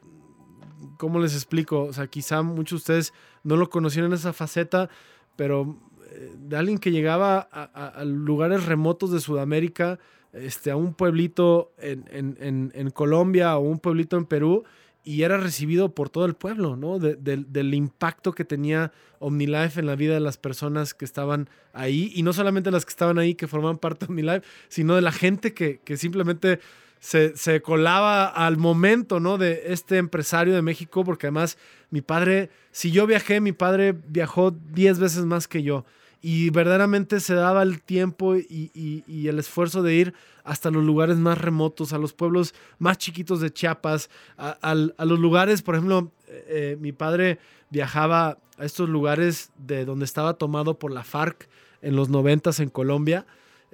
¿cómo 0.98 1.20
les 1.20 1.34
explico? 1.34 1.84
O 1.84 1.94
sea, 1.94 2.08
quizá 2.08 2.42
muchos 2.42 2.80
de 2.80 2.82
ustedes 2.82 3.14
no 3.44 3.58
lo 3.58 3.70
conocieron 3.70 4.12
en 4.12 4.16
esa 4.16 4.34
faceta, 4.34 4.90
pero 5.36 5.78
eh, 6.12 6.34
de 6.38 6.58
alguien 6.58 6.78
que 6.78 6.92
llegaba 6.92 7.40
a, 7.40 8.04
lugares 8.04 8.66
remotos 8.66 9.12
de 9.12 9.20
Sudamérica, 9.20 10.00
este, 10.34 10.72
a 10.72 10.76
un 10.76 10.94
pueblito 10.94 11.72
en, 11.78 12.90
Colombia 12.92 13.58
o 13.58 13.62
un 13.62 13.80
pueblito 13.80 14.18
en 14.18 14.26
Perú 14.26 14.64
y 15.06 15.22
era 15.22 15.38
recibido 15.38 15.94
por 15.94 16.10
todo 16.10 16.26
el 16.26 16.34
pueblo, 16.34 16.76
¿no? 16.76 17.00
del 17.00 17.74
impacto 17.74 18.34
que 18.34 18.44
tenía 18.44 18.92
OmniLife 19.20 19.80
en 19.80 19.86
la 19.86 19.96
vida 19.96 20.16
de 20.16 20.20
las 20.20 20.38
personas 20.38 20.94
que 20.94 21.06
estaban 21.06 21.50
ahí 21.74 22.12
y 22.14 22.24
no 22.24 22.34
solamente 22.34 22.72
las 22.72 22.86
que 22.86 22.90
estaban 22.90 23.20
ahí 23.20 23.36
que 23.36 23.48
formaban 23.48 23.78
parte 23.78 24.06
de 24.06 24.12
OmniLife, 24.12 24.46
sino 24.68 24.96
de 24.96 25.02
la 25.02 25.12
gente 25.12 25.54
que, 25.54 25.80
que 25.86 25.96
simplemente 25.96 26.60
se, 27.00 27.62
colaba 27.62 28.26
al 28.28 28.58
momento, 28.58 29.20
¿no? 29.20 29.38
De 29.38 29.64
este 29.68 29.98
empresario 29.98 30.54
de 30.54 30.62
México, 30.62 31.04
porque 31.04 31.28
además 31.28 31.58
mi 31.92 32.02
padre, 32.02 32.50
si 32.72 32.92
yo 32.92 33.06
viajé, 33.06 33.42
mi 33.42 33.52
padre 33.52 33.96
viajó 34.08 34.52
10 34.52 35.00
veces 35.00 35.26
más 35.26 35.48
que 35.48 35.62
yo. 35.62 35.86
Y 36.22 36.50
verdaderamente 36.50 37.20
se 37.20 37.36
daba 37.36 37.62
el 37.62 37.82
tiempo 37.82 38.36
y, 38.36 39.28
el 39.28 39.38
esfuerzo 39.38 39.84
de 39.84 39.94
ir 39.94 40.14
hasta 40.46 40.72
los 40.72 40.84
lugares 40.84 41.18
más 41.18 41.38
remotos, 41.38 41.92
a 41.92 41.98
los 41.98 42.14
pueblos 42.14 42.54
más 42.80 42.98
chiquitos 42.98 43.42
de 43.42 43.52
Chiapas, 43.52 44.10
a, 44.38 44.76
los 44.76 45.20
lugares, 45.20 45.62
por 45.62 45.76
ejemplo, 45.76 46.12
eh, 46.28 46.46
eh, 46.48 46.78
mi 46.80 46.94
padre 46.94 47.40
viajaba 47.70 48.38
a 48.58 48.66
estos 48.66 48.88
lugares 48.88 49.52
de 49.58 49.84
donde 49.84 50.06
estaba 50.06 50.36
tomado 50.36 50.80
por 50.80 50.92
la 50.92 51.04
FARC 51.04 51.50
en 51.82 51.96
los 51.96 52.08
noventas 52.10 52.60
en 52.60 52.70
Colombia 52.70 53.26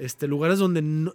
este, 0.01 0.27
lugares 0.27 0.57
donde, 0.57 0.81
no, 0.81 1.13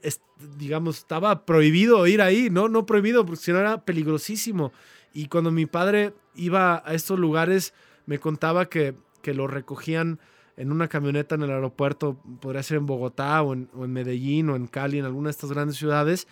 digamos, 0.59 0.99
estaba 0.99 1.45
prohibido 1.45 2.07
ir 2.07 2.23
ahí, 2.23 2.51
¿no? 2.51 2.69
No 2.69 2.87
prohibido, 2.87 3.27
porque 3.27 3.43
si 3.43 3.53
no 3.53 3.59
era 3.59 3.85
peligrosísimo. 3.85 4.73
Y 5.13 5.27
cuando 5.27 5.51
mi 5.51 5.67
padre 5.67 6.15
iba 6.37 6.83
a 6.87 6.95
estos 6.95 7.19
lugares, 7.19 7.75
me 8.07 8.21
contaba 8.21 8.67
que, 8.67 8.95
que 9.23 9.35
lo 9.35 9.49
recogían 9.49 10.21
en 10.57 10.73
una 10.73 10.89
camioneta 10.89 11.35
en 11.35 11.43
el 11.43 11.51
aeropuerto, 11.51 12.17
podría 12.41 12.63
ser 12.63 12.79
en 12.79 12.87
Bogotá 12.87 13.43
o 13.43 13.53
en, 13.53 13.69
Medellín 13.93 14.49
o 14.51 14.57
en 14.57 14.67
Cali, 14.67 14.99
en 14.99 15.05
alguna 15.05 15.29
de 15.29 15.33
estas 15.33 15.53
grandes 15.53 15.77
ciudades. 15.77 16.27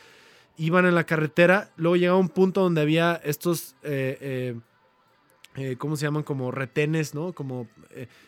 Iban 0.57 0.87
en 0.87 0.95
la 0.95 1.05
carretera, 1.05 1.71
luego 1.77 1.97
llegaba 1.97 2.19
un 2.19 2.29
punto 2.29 2.63
donde 2.63 2.81
había 2.81 3.21
estos... 3.25 3.77
Eh, 3.83 4.19
eh, 4.21 4.61
eh, 5.57 5.77
¿cómo 5.79 5.97
se 5.97 6.05
llaman? 6.05 6.25
Como 6.25 6.51
retenes, 6.51 7.15
¿no? 7.15 7.33
Como, 7.33 7.69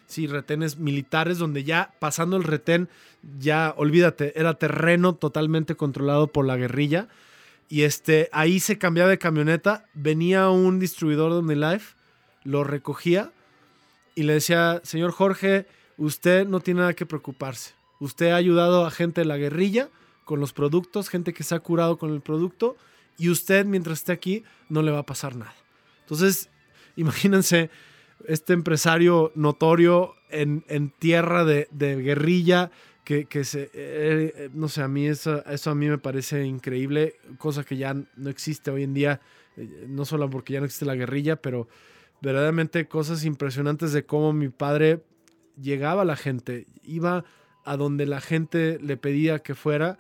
sí, 0.06 0.28
retenes 0.28 0.78
militares, 0.78 1.38
donde 1.38 1.64
ya 1.64 1.92
pasando 1.98 2.36
el 2.36 2.44
retén, 2.44 2.88
ya, 3.40 3.74
olvídate, 3.76 4.38
era 4.38 4.54
terreno 4.54 5.16
totalmente 5.16 5.74
controlado 5.74 6.28
por 6.28 6.46
la 6.46 6.56
guerrilla. 6.56 7.08
Y 7.68 7.82
este, 7.82 8.28
ahí 8.30 8.60
se 8.60 8.78
cambiaba 8.78 9.10
de 9.10 9.18
camioneta, 9.18 9.86
venía 9.92 10.50
un 10.50 10.78
distribuidor 10.78 11.32
de 11.32 11.38
OmniLife, 11.38 11.96
lo 12.44 12.62
recogía 12.62 13.32
y 14.14 14.22
le 14.22 14.34
decía, 14.34 14.80
señor 14.84 15.10
Jorge, 15.10 15.66
usted 15.98 16.46
no 16.46 16.60
tiene 16.60 16.80
nada 16.80 16.94
que 16.94 17.06
preocuparse. 17.06 17.74
Usted 18.00 18.30
ha 18.30 18.36
ayudado 18.36 18.84
a 18.84 18.90
gente 18.90 19.22
de 19.22 19.26
la 19.26 19.36
guerrilla 19.36 19.88
con 20.24 20.40
los 20.40 20.52
productos, 20.52 21.08
gente 21.08 21.32
que 21.32 21.44
se 21.44 21.54
ha 21.54 21.60
curado 21.60 21.98
con 21.98 22.12
el 22.12 22.20
producto, 22.20 22.76
y 23.16 23.30
usted 23.30 23.64
mientras 23.64 24.00
esté 24.00 24.12
aquí 24.12 24.44
no 24.68 24.82
le 24.82 24.90
va 24.90 25.00
a 25.00 25.06
pasar 25.06 25.36
nada. 25.36 25.54
Entonces, 26.00 26.50
imagínense 26.96 27.70
este 28.26 28.52
empresario 28.52 29.32
notorio 29.34 30.14
en, 30.30 30.64
tierra 30.98 31.44
de, 31.44 31.68
guerrilla, 31.72 32.70
que, 33.04 33.44
se, 33.44 33.62
eh, 33.62 33.70
eh, 33.74 34.50
no 34.52 34.68
sé, 34.68 34.82
a 34.82 34.88
mí 34.88 35.06
eso, 35.06 35.44
eso, 35.46 35.70
a 35.70 35.74
mí 35.76 35.88
me 35.88 35.98
parece 35.98 36.44
increíble, 36.44 37.14
cosa 37.38 37.62
que 37.62 37.76
ya 37.76 37.94
no 37.94 38.30
existe 38.30 38.72
hoy 38.72 38.82
en 38.82 38.94
día, 38.94 39.20
eh, 39.56 39.86
no 39.88 40.04
solo 40.04 40.28
porque 40.28 40.54
ya 40.54 40.60
no 40.60 40.66
existe 40.66 40.86
la 40.86 40.96
guerrilla, 40.96 41.36
pero 41.36 41.68
verdaderamente 42.20 42.88
cosas 42.88 43.24
impresionantes 43.24 43.92
de 43.92 44.04
cómo 44.04 44.32
mi 44.32 44.48
padre 44.48 45.04
llegaba 45.60 46.04
la 46.04 46.16
gente, 46.16 46.66
iba 46.82 47.24
a 47.64 47.76
donde 47.76 48.06
la 48.06 48.20
gente 48.20 48.78
le 48.80 48.96
pedía 48.96 49.40
que 49.40 49.54
fuera 49.54 49.98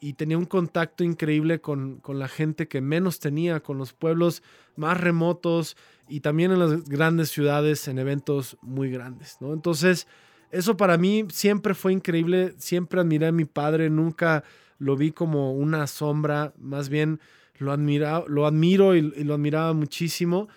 y 0.00 0.12
tenía 0.12 0.38
un 0.38 0.44
contacto 0.44 1.02
increíble 1.02 1.60
con, 1.60 1.96
con, 1.96 2.18
la 2.18 2.28
gente 2.28 2.68
que 2.68 2.80
menos 2.80 3.18
tenía, 3.18 3.60
con 3.60 3.78
los 3.78 3.92
pueblos 3.92 4.42
más 4.76 5.00
remotos 5.00 5.76
y 6.08 6.20
también 6.20 6.52
en 6.52 6.60
las 6.60 6.84
grandes 6.84 7.30
ciudades, 7.30 7.88
en 7.88 7.98
eventos 7.98 8.56
muy 8.62 8.90
grandes, 8.90 9.38
¿no? 9.40 9.52
Entonces, 9.52 10.06
eso 10.50 10.76
para 10.76 10.96
mí 10.96 11.26
siempre 11.30 11.74
fue 11.74 11.92
increíble, 11.92 12.54
siempre 12.56 13.00
admiré 13.00 13.26
a 13.26 13.32
mi 13.32 13.44
padre, 13.44 13.90
nunca 13.90 14.44
lo 14.78 14.96
vi 14.96 15.12
como 15.12 15.52
una 15.52 15.86
sombra, 15.86 16.54
más 16.58 16.88
bien 16.88 17.20
lo, 17.58 17.72
admira, 17.72 18.24
lo 18.26 18.46
admiro 18.46 18.94
y, 18.94 19.02
lo 19.02 19.34
admiraba 19.34 19.72
muchísimo, 19.74 20.48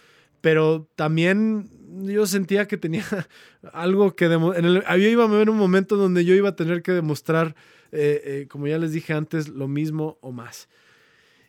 pero 0.42 0.90
también 0.96 1.70
yo 2.04 2.26
sentía 2.26 2.68
que 2.68 2.78
tenía 2.78 3.06
algo 3.74 4.16
que... 4.16 4.26
El, 4.26 4.84
yo 4.84 5.08
iba 5.08 5.24
a 5.24 5.28
ver 5.28 5.50
un 5.50 5.58
momento 5.58 5.96
donde 5.96 6.26
yo 6.26 6.36
iba 6.36 6.50
a 6.50 6.56
tener 6.56 6.82
que 6.82 6.92
demostrar 6.92 7.56
eh, 7.92 8.22
eh, 8.24 8.48
como 8.48 8.68
ya 8.68 8.78
les 8.78 8.94
dije 8.94 9.14
antes, 9.14 9.50
lo 9.50 9.68
mismo 9.68 10.18
o 10.22 10.32
más. 10.32 10.70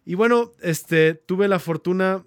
Y 0.05 0.15
bueno, 0.15 0.53
este, 0.61 1.15
tuve 1.15 1.47
la 1.49 1.59
fortuna 1.59 2.25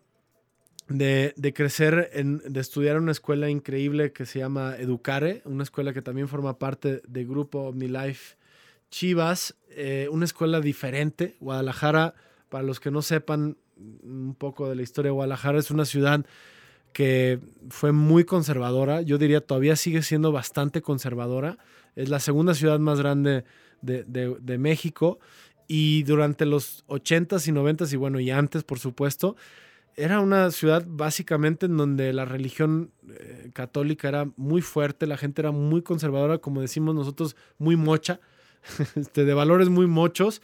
de, 0.88 1.34
crecer, 1.54 2.12
en, 2.14 2.42
de 2.46 2.60
estudiar 2.60 2.96
en 2.96 3.04
una 3.04 3.12
escuela 3.12 3.50
increíble 3.50 4.14
que 4.14 4.26
se 4.26 4.40
llama 4.40 4.76
Educare, 4.78 5.42
una 5.46 5.64
escuela 5.64 5.94
que 5.94 6.02
también 6.02 6.28
forma 6.28 6.58
parte 6.58 7.02
del 7.08 7.28
grupo 7.28 7.60
OmniLife 7.68 8.38
Chivas, 8.90 9.56
eh, 9.72 10.08
una 10.12 10.26
escuela 10.26 10.62
diferente. 10.62 11.36
Guadalajara, 11.40 12.14
para 12.50 12.64
los 12.64 12.80
que 12.80 12.92
no 12.92 13.02
sepan 13.02 13.58
un 13.76 14.36
poco 14.38 14.70
de 14.70 14.76
la 14.76 14.84
historia 14.84 15.10
de 15.10 15.16
Guadalajara, 15.16 15.60
es 15.60 15.72
una 15.72 15.84
ciudad 15.84 16.26
que 16.96 17.42
fue 17.68 17.92
muy 17.92 18.24
conservadora, 18.24 19.02
yo 19.02 19.18
diría 19.18 19.42
todavía 19.42 19.76
sigue 19.76 20.02
siendo 20.02 20.32
bastante 20.32 20.82
conservadora, 20.82 21.58
es 21.98 22.08
la 22.08 22.22
segunda 22.22 22.54
ciudad 22.54 22.80
más 22.80 23.00
grande 23.00 23.44
de, 23.82 24.58
México. 24.58 25.20
Y 25.68 26.04
durante 26.04 26.46
los 26.46 26.86
80s 26.88 27.50
y 27.50 27.52
90s 27.52 27.92
y 27.92 27.98
bueno, 27.98 28.22
y 28.22 28.32
antes 28.32 28.64
por 28.64 28.80
supuesto, 28.80 29.36
era 29.98 30.22
una 30.22 30.52
ciudad 30.52 30.86
básicamente 30.88 31.66
en 31.66 31.76
donde 31.76 32.14
la 32.14 32.24
religión 32.24 32.92
eh, 33.10 33.50
católica 33.52 34.08
era 34.08 34.30
muy 34.38 34.62
fuerte, 34.62 35.06
la 35.06 35.18
gente 35.18 35.42
era 35.42 35.52
muy 35.52 35.82
conservadora, 35.82 36.38
como 36.38 36.62
decimos 36.62 36.96
nosotros, 36.96 37.36
muy 37.58 37.76
mocha, 37.76 38.22
este, 38.96 39.26
de 39.26 39.34
valores 39.34 39.68
muy 39.68 39.86
mochos. 39.86 40.42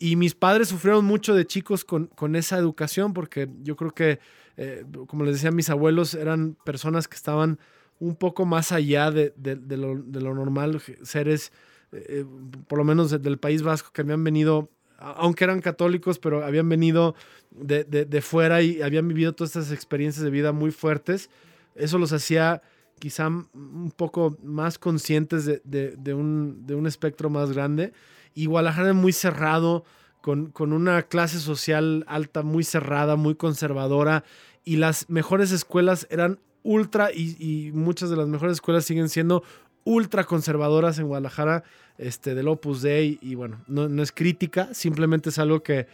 Y 0.00 0.16
mis 0.16 0.34
padres 0.34 0.70
sufrieron 0.70 1.04
mucho 1.04 1.36
de 1.36 1.46
chicos 1.46 1.84
con, 1.84 2.06
con 2.06 2.34
esa 2.34 2.58
educación, 2.58 3.12
porque 3.12 3.48
yo 3.62 3.76
creo 3.76 3.92
que, 3.92 4.18
eh, 4.56 4.84
como 5.06 5.24
les 5.24 5.34
decía, 5.34 5.50
mis 5.50 5.70
abuelos 5.70 6.14
eran 6.14 6.56
personas 6.64 7.08
que 7.08 7.16
estaban 7.16 7.58
un 7.98 8.16
poco 8.16 8.44
más 8.44 8.72
allá 8.72 9.10
de, 9.10 9.32
lo, 9.36 9.96
de 9.96 10.20
normal, 10.20 10.80
seres 11.02 11.52
eh, 11.94 12.24
por 12.66 12.78
lo 12.78 12.84
menos 12.84 13.10
del 13.10 13.38
País 13.38 13.62
Vasco, 13.62 13.90
que 13.92 14.02
habían 14.02 14.24
venido, 14.24 14.70
aunque 14.98 15.44
eran 15.44 15.60
católicos, 15.60 16.18
pero 16.18 16.44
habían 16.44 16.68
venido 16.68 17.14
de, 17.50 18.20
fuera 18.20 18.62
y 18.62 18.82
habían 18.82 19.06
vivido 19.06 19.32
todas 19.32 19.54
estas 19.54 19.72
experiencias 19.72 20.24
de 20.24 20.30
vida 20.30 20.52
muy 20.52 20.72
fuertes. 20.72 21.30
Eso 21.74 21.98
los 21.98 22.12
hacía 22.12 22.62
quizá 22.98 23.28
un 23.28 23.92
poco 23.96 24.36
más 24.42 24.78
conscientes 24.78 25.44
de, 25.46 26.14
un, 26.14 26.84
espectro 26.86 27.30
más 27.30 27.52
grande. 27.52 27.92
Y 28.34 28.46
Guadalajara 28.46 28.88
es 28.88 28.96
muy 28.96 29.12
cerrado, 29.12 29.84
con, 30.24 30.72
una 30.72 31.02
clase 31.02 31.38
social 31.38 32.02
alta, 32.08 32.42
muy 32.42 32.64
cerrada, 32.64 33.14
muy 33.14 33.34
conservadora. 33.34 34.24
Y 34.64 34.76
las 34.76 35.10
mejores 35.10 35.52
escuelas 35.52 36.06
eran 36.08 36.40
ultra, 36.62 37.10
y, 37.12 37.72
muchas 37.74 38.08
de 38.08 38.16
las 38.16 38.26
mejores 38.26 38.54
escuelas 38.54 38.86
siguen 38.86 39.10
siendo 39.10 39.42
ultra 39.84 40.24
conservadoras 40.24 40.98
en 40.98 41.08
Guadalajara 41.08 41.62
este, 41.98 42.34
del 42.34 42.48
Opus 42.48 42.80
Dei 42.80 43.18
y 43.20 43.34
bueno, 43.34 43.62
no, 43.66 44.02
es 44.02 44.12
crítica, 44.12 44.72
simplemente 44.72 45.28
es 45.28 45.38
algo 45.38 45.62
que 45.62 45.88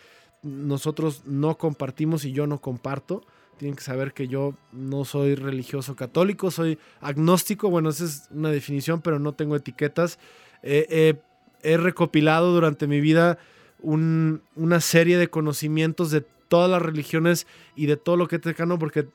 nosotros 0.45 1.23
no 1.27 1.59
compartimos 1.59 2.25
y 2.25 2.31
yo 2.31 2.47
no 2.47 2.61
comparto. 2.61 3.27
Tienen 3.57 3.75
que 3.75 3.83
saber 3.83 4.13
que 4.15 4.29
yo 4.29 4.55
no 4.71 5.05
soy 5.05 5.35
religioso 5.35 5.97
católico, 5.97 6.53
soy 6.53 6.79
agnóstico, 7.01 7.69
bueno, 7.69 7.91
esa 7.91 8.05
es 8.05 8.29
una 8.31 8.51
definición, 8.51 9.01
pero 9.03 9.19
no 9.19 9.33
tengo 9.33 9.57
etiquetas. 9.57 10.21
he 10.63 11.17
recopilado 11.63 12.55
durante 12.55 12.87
mi 12.87 13.01
vida 13.01 13.39
una 13.83 14.81
serie 14.81 15.19
de 15.19 15.29
conocimientos 15.29 16.11
de 16.11 16.25
todas 16.49 16.71
las 16.71 16.83
religiones 16.83 17.47
y 17.77 17.87
de 17.87 17.97
todo 17.97 18.17
lo 18.17 18.29
que 18.29 18.37
es 18.37 18.43
cercano, 18.43 18.79
porque 18.79 19.07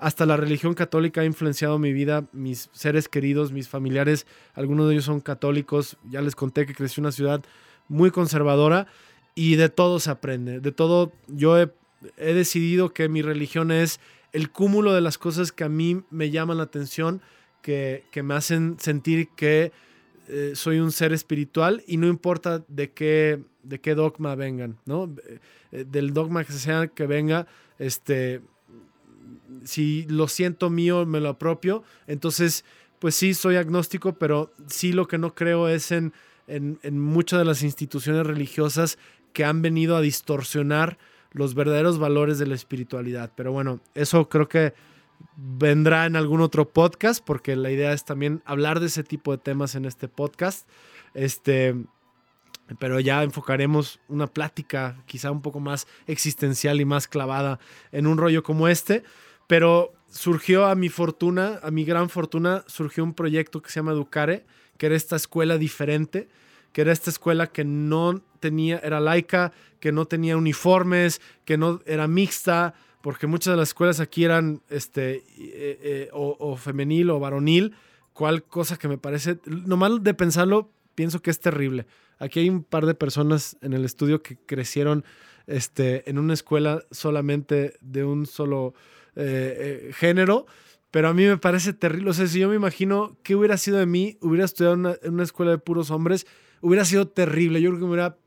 hasta 0.00 0.24
la 0.24 0.36
religión 0.36 0.74
católica 0.74 1.20
ha 1.20 1.24
influenciado 1.24 1.78
mi 1.78 1.92
vida, 1.92 2.24
mis 2.32 2.70
seres 2.72 3.08
queridos, 3.08 3.52
mis 3.52 3.68
familiares, 3.68 4.26
algunos 4.54 4.88
de 4.88 4.94
ellos 4.94 5.04
son 5.04 5.20
católicos, 5.20 5.98
ya 6.10 6.22
les 6.22 6.34
conté 6.34 6.66
que 6.66 6.74
crecí 6.74 7.00
en 7.00 7.04
una 7.04 7.12
ciudad 7.12 7.42
muy 7.86 8.10
conservadora 8.10 8.86
y 9.34 9.56
de 9.56 9.68
todo 9.68 10.00
se 10.00 10.10
aprende, 10.10 10.60
de 10.60 10.72
todo 10.72 11.12
yo 11.28 11.58
he, 11.58 11.70
decidido 12.16 12.94
que 12.94 13.10
mi 13.10 13.20
religión 13.20 13.70
es 13.70 14.00
el 14.32 14.50
cúmulo 14.50 14.94
de 14.94 15.02
las 15.02 15.18
cosas 15.18 15.52
que 15.52 15.64
a 15.64 15.68
mí 15.68 16.02
me 16.10 16.30
llaman 16.30 16.56
la 16.56 16.62
atención, 16.62 17.20
que, 17.60 18.04
me 18.24 18.34
hacen 18.34 18.78
sentir 18.80 19.28
que 19.36 19.70
eh, 20.30 20.52
soy 20.54 20.78
un 20.78 20.92
ser 20.92 21.12
espiritual 21.12 21.82
y 21.86 21.96
no 21.96 22.06
importa 22.06 22.62
de 22.68 22.92
qué, 22.92 23.40
de 23.62 23.80
qué 23.80 23.94
dogma 23.94 24.34
vengan, 24.36 24.78
¿no? 24.86 25.12
Eh, 25.72 25.84
del 25.84 26.12
dogma 26.12 26.44
que 26.44 26.52
sea 26.52 26.86
que 26.86 27.06
venga, 27.06 27.46
este, 27.78 28.40
si 29.64 30.06
lo 30.08 30.28
siento 30.28 30.70
mío, 30.70 31.04
me 31.06 31.20
lo 31.20 31.30
apropio. 31.30 31.82
Entonces, 32.06 32.64
pues 33.00 33.14
sí, 33.14 33.34
soy 33.34 33.56
agnóstico, 33.56 34.14
pero 34.14 34.52
sí 34.68 34.92
lo 34.92 35.08
que 35.08 35.18
no 35.18 35.34
creo 35.34 35.68
es 35.68 35.90
en, 35.90 36.12
en, 36.46 36.78
en 36.82 37.00
muchas 37.00 37.40
de 37.40 37.44
las 37.44 37.62
instituciones 37.62 38.26
religiosas 38.26 38.98
que 39.32 39.44
han 39.44 39.62
venido 39.62 39.96
a 39.96 40.00
distorsionar 40.00 40.98
los 41.32 41.54
verdaderos 41.54 41.98
valores 41.98 42.38
de 42.38 42.46
la 42.46 42.54
espiritualidad. 42.54 43.32
Pero 43.34 43.52
bueno, 43.52 43.80
eso 43.94 44.28
creo 44.28 44.48
que 44.48 44.74
vendrá 45.36 46.06
en 46.06 46.16
algún 46.16 46.40
otro 46.40 46.68
podcast, 46.68 47.24
porque 47.24 47.56
la 47.56 47.70
idea 47.70 47.92
es 47.92 48.04
también 48.04 48.42
hablar 48.44 48.80
de 48.80 48.86
ese 48.86 49.04
tipo 49.04 49.32
de 49.32 49.38
temas 49.38 49.74
en 49.74 49.84
este 49.84 50.08
podcast. 50.08 50.68
Este, 51.14 51.74
pero 52.78 53.00
ya 53.00 53.22
enfocaremos 53.22 54.00
una 54.08 54.26
plática 54.26 55.02
quizá 55.06 55.30
un 55.30 55.42
poco 55.42 55.60
más 55.60 55.86
existencial 56.06 56.80
y 56.80 56.84
más 56.84 57.08
clavada 57.08 57.58
en 57.92 58.06
un 58.06 58.18
rollo 58.18 58.42
como 58.42 58.68
este. 58.68 59.02
Pero 59.46 59.92
surgió 60.08 60.66
a 60.66 60.74
mi 60.74 60.88
fortuna, 60.88 61.58
a 61.62 61.70
mi 61.70 61.84
gran 61.84 62.08
fortuna, 62.08 62.64
surgió 62.66 63.02
un 63.04 63.14
proyecto 63.14 63.62
que 63.62 63.70
se 63.70 63.80
llama 63.80 63.92
Educare, 63.92 64.44
que 64.76 64.86
era 64.86 64.96
esta 64.96 65.16
escuela 65.16 65.58
diferente, 65.58 66.28
que 66.72 66.82
era 66.82 66.92
esta 66.92 67.10
escuela 67.10 67.48
que 67.48 67.64
no 67.64 68.22
tenía, 68.38 68.78
era 68.78 69.00
laica, 69.00 69.52
que 69.80 69.92
no 69.92 70.06
tenía 70.06 70.36
uniformes, 70.36 71.20
que 71.44 71.56
no 71.56 71.80
era 71.86 72.06
mixta, 72.06 72.74
porque 73.02 73.26
muchas 73.26 73.52
de 73.52 73.56
las 73.56 73.70
escuelas 73.70 74.00
aquí 74.00 74.24
eran 74.24 74.62
este, 74.68 75.16
eh, 75.16 75.24
eh, 75.38 76.08
o, 76.12 76.56
femenil 76.56 77.10
o 77.10 77.20
varonil, 77.20 77.74
cual 78.12 78.42
cosa 78.44 78.76
que 78.76 78.88
me 78.88 78.98
parece, 78.98 79.38
nomás 79.46 80.02
de 80.02 80.14
pensarlo, 80.14 80.70
pienso 80.94 81.22
que 81.22 81.30
es 81.30 81.40
terrible. 81.40 81.86
Aquí 82.18 82.40
hay 82.40 82.50
un 82.50 82.64
par 82.64 82.84
de 82.84 82.94
personas 82.94 83.56
en 83.62 83.72
el 83.72 83.84
estudio 83.84 84.22
que 84.22 84.36
crecieron 84.36 85.04
este, 85.46 86.08
en 86.10 86.18
una 86.18 86.34
escuela 86.34 86.82
solamente 86.90 87.74
de 87.80 88.04
un 88.04 88.26
solo 88.26 88.74
eh, 89.16 89.90
género, 89.94 90.46
pero 90.90 91.08
a 91.08 91.14
mí 91.14 91.24
me 91.24 91.38
parece 91.38 91.72
terrible. 91.72 92.10
O 92.10 92.14
sea, 92.14 92.26
si 92.26 92.40
yo 92.40 92.48
me 92.48 92.56
imagino 92.56 93.16
qué 93.22 93.36
hubiera 93.36 93.56
sido 93.56 93.78
de 93.78 93.86
mí, 93.86 94.18
hubiera 94.20 94.44
estudiado 94.44 94.74
en 94.74 95.14
una, 95.14 95.22
escuela 95.22 95.52
de 95.52 95.58
puros 95.58 95.90
hombres, 95.90 96.26
hubiera 96.60 96.84
sido 96.84 97.08
terrible. 97.08 97.62
Yo 97.62 97.70
creo 97.70 97.80
que 97.80 97.86
me 97.86 97.92
hubiera 97.92 98.18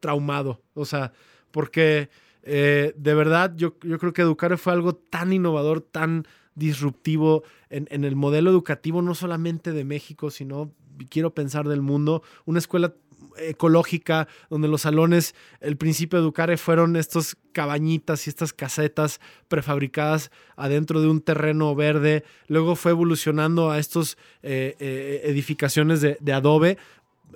traumado. 0.00 0.62
O 0.74 0.84
sea, 0.84 1.12
porque 1.50 2.08
eh, 2.46 2.94
de 2.96 3.14
verdad 3.14 3.52
yo, 3.56 3.76
yo 3.82 3.98
creo 3.98 4.12
que 4.12 4.22
educar 4.22 4.56
fue 4.56 4.72
algo 4.72 4.94
tan 4.94 5.32
innovador, 5.32 5.80
tan 5.80 6.26
disruptivo 6.54 7.42
en, 7.68 7.86
en, 7.90 8.04
el 8.04 8.16
modelo 8.16 8.50
educativo, 8.50 9.02
no 9.02 9.14
solamente 9.14 9.72
de 9.72 9.84
México, 9.84 10.30
sino 10.30 10.72
quiero 11.10 11.34
pensar 11.34 11.68
del 11.68 11.82
mundo. 11.82 12.22
Una 12.46 12.58
escuela 12.58 12.94
ecológica, 13.38 14.28
donde 14.50 14.68
los 14.68 14.82
salones, 14.82 15.34
el 15.60 15.76
principio 15.76 16.18
de 16.18 16.24
Educare 16.24 16.56
fueron 16.56 16.96
estos 16.96 17.36
cabañitas 17.52 18.26
y 18.26 18.30
estas 18.30 18.52
casetas 18.52 19.20
prefabricadas 19.48 20.30
adentro 20.56 21.00
de 21.00 21.08
un 21.08 21.20
terreno 21.20 21.74
verde. 21.74 22.24
Luego 22.48 22.76
fue 22.76 22.92
evolucionando 22.92 23.70
a 23.70 23.78
estos 23.78 24.16
eh, 24.42 24.76
eh, 24.78 25.22
edificaciones 25.24 26.00
de, 26.00 26.16
de 26.20 26.32
adobe, 26.32 26.78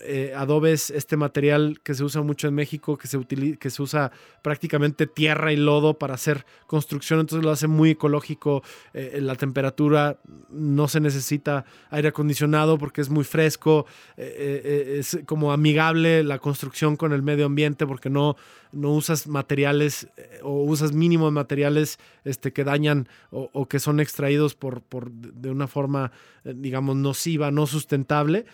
eh, 0.03 0.33
adobe 0.37 0.73
es 0.73 0.91
este 0.91 1.17
material 1.17 1.81
que 1.83 1.95
se 1.95 2.05
usa 2.05 2.23
mucho 2.23 2.49
en 2.49 2.55
México, 2.55 2.97
que 2.97 3.07
se, 3.07 3.19
que 3.59 3.71
se 3.71 3.83
usa 3.83 4.13
prácticamente 4.43 5.07
tierra 5.07 5.53
y 5.53 5.57
lodo 5.57 5.99
para 5.99 6.15
hacer 6.15 6.45
construcción, 6.67 7.21
entonces 7.21 7.45
lo 7.45 7.51
hace 7.51 7.67
muy 7.67 7.91
ecológico, 7.91 8.63
eh, 8.95 9.19
la 9.21 9.35
temperatura 9.35 10.19
no 10.51 10.89
se 10.89 11.01
necesita 11.01 11.65
aire 11.91 12.09
acondicionado 12.09 12.79
porque 12.79 13.01
es 13.01 13.11
muy 13.11 13.25
fresco, 13.25 13.87
eh, 14.17 14.97
es 14.99 15.19
como 15.27 15.53
amigable 15.53 16.23
la 16.25 16.39
construcción 16.39 16.97
con 16.97 17.13
el 17.13 17.23
medio 17.23 17.47
ambiente 17.47 17.87
porque 17.87 18.11
no, 18.11 18.37
no 18.73 18.91
usas 18.93 19.27
materiales 19.27 20.09
o 20.43 20.63
usas 20.63 20.93
mínimos 20.93 21.33
materiales 21.33 21.99
este, 22.25 22.53
que 22.53 22.65
dañan 22.65 23.09
o, 23.31 23.51
o, 23.53 23.67
que 23.67 23.79
son 23.79 24.01
extraídos 24.01 24.55
por, 24.55 24.83
por, 24.83 25.11
de 25.11 25.51
una 25.51 25.67
forma, 25.67 26.13
digamos, 26.45 26.97
nociva, 26.97 27.51
no 27.51 27.67
sustentable. 27.67 28.47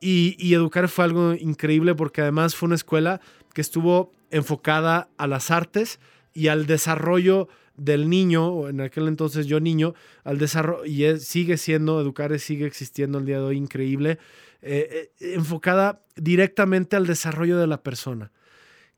Y, 0.00 0.54
educar 0.54 0.88
fue 0.88 1.04
algo 1.04 1.34
increíble 1.34 1.94
porque 1.94 2.20
además 2.20 2.54
fue 2.54 2.68
una 2.68 2.76
escuela 2.76 3.20
que 3.52 3.60
estuvo 3.60 4.12
enfocada 4.30 5.08
a 5.16 5.26
las 5.26 5.50
artes 5.50 5.98
y 6.34 6.48
al 6.48 6.66
desarrollo 6.66 7.48
del 7.76 8.08
niño, 8.08 8.46
o 8.46 8.68
en 8.68 8.80
aquel 8.80 9.08
entonces 9.08 9.46
yo 9.46 9.60
niño, 9.60 9.94
al 10.24 10.38
desarrollo, 10.38 10.84
y 10.84 11.18
sigue 11.20 11.56
siendo, 11.56 12.00
educar 12.00 12.36
sigue 12.38 12.66
existiendo 12.66 13.18
el 13.18 13.24
día 13.24 13.38
de 13.38 13.44
hoy 13.44 13.56
increíble, 13.56 14.18
eh, 14.62 15.10
eh, 15.20 15.34
enfocada 15.34 16.02
directamente 16.16 16.96
al 16.96 17.06
desarrollo 17.06 17.58
de 17.58 17.66
la 17.66 17.82
persona. 17.82 18.32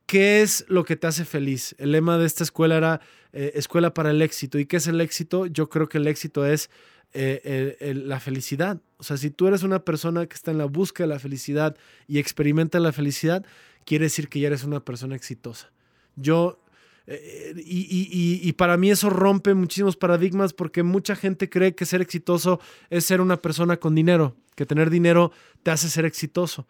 ¿Qué 0.07 0.43
es 0.43 0.65
lo 0.69 0.85
que 0.85 0.97
te 0.97 1.07
hace 1.07 1.25
feliz? 1.25 1.77
El 1.79 1.93
lema 1.93 2.19
de 2.19 2.27
esta 2.27 2.43
escuela 2.43 2.77
era 2.77 3.01
eh, 3.33 3.53
Escuela 3.55 3.95
para 3.95 4.11
el 4.11 4.23
éxito. 4.23 4.59
¿Y 4.59 4.67
qué 4.67 4.79
es 4.79 4.89
el 4.89 5.01
éxito? 5.01 5.47
Yo 5.47 5.69
creo 5.69 5.89
que 5.89 5.99
el 5.99 6.09
éxito 6.09 6.45
es 6.45 6.69
eh, 7.13 7.93
la 7.95 8.21
felicidad. 8.21 8.81
O 8.99 9.03
sea, 9.03 9.17
si 9.17 9.31
tú 9.31 9.47
eres 9.47 9.63
una 9.63 9.85
persona 9.85 10.27
que 10.27 10.35
está 10.35 10.51
en 10.51 10.59
la 10.59 10.67
búsqueda 10.67 11.07
de 11.07 11.15
la 11.15 11.19
felicidad 11.19 11.77
y 12.07 12.19
experimenta 12.19 12.79
la 12.81 12.93
felicidad, 12.93 13.45
quiere 13.85 14.05
decir 14.05 14.29
que 14.29 14.41
ya 14.41 14.49
eres 14.49 14.65
una 14.65 14.85
persona 14.85 15.17
exitosa. 15.17 15.73
Yo, 16.17 16.63
eh, 17.07 17.55
y, 17.57 18.41
y, 18.43 18.53
para 18.53 18.77
mí 18.77 18.91
eso 18.91 19.11
rompe 19.11 19.55
muchísimos 19.55 19.97
paradigmas 19.97 20.53
porque 20.53 20.83
mucha 20.83 21.17
gente 21.17 21.49
cree 21.49 21.75
que 21.75 21.87
ser 21.87 22.01
exitoso 22.01 22.61
es 22.91 23.05
ser 23.05 23.21
una 23.21 23.41
persona 23.41 23.79
con 23.79 23.95
dinero, 23.95 24.37
que 24.55 24.67
tener 24.67 24.91
dinero 24.91 25.33
te 25.63 25.71
hace 25.71 25.89
ser 25.89 26.05
exitoso. 26.05 26.69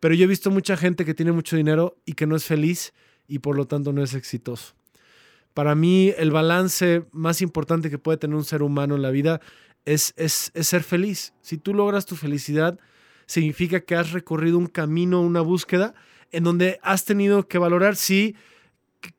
Pero 0.00 0.14
yo 0.14 0.24
he 0.24 0.28
visto 0.28 0.50
mucha 0.50 0.76
gente 0.76 1.04
que 1.04 1.14
tiene 1.14 1.32
mucho 1.32 1.56
dinero 1.56 1.96
y 2.06 2.14
que 2.14 2.26
no 2.26 2.36
es 2.36 2.44
feliz 2.44 2.92
y 3.28 3.40
por 3.40 3.56
lo 3.56 3.66
tanto 3.66 3.92
no 3.92 4.02
es 4.02 4.14
exitoso. 4.14 4.74
Para 5.54 5.74
mí 5.74 6.12
el 6.16 6.30
balance 6.30 7.04
más 7.12 7.42
importante 7.42 7.90
que 7.90 7.98
puede 7.98 8.18
tener 8.18 8.36
un 8.36 8.44
ser 8.44 8.62
humano 8.62 8.96
en 8.96 9.02
la 9.02 9.10
vida 9.10 9.40
es, 9.84 10.14
ser 10.16 10.82
feliz. 10.82 11.32
Si 11.40 11.58
tú 11.58 11.74
logras 11.74 12.06
tu 12.06 12.16
felicidad, 12.16 12.78
significa 13.26 13.80
que 13.80 13.94
has 13.94 14.12
recorrido 14.12 14.58
un 14.58 14.66
camino, 14.66 15.20
una 15.20 15.40
búsqueda, 15.40 15.94
en 16.30 16.44
donde 16.44 16.78
has 16.82 17.04
tenido 17.04 17.46
que 17.48 17.58
valorar 17.58 17.96
si 17.96 18.36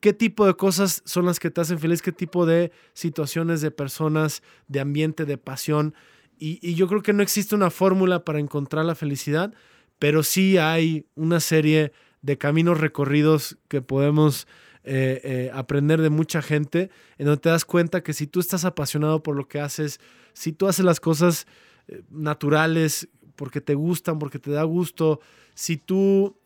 qué 0.00 0.12
tipo 0.12 0.46
de 0.46 0.54
cosas 0.54 1.02
son 1.04 1.26
las 1.26 1.38
que 1.38 1.50
te 1.50 1.60
hacen 1.60 1.78
feliz, 1.78 2.00
qué 2.00 2.12
tipo 2.12 2.46
de 2.46 2.72
situaciones, 2.94 3.60
de 3.60 3.70
personas, 3.70 4.42
de 4.68 4.80
ambiente, 4.80 5.24
de 5.24 5.38
pasión. 5.38 5.94
Y, 6.38 6.74
yo 6.74 6.88
creo 6.88 7.02
que 7.02 7.12
no 7.12 7.22
existe 7.22 7.54
una 7.54 7.70
fórmula 7.70 8.24
para 8.24 8.40
encontrar 8.40 8.84
la 8.84 8.94
felicidad, 8.94 9.54
pero 9.98 10.22
sí 10.22 10.58
hay 10.58 11.06
una 11.14 11.40
serie 11.40 11.92
de 12.22 12.38
caminos 12.38 12.80
recorridos 12.80 13.58
que 13.68 13.82
podemos 13.82 14.46
eh, 14.82 15.20
eh, 15.22 15.50
aprender 15.54 16.00
de 16.00 16.10
mucha 16.10 16.42
gente, 16.42 16.90
en 17.18 17.26
donde 17.26 17.40
te 17.40 17.48
das 17.50 17.64
cuenta 17.64 18.02
que 18.02 18.12
si 18.12 18.26
tú 18.26 18.40
estás 18.40 18.64
apasionado 18.64 19.22
por 19.22 19.36
lo 19.36 19.46
que 19.46 19.60
haces, 19.60 20.00
si 20.34 20.52
tú 20.52 20.68
haces 20.68 20.84
las 20.84 21.00
cosas 21.00 21.46
eh, 21.88 22.02
naturales 22.10 23.08
porque 23.36 23.62
te 23.62 23.74
gustan, 23.74 24.18
porque 24.18 24.38
te 24.38 24.50
da 24.50 24.62
gusto, 24.64 25.20
si 25.54 25.76
tú 25.76 26.36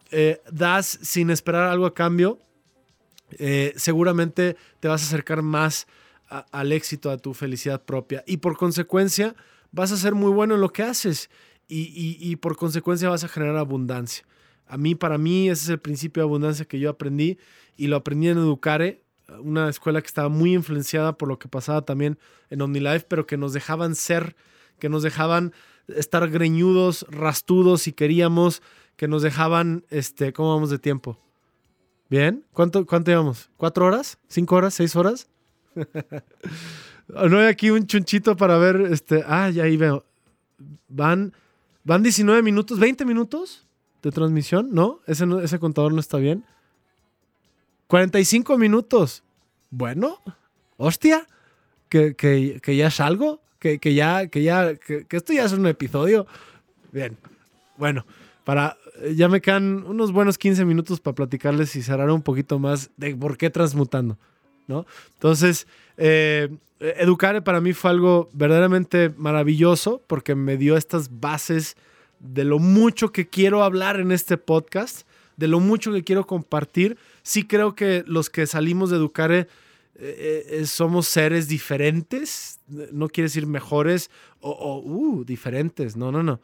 das 0.50 0.98
sin 1.02 1.28
esperar 1.28 1.68
algo 1.68 1.84
a 1.84 1.92
cambio, 1.92 2.38
seguramente 3.76 4.56
te 4.80 4.88
vas 4.88 5.02
a 5.02 5.04
acercar 5.04 5.42
más 5.42 5.86
al 6.28 6.72
éxito, 6.72 7.10
a 7.10 7.18
tu 7.18 7.34
felicidad 7.34 7.84
propia. 7.84 8.24
Y 8.26 8.38
por 8.38 8.56
consecuencia, 8.56 9.36
vas 9.70 9.92
a 9.92 9.98
ser 9.98 10.14
muy 10.14 10.30
bueno 10.30 10.54
en 10.54 10.62
lo 10.62 10.72
que 10.72 10.82
haces 10.82 11.28
y, 11.68 12.16
y 12.18 12.36
por 12.36 12.56
consecuencia 12.56 13.10
vas 13.10 13.24
a 13.24 13.28
generar 13.28 13.56
abundancia. 13.56 14.24
A 14.66 14.76
mí, 14.76 14.94
para 14.94 15.18
mí, 15.18 15.48
ese 15.48 15.64
es 15.64 15.68
el 15.70 15.80
principio 15.80 16.22
de 16.22 16.28
abundancia 16.28 16.64
que 16.66 16.78
yo 16.78 16.90
aprendí 16.90 17.38
y 17.76 17.86
lo 17.86 17.96
aprendí 17.96 18.28
en 18.28 18.38
Educare, 18.38 19.02
una 19.40 19.68
escuela 19.68 20.00
que 20.00 20.06
estaba 20.06 20.28
muy 20.28 20.54
influenciada 20.54 21.16
por 21.16 21.28
lo 21.28 21.38
que 21.38 21.48
pasaba 21.48 21.82
también 21.82 22.18
en 22.50 22.62
OmniLife, 22.62 23.06
pero 23.08 23.26
que 23.26 23.36
nos 23.36 23.52
dejaban 23.52 23.94
ser, 23.94 24.36
que 24.78 24.88
nos 24.88 25.02
dejaban 25.02 25.52
estar 25.88 26.28
greñudos, 26.28 27.06
rastudos 27.10 27.82
si 27.82 27.92
queríamos, 27.92 28.62
que 28.96 29.08
nos 29.08 29.22
dejaban, 29.22 29.84
este, 29.90 30.32
¿cómo 30.32 30.54
vamos 30.54 30.70
de 30.70 30.78
tiempo? 30.78 31.18
¿Bien? 32.10 32.44
¿Cuánto, 32.52 32.86
cuánto 32.86 33.10
llevamos? 33.10 33.50
¿Cuatro 33.56 33.86
horas? 33.86 34.18
¿Cinco 34.28 34.56
horas? 34.56 34.74
¿Seis 34.74 34.96
horas? 34.96 35.28
no 37.08 37.38
hay 37.38 37.46
aquí 37.46 37.70
un 37.70 37.86
chunchito 37.86 38.36
para 38.36 38.56
ver, 38.56 38.80
este, 38.90 39.22
ah, 39.26 39.50
ya 39.50 39.64
ahí 39.64 39.76
veo. 39.76 40.04
Van, 40.88 41.32
van 41.84 42.02
19 42.02 42.42
minutos, 42.42 42.78
20 42.78 43.04
minutos 43.04 43.66
de 44.02 44.10
transmisión, 44.10 44.70
¿no? 44.72 45.00
Ese, 45.06 45.26
ese 45.42 45.58
contador 45.58 45.92
no 45.92 46.00
está 46.00 46.18
bien. 46.18 46.44
45 47.88 48.58
minutos. 48.58 49.22
Bueno, 49.70 50.20
hostia, 50.76 51.26
que, 51.88 52.14
ya 52.64 52.86
es 52.86 53.00
algo, 53.00 53.40
que, 53.58 53.78
ya, 53.94 54.28
que 54.28 54.42
ya, 54.42 54.74
que, 54.76 55.06
esto 55.10 55.32
ya 55.32 55.44
es 55.44 55.52
un 55.52 55.66
episodio. 55.66 56.26
Bien, 56.92 57.16
bueno, 57.76 58.06
para, 58.44 58.76
ya 59.14 59.28
me 59.28 59.40
quedan 59.40 59.84
unos 59.86 60.12
buenos 60.12 60.38
15 60.38 60.64
minutos 60.64 61.00
para 61.00 61.14
platicarles 61.14 61.74
y 61.76 61.82
cerrar 61.82 62.10
un 62.10 62.22
poquito 62.22 62.58
más 62.58 62.90
de 62.96 63.16
por 63.16 63.36
qué 63.36 63.50
transmutando, 63.50 64.18
¿no? 64.66 64.86
Entonces, 65.14 65.66
eh, 65.96 66.50
educar 66.80 67.42
para 67.42 67.60
mí 67.62 67.72
fue 67.72 67.90
algo 67.90 68.28
verdaderamente 68.34 69.12
maravilloso 69.16 70.02
porque 70.06 70.34
me 70.34 70.58
dio 70.58 70.76
estas 70.76 71.20
bases 71.20 71.76
de 72.20 72.44
lo 72.44 72.58
mucho 72.58 73.12
que 73.12 73.28
quiero 73.28 73.64
hablar 73.64 73.98
en 73.98 74.12
este 74.12 74.36
podcast, 74.36 75.06
de 75.38 75.48
lo 75.48 75.60
mucho 75.60 75.92
que 75.92 76.04
quiero 76.04 76.26
compartir 76.26 76.98
sí 77.28 77.44
creo 77.44 77.74
que 77.74 78.04
los 78.06 78.30
que 78.30 78.46
salimos 78.46 78.88
de 78.88 78.96
Educare 78.96 79.48
eh, 79.96 80.62
somos 80.64 81.06
seres 81.06 81.46
diferentes, 81.46 82.58
no 82.68 83.08
quiere 83.08 83.26
decir 83.26 83.46
mejores 83.46 84.10
o, 84.40 84.80
uh, 84.82 85.24
diferentes, 85.24 85.94
no, 85.94 86.10
no, 86.10 86.22
no. 86.22 86.40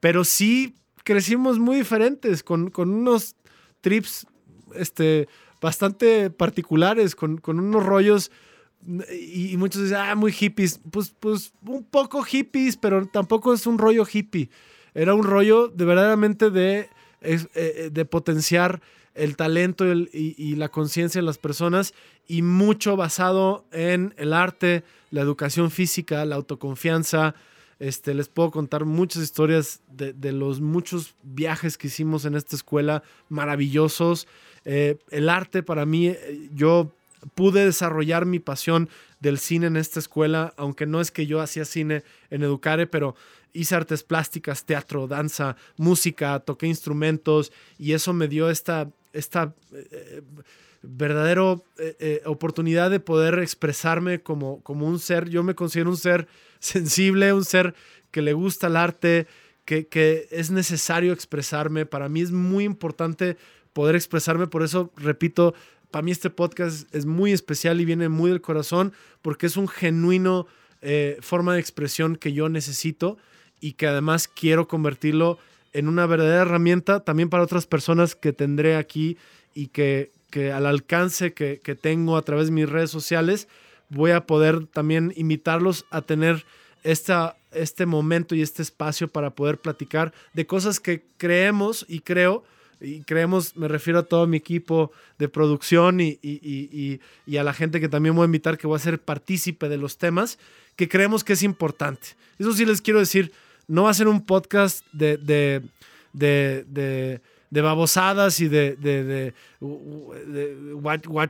Pero 0.00 0.24
sí 0.24 0.74
crecimos 1.04 1.60
muy 1.60 1.76
diferentes, 1.76 2.42
con, 2.42 2.72
unos 2.76 3.36
trips 3.80 4.26
este, 4.74 5.28
bastante 5.60 6.30
particulares, 6.30 7.14
con, 7.14 7.40
unos 7.46 7.86
rollos 7.86 8.32
y, 9.12 9.56
muchos 9.56 9.82
dicen, 9.82 9.98
ah, 9.98 10.16
muy 10.16 10.32
hippies. 10.32 10.80
Pues, 10.90 11.14
pues 11.20 11.52
un 11.64 11.84
poco 11.84 12.24
hippies, 12.24 12.76
pero 12.76 13.06
tampoco 13.06 13.54
es 13.54 13.68
un 13.68 13.78
rollo 13.78 14.04
hippie. 14.04 14.50
Era 14.94 15.14
un 15.14 15.22
rollo 15.22 15.68
de 15.68 15.84
verdaderamente 15.84 16.50
de, 16.50 16.88
eh, 17.20 17.90
de 17.92 18.04
potenciar 18.04 18.82
el 19.14 19.36
talento 19.36 19.84
y, 19.86 20.56
la 20.56 20.68
conciencia 20.68 21.20
de 21.20 21.26
las 21.26 21.38
personas 21.38 21.94
y 22.26 22.42
mucho 22.42 22.96
basado 22.96 23.64
en 23.72 24.14
el 24.16 24.32
arte, 24.32 24.84
la 25.10 25.20
educación 25.20 25.70
física, 25.70 26.24
la 26.24 26.36
autoconfianza. 26.36 27.34
Este, 27.78 28.14
les 28.14 28.28
puedo 28.28 28.50
contar 28.50 28.84
muchas 28.84 29.22
historias 29.22 29.80
de, 29.88 30.32
los 30.32 30.60
muchos 30.60 31.14
viajes 31.22 31.76
que 31.76 31.88
hicimos 31.88 32.24
en 32.24 32.34
esta 32.34 32.56
escuela, 32.56 33.02
maravillosos. 33.28 34.26
Eh, 34.64 34.98
el 35.10 35.28
arte 35.28 35.62
para 35.62 35.86
mí, 35.86 36.08
eh, 36.08 36.48
yo 36.54 36.92
pude 37.34 37.64
desarrollar 37.64 38.26
mi 38.26 38.38
pasión 38.38 38.88
del 39.20 39.38
cine 39.38 39.66
en 39.66 39.76
esta 39.76 39.98
escuela, 39.98 40.54
aunque 40.56 40.86
no 40.86 41.00
es 41.00 41.10
que 41.10 41.26
yo 41.26 41.40
hacía 41.40 41.64
cine 41.64 42.04
en 42.30 42.42
Educare, 42.42 42.86
pero 42.86 43.14
hice 43.52 43.74
artes 43.74 44.02
plásticas, 44.02 44.64
teatro, 44.64 45.06
danza, 45.06 45.56
música, 45.76 46.38
toqué 46.40 46.66
instrumentos 46.66 47.52
y 47.78 47.92
eso 47.92 48.12
me 48.12 48.28
dio 48.28 48.50
esta 48.50 48.90
esta 49.14 49.54
eh, 49.72 50.22
verdadera 50.82 51.54
eh, 51.78 51.96
eh, 51.98 52.22
oportunidad 52.26 52.90
de 52.90 53.00
poder 53.00 53.38
expresarme 53.38 54.20
como, 54.20 54.62
como 54.62 54.86
un 54.86 54.98
ser. 54.98 55.30
Yo 55.30 55.42
me 55.42 55.54
considero 55.54 55.90
un 55.90 55.96
ser 55.96 56.28
sensible, 56.58 57.32
un 57.32 57.44
ser 57.44 57.74
que 58.10 58.20
le 58.20 58.34
gusta 58.34 58.66
el 58.66 58.76
arte, 58.76 59.26
que, 59.64 59.86
que 59.86 60.28
es 60.30 60.50
necesario 60.50 61.12
expresarme. 61.12 61.86
Para 61.86 62.08
mí 62.08 62.20
es 62.20 62.32
muy 62.32 62.64
importante 62.64 63.38
poder 63.72 63.96
expresarme, 63.96 64.46
por 64.46 64.62
eso 64.62 64.92
repito, 64.96 65.54
para 65.90 66.02
mí 66.02 66.10
este 66.10 66.30
podcast 66.30 66.92
es 66.94 67.06
muy 67.06 67.32
especial 67.32 67.80
y 67.80 67.84
viene 67.84 68.08
muy 68.08 68.30
del 68.30 68.40
corazón 68.40 68.92
porque 69.22 69.46
es 69.46 69.56
un 69.56 69.68
genuino 69.68 70.46
forma 71.20 71.54
de 71.54 71.60
expresión 71.60 72.16
que 72.16 72.34
yo 72.34 72.50
necesito 72.50 73.16
y 73.58 73.72
que 73.72 73.86
además 73.86 74.28
quiero 74.28 74.68
convertirlo 74.68 75.38
en 75.74 75.88
una 75.88 76.06
verdadera 76.06 76.42
herramienta 76.42 77.00
también 77.00 77.28
para 77.28 77.42
otras 77.42 77.66
personas 77.66 78.14
que 78.14 78.32
tendré 78.32 78.76
aquí 78.76 79.18
y 79.54 79.66
que, 79.66 80.10
al 80.54 80.66
alcance 80.66 81.34
que, 81.34 81.78
tengo 81.80 82.16
a 82.16 82.22
través 82.22 82.46
de 82.46 82.52
mis 82.52 82.68
redes 82.68 82.90
sociales, 82.90 83.48
voy 83.90 84.12
a 84.12 84.26
poder 84.26 84.66
también 84.66 85.12
invitarlos 85.16 85.84
a 85.90 86.00
tener 86.00 86.46
esta, 86.84 87.36
este 87.52 87.86
momento 87.86 88.34
y 88.34 88.42
este 88.42 88.62
espacio 88.62 89.08
para 89.08 89.30
poder 89.30 89.58
platicar 89.58 90.14
de 90.32 90.46
cosas 90.46 90.80
que 90.80 91.02
creemos 91.18 91.84
y 91.88 92.00
creo, 92.00 92.44
y 92.80 93.00
creemos, 93.02 93.56
me 93.56 93.68
refiero 93.68 94.00
a 94.00 94.02
todo 94.04 94.26
mi 94.26 94.36
equipo 94.36 94.92
de 95.18 95.28
producción 95.28 96.00
y, 96.00 96.18
y, 96.22 97.36
a 97.36 97.42
la 97.42 97.52
gente 97.52 97.80
que 97.80 97.88
también 97.88 98.14
voy 98.14 98.24
a 98.24 98.26
invitar 98.26 98.58
que 98.58 98.66
voy 98.66 98.76
a 98.76 98.80
ser 98.80 99.00
partícipe 99.00 99.68
de 99.68 99.78
los 99.78 99.98
temas 99.98 100.38
que 100.76 100.88
creemos 100.88 101.24
que 101.24 101.32
es 101.32 101.42
importante. 101.42 102.08
Eso 102.38 102.52
sí 102.52 102.64
les 102.64 102.80
quiero 102.80 102.98
decir, 102.98 103.32
no 103.68 103.84
va 103.84 103.90
a 103.90 103.94
ser 103.94 104.08
un 104.08 104.24
podcast 104.24 104.84
de, 104.92 105.16
de, 105.16 105.62
de, 106.12 107.20
de, 107.50 107.60
babosadas 107.60 108.40
y 108.40 108.48
de, 108.48 108.76
de, 108.76 109.32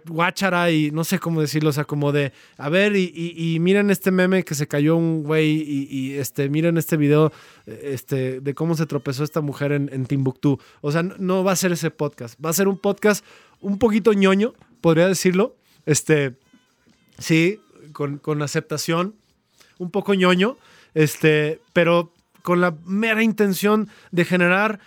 guachara 0.06 0.70
y 0.70 0.90
no 0.90 1.04
sé 1.04 1.18
cómo 1.18 1.40
decirlo, 1.40 1.70
o 1.70 1.72
sea, 1.72 1.84
como 1.84 2.12
de, 2.12 2.32
a 2.56 2.68
ver, 2.68 2.96
y, 2.96 3.58
miren 3.60 3.90
este 3.90 4.10
meme 4.10 4.44
que 4.44 4.54
se 4.54 4.66
cayó 4.66 4.96
un 4.96 5.22
güey 5.22 5.62
y, 5.62 6.14
este, 6.14 6.48
miren 6.48 6.76
este 6.76 6.96
video 6.96 7.32
este, 7.66 8.40
de 8.40 8.54
cómo 8.54 8.74
se 8.74 8.86
tropezó 8.86 9.24
esta 9.24 9.40
mujer 9.40 9.72
en, 9.72 10.06
Timbuktu. 10.06 10.58
O 10.80 10.92
sea, 10.92 11.02
no 11.02 11.44
va 11.44 11.52
a 11.52 11.56
ser 11.56 11.72
ese 11.72 11.90
podcast, 11.90 12.42
va 12.44 12.50
a 12.50 12.54
ser 12.54 12.68
un 12.68 12.78
podcast 12.78 13.24
un 13.60 13.78
poquito 13.78 14.12
ñoño, 14.12 14.54
podría 14.80 15.08
decirlo, 15.08 15.56
este, 15.86 16.34
sí, 17.18 17.60
con, 17.92 18.18
con 18.18 18.42
aceptación, 18.42 19.14
un 19.78 19.90
poco 19.90 20.14
ñoño, 20.14 20.56
este, 20.94 21.60
pero 21.72 22.12
con 22.44 22.60
la 22.60 22.76
mera 22.84 23.22
intención 23.22 23.88
de 24.12 24.26
generar 24.26 24.78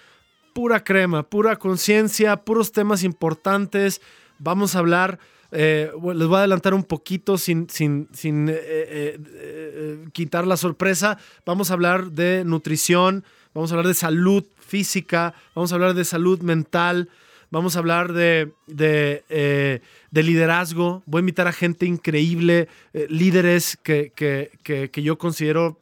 pura 0.54 0.84
crema, 0.84 1.24
pura 1.24 1.56
conciencia, 1.56 2.38
puros 2.38 2.72
temas 2.72 3.04
importantes. 3.04 4.00
Vamos 4.38 4.76
a 4.76 4.80
hablar, 4.80 5.18
eh, 5.52 5.92
les 5.92 6.28
voy 6.28 6.36
a 6.36 6.40
adelantar 6.40 6.76
un 6.76 6.84
poquito 6.84 7.40
sin, 7.40 7.68
sin, 7.68 8.10
sin 8.14 8.48
eh, 8.48 8.56
eh, 8.60 10.06
quitar 10.14 10.46
la 10.46 10.56
sorpresa. 10.56 11.18
Vamos 11.48 11.72
a 11.72 11.74
hablar 11.74 12.12
de 12.12 12.44
nutrición, 12.46 13.24
vamos 13.56 13.72
a 13.72 13.74
hablar 13.74 13.88
de 13.88 13.96
salud 13.96 14.46
física, 14.60 15.34
vamos 15.56 15.72
a 15.72 15.76
hablar 15.76 15.96
de 15.96 16.06
salud 16.06 16.40
mental, 16.42 17.10
vamos 17.50 17.76
a 17.76 17.80
hablar 17.80 18.14
de, 18.14 18.52
de, 18.68 19.82
liderazgo. 20.12 21.02
Voy 21.08 21.20
a 21.20 21.22
invitar 21.22 21.48
a 21.48 21.54
gente 21.54 21.88
increíble, 21.88 22.68
líderes 23.10 23.80
que, 23.82 24.12
que, 24.16 24.52
que, 24.62 24.92
que 24.92 25.02
yo 25.02 25.18
considero 25.18 25.80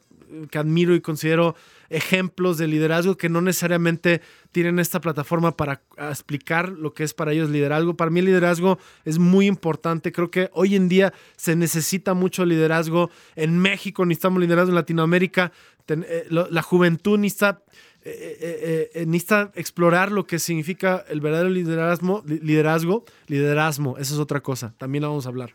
que 0.49 0.57
admiro 0.57 0.95
y 0.95 1.01
considero 1.01 1.55
ejemplos 1.89 2.57
de 2.57 2.67
liderazgo 2.67 3.15
que 3.15 3.29
no 3.29 3.41
necesariamente 3.41 4.21
tienen 4.51 4.79
esta 4.79 4.99
plataforma 5.01 5.55
para 5.55 5.81
explicar 6.09 6.69
lo 6.69 6.93
que 6.93 7.03
es 7.03 7.13
para 7.13 7.31
ellos 7.31 7.49
liderazgo. 7.49 7.95
Para 7.95 8.11
mí 8.11 8.19
el 8.19 8.25
liderazgo 8.25 8.79
es 9.03 9.19
muy 9.19 9.45
importante. 9.45 10.11
Creo 10.11 10.31
que 10.31 10.49
hoy 10.53 10.75
en 10.75 10.89
día 10.89 11.13
se 11.35 11.55
necesita 11.55 12.13
mucho 12.13 12.45
liderazgo. 12.45 13.11
En 13.35 13.59
México 13.59 14.05
necesitamos 14.05 14.41
liderazgo, 14.41 14.69
en 14.69 14.75
Latinoamérica 14.75 15.51
eh, 15.87 16.27
la 16.29 16.61
juventud 16.63 17.19
necesita, 17.19 17.61
eh, 18.03 18.89
eh, 18.93 19.05
necesita 19.05 19.51
explorar 19.55 20.11
lo 20.11 20.25
que 20.25 20.39
significa 20.39 21.05
el 21.09 21.21
verdadero 21.21 21.49
liderazgo, 21.49 22.23
liderazgo. 22.25 23.05
Liderazgo, 23.27 23.97
eso 23.97 24.15
es 24.15 24.19
otra 24.19 24.41
cosa, 24.41 24.73
también 24.77 25.03
lo 25.03 25.09
vamos 25.09 25.25
a 25.25 25.29
hablar. 25.29 25.53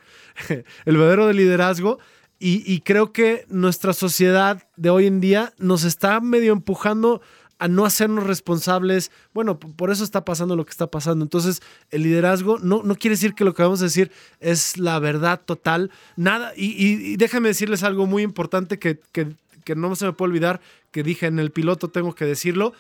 el 0.49 0.97
verdadero 0.97 1.33
liderazgo 1.33 1.99
y, 2.43 2.81
creo 2.81 3.13
que 3.13 3.45
nuestra 3.51 3.93
sociedad 3.93 4.67
de 4.77 4.89
hoy 4.89 5.07
en 5.07 5.21
día 5.21 5.53
nos 5.59 5.85
está 5.85 6.21
medio 6.21 6.55
empujando 6.55 7.21
a 7.59 7.69
no 7.69 7.85
hacernos 7.85 8.27
responsables. 8.27 9.13
Bueno, 9.35 9.59
por 9.61 9.91
eso 9.91 10.03
está 10.03 10.25
pasando 10.25 10.57
lo 10.57 10.65
que 10.65 10.71
está 10.71 10.87
pasando. 10.87 11.23
Entonces, 11.23 11.61
el 11.91 12.03
liderazgo 12.03 12.59
no, 12.59 12.83
no 12.83 12.95
quiere 12.95 13.17
decir 13.17 13.35
que 13.35 13.45
lo 13.45 13.53
que 13.53 13.63
vamos 13.63 13.83
a 13.83 13.85
decir 13.85 14.11
es 14.41 14.79
la 14.79 14.99
verdad 14.99 15.43
total. 15.45 15.91
Nada. 16.17 16.55
Y, 16.57 17.19
déjame 17.19 17.49
decirles 17.49 17.83
algo 17.83 18.07
muy 18.07 18.23
importante 18.23 18.79
que, 18.79 18.99
que, 19.13 19.29
que 19.63 19.75
no 19.75 19.95
se 19.95 20.07
me 20.07 20.15
puede 20.15 20.31
olvidar, 20.31 20.63
que 20.93 21.03
dije 21.03 21.27
en 21.27 21.39
el 21.41 21.51
piloto, 21.51 21.89
tengo 21.89 22.15
que 22.15 22.25
decirlo. 22.25 22.73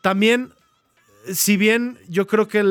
También 0.00 0.54
si 1.32 1.56
bien 1.56 1.98
yo 2.08 2.26
creo 2.26 2.48
que 2.48 2.64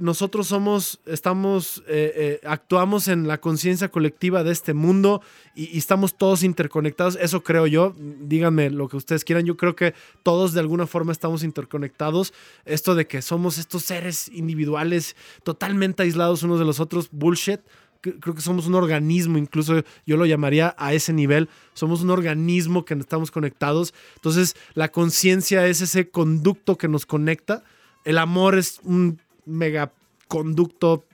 nosotros 0.00 0.46
somos, 0.46 1.00
estamos, 1.06 1.82
eh, 1.86 2.12
eh, 2.14 2.40
actuamos 2.44 3.08
en 3.08 3.26
la 3.26 3.40
conciencia 3.40 3.90
colectiva 3.90 4.44
de 4.44 4.52
este 4.52 4.74
mundo 4.74 5.22
y, 5.54 5.76
estamos 5.78 6.16
todos 6.16 6.42
interconectados, 6.42 7.16
eso 7.20 7.42
creo 7.42 7.66
yo, 7.66 7.94
díganme 7.96 8.70
lo 8.70 8.88
que 8.88 8.96
ustedes 8.96 9.24
quieran, 9.24 9.44
yo 9.44 9.56
creo 9.56 9.76
que 9.76 9.94
todos 10.22 10.52
de 10.52 10.60
alguna 10.60 10.86
forma 10.86 11.12
estamos 11.12 11.42
interconectados, 11.42 12.32
esto 12.64 12.94
de 12.94 13.06
que 13.06 13.22
somos 13.22 13.58
estos 13.58 13.82
seres 13.82 14.28
individuales 14.28 15.16
totalmente 15.42 16.02
aislados 16.02 16.42
unos 16.42 16.58
de 16.58 16.64
los 16.64 16.80
otros, 16.80 17.08
bullshit, 17.10 17.60
creo 18.00 18.34
que 18.34 18.40
somos 18.40 18.66
un 18.66 18.74
organismo, 18.74 19.38
incluso 19.38 19.84
yo 20.06 20.16
lo 20.16 20.26
llamaría 20.26 20.74
a 20.76 20.92
ese 20.92 21.12
nivel, 21.12 21.48
somos 21.72 22.02
un 22.02 22.10
organismo 22.10 22.84
que 22.84 22.94
estamos 22.94 23.30
conectados, 23.30 23.94
entonces 24.16 24.56
la 24.74 24.90
conciencia 24.90 25.66
es 25.66 25.80
ese 25.80 26.10
conducto 26.10 26.76
que 26.76 26.88
nos 26.88 27.06
conecta 27.06 27.62
el 28.04 28.18
amor 28.18 28.56
es 28.56 28.80
un 28.82 29.20
megaconducto, 29.44 31.04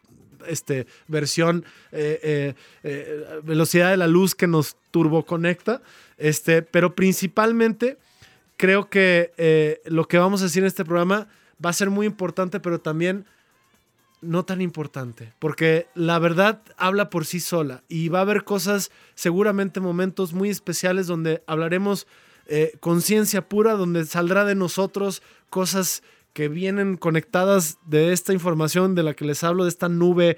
este, 0.46 0.86
versión 1.08 1.64
eh, 1.92 2.20
eh, 2.22 2.54
eh, 2.82 3.40
velocidad 3.42 3.90
de 3.90 3.96
la 3.96 4.06
luz 4.06 4.34
que 4.34 4.46
nos 4.46 4.76
turboconecta. 4.90 5.82
Este, 6.16 6.62
pero 6.62 6.94
principalmente 6.94 7.98
creo 8.56 8.88
que 8.88 9.80
lo 9.86 10.08
que 10.08 10.18
vamos 10.18 10.40
a 10.40 10.44
decir 10.44 10.62
en 10.62 10.68
este 10.68 10.84
programa 10.84 11.28
va 11.64 11.70
a 11.70 11.74
ser 11.74 11.90
muy 11.90 12.06
importante, 12.06 12.60
pero 12.60 12.80
también 12.80 13.26
no 14.20 14.44
tan 14.44 14.60
importante, 14.60 15.32
porque 15.38 15.86
la 15.94 16.18
verdad 16.18 16.60
habla 16.76 17.08
por 17.08 17.24
sí 17.24 17.38
sola 17.38 17.84
y 17.88 18.08
va 18.08 18.18
a 18.18 18.22
haber 18.22 18.42
cosas, 18.42 18.90
seguramente 19.14 19.78
momentos 19.78 20.32
muy 20.32 20.50
especiales 20.50 21.06
donde 21.06 21.42
hablaremos 21.46 22.08
conciencia 22.80 23.46
pura, 23.46 23.74
donde 23.74 24.06
saldrá 24.06 24.44
de 24.44 24.54
nosotros 24.54 25.22
cosas 25.50 26.02
que 26.38 26.46
vienen 26.48 26.96
conectadas 26.96 27.78
de 27.84 28.12
esta 28.12 28.32
información 28.32 28.94
de 28.94 29.02
la 29.02 29.14
que 29.14 29.24
les 29.24 29.42
hablo, 29.42 29.64
de 29.64 29.70
esta 29.70 29.88
nube 29.88 30.36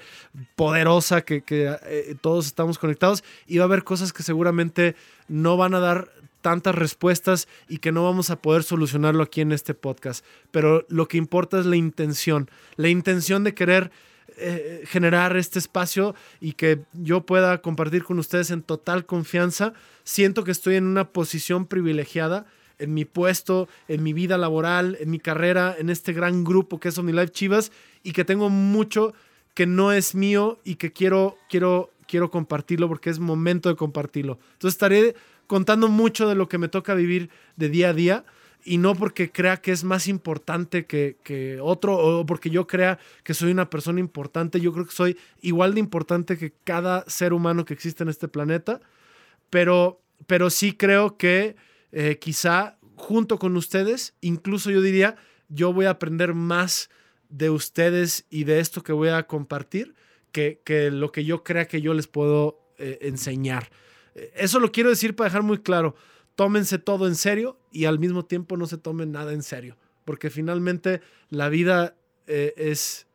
poderosa 0.57 1.21
que, 1.21 1.45
eh, 1.51 2.15
todos 2.23 2.47
estamos 2.47 2.79
conectados, 2.79 3.23
y 3.47 3.59
va 3.59 3.65
a 3.65 3.67
haber 3.67 3.85
cosas 3.85 4.15
que 4.15 4.23
seguramente 4.23 4.97
no 5.29 5.59
van 5.59 5.75
a 5.75 5.79
dar 5.79 6.11
tantas 6.41 6.75
respuestas 6.75 7.49
y 7.69 7.81
que 7.81 7.93
no 7.93 8.03
vamos 8.03 8.31
a 8.31 8.41
poder 8.41 8.63
solucionarlo 8.63 9.23
aquí 9.23 9.43
en 9.43 9.53
este 9.53 9.75
podcast. 9.75 10.25
Pero 10.51 10.87
lo 10.89 11.07
que 11.07 11.19
importa 11.19 11.61
es 11.61 11.67
la 11.67 11.77
intención, 11.77 12.51
la 12.77 12.89
intención 12.89 13.45
de 13.45 13.53
querer 13.53 13.91
eh, 14.39 14.85
generar 14.87 15.37
este 15.37 15.59
espacio 15.59 16.15
y 16.41 16.55
que 16.55 16.81
yo 16.95 17.27
pueda 17.27 17.61
compartir 17.61 18.05
con 18.05 18.19
ustedes 18.19 18.51
en 18.51 18.63
total 18.63 19.05
confianza. 19.05 19.75
Siento 20.05 20.45
que 20.45 20.53
estoy 20.53 20.77
en 20.77 20.87
una 20.87 21.11
posición 21.11 21.67
privilegiada 21.67 22.47
en 22.81 22.95
mi 22.95 23.05
puesto, 23.05 23.69
en 23.89 24.03
mi 24.03 24.13
vida 24.13 24.39
laboral, 24.39 24.97
en 25.01 25.11
mi 25.11 25.19
carrera, 25.19 25.77
en 25.79 25.91
este 25.91 26.13
gran 26.13 26.45
grupo 26.45 26.81
que 26.81 26.89
es 26.89 26.99
OmniLife 26.99 27.31
Chivas 27.31 27.73
y 28.03 28.13
que 28.13 28.25
tengo 28.25 28.51
mucho 28.51 29.15
que 29.55 29.67
no 29.67 29.93
es 29.93 30.15
mío 30.15 30.59
y 30.65 30.77
que 30.77 30.93
quiero, 30.93 31.37
quiero, 31.49 31.91
quiero 32.07 32.31
compartirlo 32.31 32.89
porque 32.89 33.11
es 33.11 33.19
momento 33.19 33.69
de 33.69 33.77
compartirlo. 33.77 34.39
Entonces 34.55 34.75
estaré 34.75 35.15
contando 35.47 35.89
mucho 35.89 36.29
de 36.29 36.35
lo 36.35 36.49
que 36.49 36.59
me 36.59 36.69
toca 36.69 36.95
vivir 36.95 37.31
de 37.57 37.69
día 37.69 37.91
a 37.91 37.93
día 37.93 38.25
y 38.65 38.79
no 38.79 38.95
porque 38.95 39.31
crea 39.31 39.57
que 39.57 39.73
es 39.73 39.85
más 39.85 40.07
importante 40.07 40.85
que, 40.85 41.17
que, 41.23 41.59
otro 41.61 41.97
o 41.97 42.27
porque 42.27 42.51
yo 42.51 42.67
crea 42.67 42.99
que 43.25 43.35
soy 43.35 43.51
una 43.51 43.71
persona 43.71 44.01
importante. 44.01 44.61
Yo 44.61 44.73
creo 44.73 44.87
que 44.87 44.93
soy 44.93 45.17
igual 45.41 45.75
de 45.75 45.81
importante 45.81 46.37
que 46.37 46.53
cada 46.65 47.05
ser 47.09 47.33
humano 47.33 47.65
que 47.65 47.75
existe 47.75 48.03
en 48.03 48.11
este 48.11 48.29
planeta, 48.29 48.81
pero, 49.49 50.01
pero 50.27 50.51
sí 50.51 50.73
creo 50.73 51.17
que 51.17 51.57
eh, 51.93 52.19
quizá 52.19 52.79
junto 52.97 53.39
con 53.39 53.57
ustedes, 53.57 54.15
incluso 54.21 54.71
yo 54.71 54.81
diría, 54.81 55.17
yo 55.49 55.73
voy 55.73 55.87
a 55.87 55.91
aprender 55.91 56.35
más 56.35 56.91
de 57.29 57.51
ustedes 57.51 58.27
y 58.31 58.45
de 58.45 58.61
esto 58.61 58.83
que 58.83 58.93
voy 58.93 59.09
a 59.09 59.27
compartir 59.27 59.95
que, 60.33 60.61
que 60.65 60.91
lo 60.91 61.13
que 61.13 61.25
yo 61.25 61.43
crea 61.43 61.67
que 61.67 61.81
yo 61.81 61.95
les 61.95 62.07
puedo 62.07 62.61
eh, 62.79 62.99
enseñar. 63.03 63.71
Eh, 64.15 64.33
eso 64.37 64.61
lo 64.61 64.73
quiero 64.73 64.91
decir 64.91 65.17
para 65.17 65.29
dejar 65.29 65.43
muy 65.43 65.59
claro 65.59 65.95
tómense 66.37 66.79
todo 66.79 67.07
en 67.07 67.17
serio 67.17 67.59
y 67.71 67.85
al 67.85 67.99
mismo 67.99 68.25
tiempo 68.25 68.57
no 68.57 68.67
se 68.67 68.79
tomen 68.79 69.13
nada 69.13 69.35
en 69.35 69.43
serio, 69.43 69.77
porque 70.07 70.31
finalmente 70.31 71.03
la 71.29 71.51
vida 71.51 71.97
es, 72.27 73.07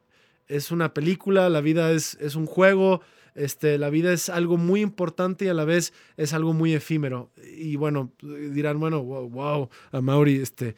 es 0.48 0.70
una 0.70 0.94
película, 0.94 1.50
la 1.50 1.62
vida 1.62 1.92
es, 1.92 2.16
es 2.20 2.36
un 2.36 2.46
juego, 2.46 3.02
este, 3.36 3.78
la 3.78 3.90
vida 3.90 4.14
es 4.14 4.30
algo 4.30 4.58
muy 4.58 4.82
importante 4.82 5.46
y 5.46 5.48
a 5.50 5.54
la 5.54 5.66
vez 5.66 5.94
es 6.18 6.34
algo 6.34 6.54
muy 6.54 6.74
efímero. 6.74 7.32
Y 7.58 7.76
bueno, 7.76 8.12
dirán, 8.22 8.80
bueno, 8.80 9.04
wow, 9.04 9.30
wow 9.30 9.70
a 9.92 10.02
Mauri, 10.02 10.38
este, 10.38 10.76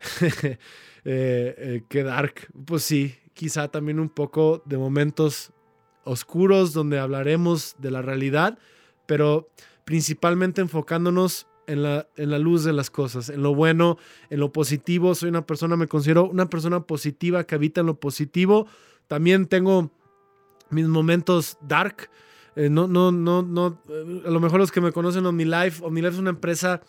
eh, 0.22 0.58
eh, 1.04 1.82
qué 1.88 2.02
dark. 2.04 2.48
Pues 2.64 2.84
sí, 2.84 3.14
quizá 3.34 3.68
también 3.68 3.98
un 3.98 4.08
poco 4.08 4.62
de 4.64 4.78
momentos 4.78 5.52
oscuros 6.04 6.72
donde 6.72 6.98
hablaremos 6.98 7.76
de 7.78 7.90
la 7.90 8.02
realidad, 8.02 8.58
pero 9.06 9.50
principalmente 9.84 10.60
enfocándonos 10.60 11.48
en 11.66 11.82
la, 11.82 12.08
en 12.16 12.30
la 12.30 12.38
luz 12.38 12.64
de 12.64 12.72
las 12.72 12.90
cosas, 12.90 13.28
en 13.28 13.42
lo 13.42 13.54
bueno, 13.54 13.98
en 14.28 14.40
lo 14.40 14.52
positivo. 14.52 15.14
Soy 15.14 15.28
una 15.28 15.46
persona, 15.46 15.76
me 15.76 15.88
considero 15.88 16.28
una 16.28 16.48
persona 16.48 16.86
positiva 16.86 17.44
que 17.44 17.56
habita 17.56 17.80
en 17.80 17.88
lo 17.88 17.98
positivo. 17.98 18.66
También 19.08 19.46
tengo 19.46 19.92
mis 20.70 20.86
momentos 20.86 21.58
dark. 21.60 22.10
Eh, 22.56 22.68
no, 22.68 22.86
no, 22.86 23.12
no, 23.12 23.42
no. 23.42 23.80
Eh, 23.88 24.22
a 24.26 24.30
lo 24.30 24.40
mejor 24.40 24.60
los 24.60 24.72
que 24.72 24.80
me 24.80 24.92
conocen 24.92 25.26
OmniLife, 25.26 25.84
OmniLife 25.84 26.14
es 26.14 26.18
una 26.18 26.30
empresa 26.30 26.80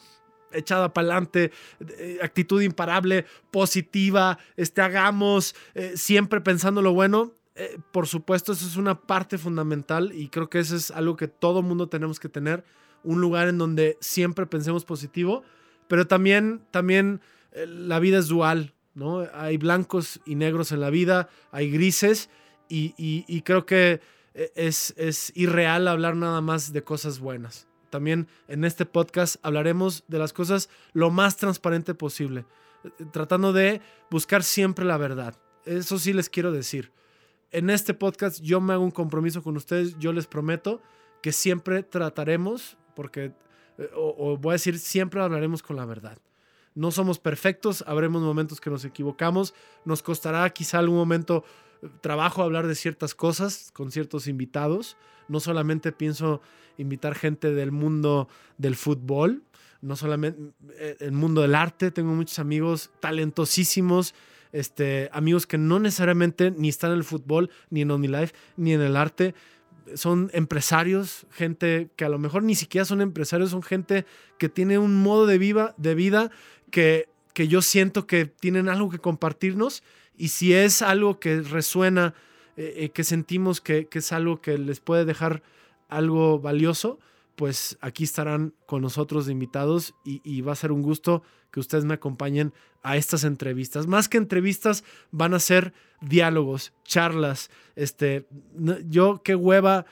echada 0.53 0.93
para 0.93 1.07
adelante, 1.07 1.51
eh, 1.79 2.19
actitud 2.21 2.61
imparable, 2.61 3.25
positiva, 3.51 4.37
este, 4.57 4.81
hagamos, 4.81 5.55
siempre 5.95 6.41
pensando 6.41 6.81
lo 6.81 6.93
bueno. 6.93 7.31
por 7.91 8.07
supuesto, 8.07 8.53
eso 8.53 8.65
es 8.65 8.75
una 8.75 9.01
parte 9.01 9.37
fundamental 9.37 10.11
y 10.13 10.29
creo 10.29 10.49
que 10.49 10.59
eso 10.59 10.75
es 10.75 10.89
algo 10.89 11.15
que 11.15 11.27
todo 11.27 11.61
mundo 11.61 11.87
tenemos 11.87 12.19
que 12.19 12.27
tener 12.27 12.63
un 13.03 13.21
lugar 13.21 13.47
en 13.47 13.57
donde 13.57 13.97
siempre 14.01 14.45
pensemos 14.45 14.83
positivo, 14.83 15.43
pero 15.87 16.07
también, 16.07 16.61
también 16.71 17.21
la 17.53 17.99
vida 17.99 18.17
es 18.17 18.27
dual, 18.27 18.73
¿no? 18.93 19.27
Hay 19.33 19.57
blancos 19.57 20.19
y 20.25 20.35
negros 20.35 20.71
en 20.71 20.81
la 20.81 20.89
vida, 20.89 21.29
hay 21.51 21.69
grises 21.69 22.29
y, 22.71 23.41
creo 23.41 23.65
que 23.65 24.01
eh, 24.33 24.51
es, 24.55 25.31
irreal 25.35 25.87
hablar 25.87 26.15
nada 26.15 26.41
más 26.41 26.71
de 26.73 26.83
cosas 26.83 27.19
buenas. 27.19 27.67
También 27.89 28.27
en 28.47 28.63
este 28.63 28.85
podcast 28.85 29.35
hablaremos 29.43 30.05
de 30.07 30.17
las 30.17 30.31
cosas 30.31 30.69
lo 30.93 31.11
más 31.11 31.35
transparente 31.35 31.93
posible, 31.93 32.45
eh, 32.83 33.05
tratando 33.11 33.51
de 33.51 33.81
buscar 34.09 34.43
siempre 34.43 34.85
la 34.85 34.97
verdad. 34.97 35.35
Eso 35.65 35.99
sí 35.99 36.13
les 36.13 36.29
quiero 36.29 36.51
decir. 36.51 36.91
En 37.51 37.69
este 37.69 37.93
podcast 37.93 38.39
yo 38.41 38.61
me 38.61 38.73
hago 38.73 38.83
un 38.83 38.91
compromiso 38.91 39.43
con 39.43 39.57
ustedes, 39.57 39.97
yo 39.99 40.13
les 40.13 40.25
prometo 40.25 40.81
que 41.21 41.33
siempre 41.33 41.83
trataremos 41.83 42.77
porque, 42.95 43.33
eh, 43.77 43.89
o, 43.95 44.37
voy 44.37 44.51
a 44.51 44.53
decir, 44.53 44.79
siempre 44.79 45.21
hablaremos 45.21 45.61
con 45.61 45.75
la 45.75 45.85
verdad. 45.85 46.17
No 46.73 46.91
somos 46.91 47.19
perfectos, 47.19 47.83
habremos 47.85 48.21
momentos 48.21 48.61
que 48.61 48.69
nos 48.69 48.85
equivocamos, 48.85 49.53
nos 49.83 50.01
costará 50.01 50.49
quizá 50.51 50.79
algún 50.79 50.97
momento 50.97 51.43
trabajo 52.01 52.43
hablar 52.43 52.67
de 52.67 52.75
ciertas 52.75 53.15
cosas 53.15 53.71
con 53.73 53.91
ciertos 53.91 54.27
invitados. 54.27 54.97
No 55.27 55.39
solamente 55.39 55.91
pienso 55.91 56.41
invitar 56.77 57.15
gente 57.15 57.53
del 57.53 57.71
mundo 57.71 58.27
del 58.57 58.75
fútbol, 58.75 59.43
no 59.81 59.95
solamente 59.95 60.53
eh, 60.77 60.97
el 60.99 61.11
mundo 61.11 61.41
del 61.41 61.55
arte, 61.55 61.91
tengo 61.91 62.13
muchos 62.13 62.39
amigos 62.39 62.91
talentosísimos, 62.99 64.13
este, 64.51 65.09
amigos 65.13 65.47
que 65.47 65.57
no 65.57 65.79
necesariamente 65.79 66.51
ni 66.51 66.69
están 66.69 66.91
en 66.91 66.97
el 66.97 67.03
fútbol, 67.03 67.49
ni 67.69 67.81
en 67.81 67.91
OmniLife, 67.91 68.33
ni 68.57 68.73
en 68.73 68.81
el 68.81 68.95
arte, 68.95 69.33
son 69.95 70.29
empresarios, 70.33 71.25
gente 71.31 71.89
que 71.95 72.05
a 72.05 72.09
lo 72.09 72.19
mejor 72.19 72.43
ni 72.43 72.55
siquiera 72.55 72.85
son 72.85 73.01
empresarios, 73.01 73.49
son 73.49 73.63
gente 73.63 74.05
que 74.37 74.49
tiene 74.49 74.77
un 74.77 75.01
modo 75.01 75.25
de, 75.25 75.37
vida, 75.37 75.73
que 76.69 77.07
yo 77.35 77.61
siento 77.61 78.05
que 78.05 78.25
tienen 78.25 78.69
algo 78.69 78.89
que 78.89 78.99
compartirnos 78.99 79.83
y 80.21 80.27
si 80.27 80.53
es 80.53 80.83
algo 80.83 81.19
que 81.19 81.41
resuena, 81.41 82.13
eh, 82.55 82.73
eh, 82.77 82.89
que 82.89 83.03
sentimos 83.03 83.59
que, 83.59 83.89
es 83.91 84.11
algo 84.11 84.39
que 84.39 84.55
les 84.59 84.79
puede 84.79 85.03
dejar 85.03 85.41
algo 85.89 86.37
valioso, 86.37 86.99
pues 87.35 87.79
aquí 87.81 88.03
estarán 88.03 88.53
con 88.67 88.83
nosotros 88.83 89.25
de 89.25 89.31
invitados 89.31 89.95
y, 90.03 90.41
va 90.41 90.51
a 90.51 90.55
ser 90.55 90.71
un 90.71 90.83
gusto 90.83 91.23
que 91.49 91.59
ustedes 91.59 91.85
me 91.85 91.95
acompañen 91.95 92.53
a 92.83 92.97
estas 92.97 93.23
entrevistas. 93.23 93.87
Más 93.87 94.07
que 94.07 94.19
entrevistas, 94.19 94.83
van 95.09 95.33
a 95.33 95.39
ser 95.39 95.73
diálogos, 96.01 96.71
charlas. 96.83 97.49
Este, 97.75 98.27
yo 98.87 99.23
qué 99.23 99.33
hueva, 99.33 99.87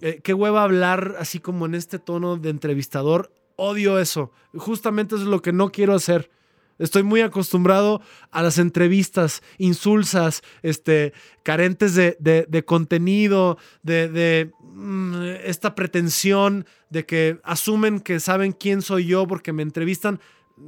eh, 0.00 0.22
qué 0.24 0.32
hueva 0.32 0.62
hablar 0.62 1.16
así 1.18 1.40
como 1.40 1.66
en 1.66 1.74
este 1.74 1.98
tono 1.98 2.38
de 2.38 2.48
entrevistador. 2.48 3.34
Odio 3.56 3.98
eso. 3.98 4.32
Justamente 4.54 5.16
eso 5.16 5.24
es 5.24 5.30
lo 5.30 5.42
que 5.42 5.52
no 5.52 5.72
quiero 5.72 5.92
hacer. 5.94 6.30
Estoy 6.78 7.02
muy 7.02 7.20
acostumbrado 7.20 8.02
a 8.30 8.42
las 8.42 8.58
entrevistas 8.58 9.42
insulsas, 9.58 10.42
este, 10.62 11.12
carentes 11.42 11.94
de, 11.94 12.16
de, 12.18 12.64
contenido, 12.64 13.58
de, 13.82 14.50
mm, 14.60 15.22
esta 15.44 15.74
pretensión 15.74 16.66
de 16.90 17.06
que 17.06 17.38
asumen 17.44 18.00
que 18.00 18.18
saben 18.20 18.52
quién 18.52 18.82
soy 18.82 19.06
yo 19.06 19.26
porque 19.26 19.52
me 19.52 19.62
entrevistan. 19.62 20.20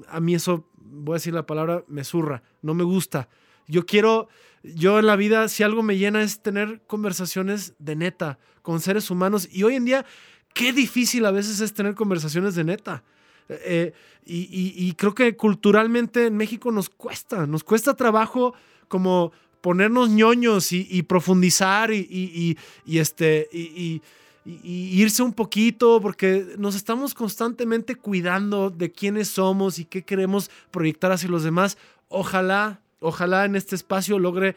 A 0.08 0.20
mí 0.20 0.34
eso, 0.34 0.68
voy 0.76 1.14
a 1.14 1.16
decir 1.16 1.34
la 1.34 1.46
palabra, 1.46 1.84
me 1.88 2.04
zurra, 2.04 2.42
no 2.62 2.74
me 2.74 2.84
gusta. 2.84 3.28
Yo 3.66 3.84
quiero, 3.84 4.28
yo 4.62 5.00
en 5.00 5.06
la 5.06 5.16
vida, 5.16 5.48
si 5.48 5.64
algo 5.64 5.82
me 5.82 5.98
llena 5.98 6.22
es 6.22 6.40
tener 6.40 6.82
conversaciones 6.86 7.74
de 7.78 7.96
neta 7.96 8.38
con 8.62 8.80
seres 8.80 9.10
humanos. 9.10 9.48
Y 9.50 9.64
hoy 9.64 9.74
en 9.74 9.84
día, 9.84 10.06
qué 10.54 10.72
difícil 10.72 11.26
a 11.26 11.32
veces 11.32 11.60
es 11.60 11.74
tener 11.74 11.94
conversaciones 11.96 12.54
de 12.54 12.64
neta. 12.64 13.02
Eh, 13.48 13.92
y, 14.28 14.92
creo 14.94 15.14
que 15.14 15.36
culturalmente 15.36 16.26
en 16.26 16.36
México 16.36 16.72
nos 16.72 16.90
cuesta, 16.90 17.46
nos 17.46 17.62
cuesta 17.62 17.94
trabajo 17.94 18.54
como 18.88 19.30
ponernos 19.60 20.10
ñoños 20.10 20.72
y, 20.72 21.02
profundizar 21.04 21.92
y, 21.92 22.56
este, 22.86 23.48
y, 23.52 24.02
irse 24.44 25.22
un 25.22 25.32
poquito, 25.32 26.00
porque 26.00 26.54
nos 26.58 26.74
estamos 26.74 27.14
constantemente 27.14 27.94
cuidando 27.94 28.70
de 28.70 28.90
quiénes 28.90 29.28
somos 29.28 29.78
y 29.78 29.84
qué 29.84 30.02
queremos 30.02 30.50
proyectar 30.70 31.12
hacia 31.12 31.28
los 31.28 31.44
demás. 31.44 31.78
Ojalá, 32.08 32.80
ojalá 33.00 33.44
en 33.44 33.56
este 33.56 33.74
espacio 33.76 34.18
logre 34.18 34.56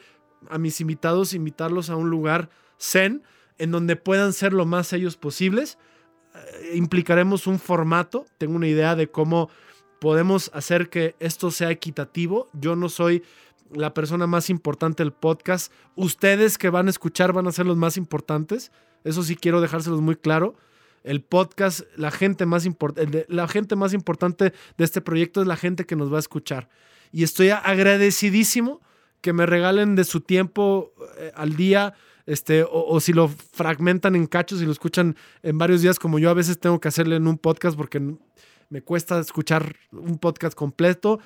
a 0.49 0.57
mis 0.57 0.81
invitados 0.81 1.33
invitarlos 1.33 1.89
a 1.89 1.95
un 1.95 2.09
lugar 2.09 2.49
zen 2.79 3.23
en 3.57 3.71
donde 3.71 3.95
puedan 3.95 4.33
ser 4.33 4.53
lo 4.53 4.65
más 4.65 4.93
ellos 4.93 5.17
posibles 5.17 5.77
implicaremos 6.73 7.47
un 7.47 7.59
formato. 7.59 8.25
Tengo 8.37 8.55
una 8.55 8.67
idea 8.67 8.95
de 8.95 9.09
cómo 9.09 9.49
podemos 9.99 10.51
hacer 10.53 10.89
que 10.89 11.15
esto 11.19 11.51
sea 11.51 11.71
equitativo. 11.71 12.49
Yo 12.53 12.75
no 12.75 12.89
soy 12.89 13.23
la 13.71 13.93
persona 13.93 14.27
más 14.27 14.49
importante 14.49 15.03
del 15.03 15.13
podcast. 15.13 15.71
Ustedes 15.95 16.57
que 16.57 16.69
van 16.69 16.87
a 16.87 16.89
escuchar 16.89 17.33
van 17.33 17.47
a 17.47 17.51
ser 17.51 17.65
los 17.65 17.77
más 17.77 17.97
importantes. 17.97 18.71
Eso 19.03 19.23
sí 19.23 19.35
quiero 19.35 19.61
dejárselos 19.61 20.01
muy 20.01 20.15
claro. 20.15 20.55
El 21.03 21.21
podcast, 21.21 21.81
la 21.95 22.11
gente 22.11 22.45
más, 22.45 22.67
la 23.27 23.47
gente 23.47 23.75
más 23.75 23.93
importante 23.93 24.53
de 24.77 24.83
este 24.83 25.01
proyecto 25.01 25.41
es 25.41 25.47
la 25.47 25.55
gente 25.55 25.85
que 25.85 25.95
nos 25.95 26.11
va 26.11 26.17
a 26.17 26.19
escuchar. 26.19 26.69
Y 27.11 27.23
estoy 27.23 27.49
agradecidísimo 27.49 28.81
que 29.21 29.33
me 29.33 29.45
regalen 29.45 29.95
de 29.95 30.03
su 30.03 30.21
tiempo 30.21 30.93
eh, 31.17 31.31
al 31.35 31.55
día 31.55 31.93
este, 32.29 32.63
o, 32.69 32.99
si 32.99 33.11
lo 33.11 33.27
fragmentan 33.27 34.15
en 34.15 34.27
cachos 34.27 34.61
y 34.61 34.65
lo 34.65 34.71
escuchan 34.71 35.15
en 35.41 35.57
varios 35.57 35.81
días, 35.81 35.97
como 35.97 36.19
yo 36.19 36.29
a 36.29 36.35
veces 36.35 36.59
tengo 36.59 36.79
que 36.79 36.87
hacerle 36.87 37.15
en 37.15 37.27
un 37.27 37.39
podcast 37.39 37.75
porque 37.75 37.99
me 38.69 38.81
cuesta 38.83 39.19
escuchar 39.19 39.75
un 39.91 40.19
podcast 40.19 40.55
completo, 40.55 41.19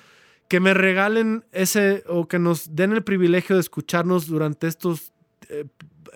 que 0.48 0.60
me 0.60 0.72
regalen 0.72 1.44
ese 1.52 2.04
o 2.08 2.26
que 2.26 2.38
nos 2.38 2.74
den 2.74 2.92
el 2.92 3.04
privilegio 3.04 3.56
de 3.56 3.60
escucharnos 3.60 4.26
durante 4.26 4.66
estos 4.66 5.12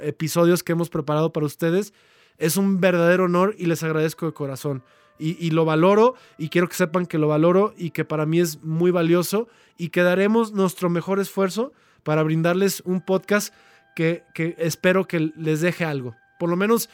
episodios 0.01 0.63
que 0.63 0.73
hemos 0.73 0.89
preparado 0.89 1.33
para 1.33 1.45
ustedes. 1.45 1.93
Es 2.39 2.57
un 2.57 2.81
verdadero 2.81 3.25
honor 3.25 3.55
y 3.59 3.67
les 3.67 3.83
agradezco 3.83 4.25
de 4.27 4.33
corazón. 4.33 4.83
Y, 5.21 5.51
lo 5.51 5.65
valoro 5.65 6.15
y 6.39 6.49
quiero 6.49 6.69
que 6.69 6.77
sepan 6.77 7.05
que 7.05 7.19
lo 7.19 7.27
valoro 7.27 7.75
y 7.77 7.91
que 7.91 8.05
para 8.05 8.25
mí 8.25 8.39
es 8.39 8.63
muy 8.63 8.93
valioso 8.93 9.49
y 9.77 9.89
que 9.89 10.03
daremos 10.03 10.53
nuestro 10.53 10.91
mejor 10.91 11.19
esfuerzo 11.19 11.73
para 12.05 12.23
brindarles 12.23 12.83
un 12.85 13.01
podcast 13.01 13.53
que, 13.99 14.55
espero 14.59 15.09
que 15.09 15.33
les 15.37 15.61
deje 15.61 15.85
algo. 15.85 16.15
Por 16.39 16.49
lo 16.49 16.57
menos 16.57 16.89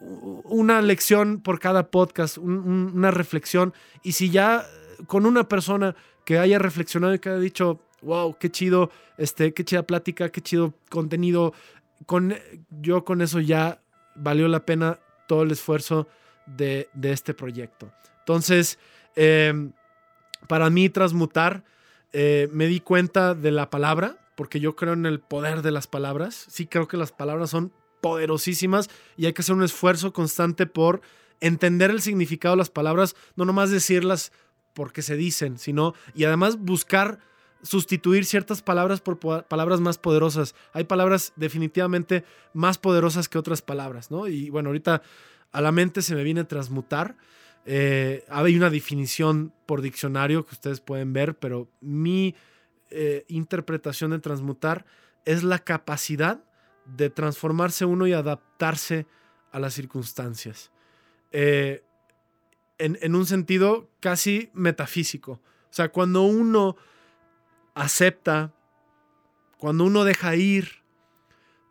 una 0.00 0.82
lección 0.82 1.40
por 1.40 1.58
cada 1.58 1.90
podcast, 1.90 2.36
una 2.36 3.10
reflexión. 3.10 3.72
Y 4.02 4.12
si 4.12 4.28
ya 4.28 4.66
con 5.06 5.24
una 5.24 5.48
persona 5.48 5.96
que 6.26 6.38
haya 6.38 6.58
reflexionado 6.58 7.14
y 7.14 7.18
que 7.18 7.30
haya 7.30 7.38
dicho, 7.38 7.80
wow, 8.02 8.36
qué 8.38 8.50
chido, 8.50 8.90
este, 9.16 9.54
qué 9.54 9.64
chida 9.64 9.84
plática, 9.84 10.28
qué 10.28 10.42
chido 10.42 10.74
contenido, 10.90 11.54
con, 12.04 12.34
yo 12.82 13.06
con 13.06 13.22
eso 13.22 13.40
ya 13.40 13.80
valió 14.14 14.46
la 14.48 14.66
pena 14.66 14.98
todo 15.26 15.44
el 15.44 15.50
esfuerzo 15.50 16.08
de, 16.46 16.90
este 17.02 17.32
proyecto. 17.32 17.90
Entonces, 18.18 18.78
em, 19.16 19.72
para 20.46 20.68
mí 20.68 20.90
transmutar, 20.90 21.64
eh, 22.12 22.50
me 22.52 22.66
di 22.66 22.80
cuenta 22.80 23.34
de 23.34 23.50
la 23.50 23.70
palabra, 23.70 24.18
porque 24.34 24.60
yo 24.60 24.76
creo 24.76 24.92
en 24.92 25.06
el 25.06 25.20
poder 25.20 25.62
de 25.62 25.70
las 25.70 25.86
palabras. 25.86 26.46
Sí 26.48 26.66
creo 26.66 26.88
que 26.88 26.96
las 26.96 27.12
palabras 27.12 27.50
son 27.50 27.72
poderosísimas 28.00 28.90
y 29.16 29.26
hay 29.26 29.32
que 29.32 29.42
hacer 29.42 29.54
un 29.54 29.62
esfuerzo 29.62 30.12
constante 30.12 30.66
por 30.66 31.00
entender 31.40 31.90
el 31.90 32.00
significado 32.00 32.54
de 32.54 32.58
las 32.58 32.70
palabras, 32.70 33.16
no 33.36 33.44
nomás 33.44 33.70
decirlas 33.70 34.32
porque 34.74 35.02
se 35.02 35.16
dicen, 35.16 35.58
sino 35.58 35.94
y 36.14 36.24
además 36.24 36.58
buscar 36.58 37.18
sustituir 37.62 38.26
ciertas 38.26 38.62
palabras 38.62 39.00
por 39.00 39.18
palabras 39.46 39.80
más 39.80 39.98
poderosas. 39.98 40.54
Hay 40.72 40.84
palabras 40.84 41.32
definitivamente 41.36 42.24
más 42.52 42.78
poderosas 42.78 43.28
que 43.28 43.38
otras 43.38 43.62
palabras, 43.62 44.10
¿no? 44.10 44.28
Y 44.28 44.50
bueno, 44.50 44.68
ahorita 44.68 45.02
a 45.50 45.60
la 45.60 45.72
mente 45.72 46.02
se 46.02 46.14
me 46.14 46.24
viene 46.24 46.44
transmutar. 46.44 47.16
Eh, 47.64 48.24
hay 48.28 48.56
una 48.56 48.68
definición 48.68 49.54
por 49.64 49.80
diccionario 49.80 50.44
que 50.44 50.54
ustedes 50.54 50.80
pueden 50.80 51.14
ver, 51.14 51.38
pero 51.38 51.68
mi 51.80 52.34
eh, 52.94 53.24
interpretación 53.28 54.12
de 54.12 54.20
transmutar 54.20 54.86
es 55.24 55.42
la 55.42 55.58
capacidad 55.58 56.44
de 56.84 57.10
transformarse 57.10 57.84
uno 57.84 58.06
y 58.06 58.12
adaptarse 58.12 59.06
a 59.50 59.58
las 59.58 59.74
circunstancias. 59.74 60.70
Eh, 61.32 61.82
en, 62.78 62.98
en, 63.02 63.14
un 63.14 63.26
sentido 63.26 63.90
casi 64.00 64.50
metafísico. 64.52 65.32
O 65.32 65.72
sea, 65.72 65.90
cuando 65.90 66.22
uno 66.22 66.76
acepta, 67.74 68.52
cuando 69.58 69.84
uno 69.84 70.04
deja 70.04 70.36
ir, 70.36 70.84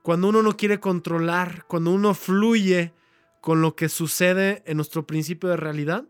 cuando 0.01 0.27
uno 0.29 0.43
no 0.43 0.57
quiere 0.57 0.79
controlar, 0.79 1.65
cuando 1.67 1.91
uno 1.91 2.13
fluye 2.13 2.93
con 3.39 3.61
lo 3.61 3.75
que 3.75 3.89
sucede 3.89 4.63
en 4.65 4.77
nuestro 4.77 5.07
principio 5.07 5.49
de 5.49 5.57
realidad, 5.57 6.05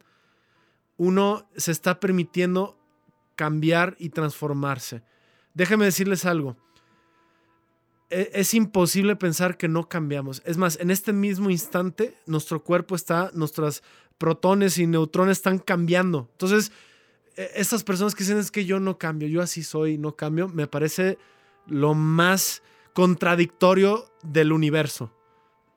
uno 0.98 1.50
se 1.56 1.72
está 1.72 2.00
permitiendo 2.00 2.78
cambiar 3.36 3.96
y 4.00 4.10
transformarse. 4.10 5.04
Déjenme 5.54 5.86
decirles 5.86 6.26
algo. 6.26 6.58
E, 8.10 8.32
es 8.34 8.54
imposible 8.54 9.16
pensar 9.16 9.58
que 9.58 9.68
no 9.68 9.90
cambiamos. 9.90 10.42
Es 10.46 10.58
más, 10.58 10.80
en 10.80 10.92
este 10.92 11.14
mismo 11.14 11.50
instante, 11.50 12.18
nuestro 12.26 12.64
cuerpo 12.64 12.96
está, 12.96 13.32
nuestros 13.34 13.84
protones 14.18 14.78
y 14.78 14.88
neutrones 14.88 15.38
están 15.38 15.60
cambiando. 15.60 16.30
Entonces, 16.32 16.72
e, 17.36 17.52
estas 17.56 17.84
personas 17.84 18.16
que 18.16 18.24
dicen 18.24 18.38
es 18.38 18.52
que 18.52 18.66
yo 18.66 18.80
no 18.80 18.98
cambio, 18.98 19.28
yo 19.28 19.42
así 19.42 19.64
soy, 19.64 19.98
no 19.98 20.16
cambio, 20.16 20.48
me 20.50 20.68
parece 20.68 21.18
lo 21.68 21.94
más 21.94 22.62
contradictorio 22.94 24.12
del 24.24 24.52
universo 24.52 25.12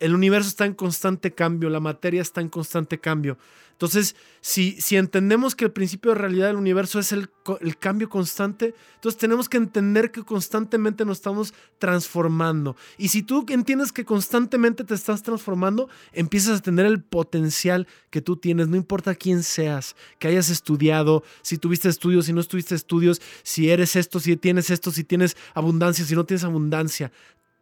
el 0.00 0.14
universo 0.14 0.48
está 0.48 0.66
en 0.66 0.74
constante 0.74 1.32
cambio, 1.32 1.70
la 1.70 1.80
materia 1.80 2.22
está 2.22 2.40
en 2.40 2.48
constante 2.48 2.98
cambio. 2.98 3.38
Entonces, 3.76 4.16
si, 4.40 4.80
si 4.80 4.96
entendemos 4.96 5.54
que 5.54 5.66
el 5.66 5.70
principio 5.70 6.12
de 6.12 6.18
realidad 6.18 6.46
del 6.46 6.56
universo 6.56 6.98
es 6.98 7.12
el, 7.12 7.28
el, 7.60 7.76
cambio 7.76 8.08
constante, 8.08 8.74
entonces 8.94 9.18
tenemos 9.18 9.50
que 9.50 9.58
entender 9.58 10.10
que 10.10 10.22
constantemente 10.22 11.04
nos 11.04 11.18
estamos 11.18 11.52
transformando. 11.78 12.74
Y 12.96 13.08
si 13.08 13.22
tú 13.22 13.44
entiendes 13.50 13.92
que 13.92 14.06
constantemente 14.06 14.82
te 14.82 14.94
estás 14.94 15.22
transformando, 15.22 15.90
empiezas 16.14 16.58
a 16.58 16.62
tener 16.62 16.86
el 16.86 17.02
potencial 17.02 17.86
que 18.08 18.22
tú 18.22 18.38
tienes, 18.38 18.68
no 18.68 18.76
importa 18.76 19.14
quién 19.14 19.42
seas, 19.42 19.94
que 20.18 20.28
hayas 20.28 20.48
estudiado, 20.48 21.22
si 21.42 21.58
tuviste 21.58 21.90
estudios, 21.90 22.24
si 22.24 22.32
no 22.32 22.42
tuviste 22.44 22.74
estudios, 22.74 23.20
si 23.42 23.68
eres 23.68 23.94
esto, 23.94 24.20
si 24.20 24.38
tienes 24.38 24.70
esto, 24.70 24.90
si 24.90 25.04
tienes 25.04 25.36
abundancia, 25.52 26.06
si 26.06 26.14
no 26.14 26.24
tienes 26.24 26.44
abundancia. 26.44 27.12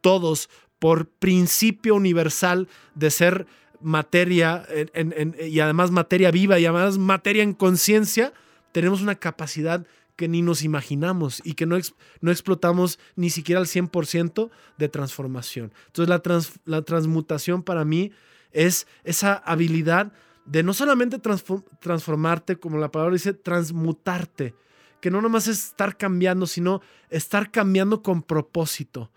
Todos 0.00 0.48
por 0.84 1.08
principio 1.08 1.94
universal 1.94 2.68
de 2.94 3.10
ser 3.10 3.46
materia 3.80 4.66
y 5.42 5.60
además 5.60 5.90
materia 5.90 6.30
viva 6.30 6.58
y 6.58 6.66
además 6.66 6.98
materia 6.98 7.42
en 7.42 7.54
conciencia, 7.54 8.34
tenemos 8.70 9.00
una 9.00 9.14
capacidad 9.14 9.86
que 10.14 10.28
ni 10.28 10.42
nos 10.42 10.62
imaginamos 10.62 11.40
y 11.42 11.54
que 11.54 11.64
no, 11.64 11.78
no 12.20 12.30
explotamos 12.30 12.98
ni 13.16 13.30
siquiera 13.30 13.62
al 13.62 13.66
100% 13.66 14.50
de 14.76 14.88
transformación. 14.90 15.72
Entonces 15.86 16.10
la, 16.10 16.20
la, 16.66 16.82
transmutación 16.82 17.62
para 17.62 17.86
mí 17.86 18.12
es 18.52 18.86
esa 19.04 19.36
habilidad 19.36 20.12
de 20.44 20.62
no 20.62 20.74
solamente 20.74 21.18
transformarte, 21.80 22.56
como 22.56 22.76
la 22.76 22.90
palabra 22.90 23.14
dice, 23.14 23.32
transmutarte, 23.32 24.54
que 25.00 25.10
no 25.10 25.22
nomás 25.22 25.48
es 25.48 25.68
estar 25.68 25.96
cambiando, 25.96 26.46
sino 26.46 26.82
estar 27.08 27.50
cambiando 27.50 28.02
con 28.02 28.22
propósito 28.22 29.10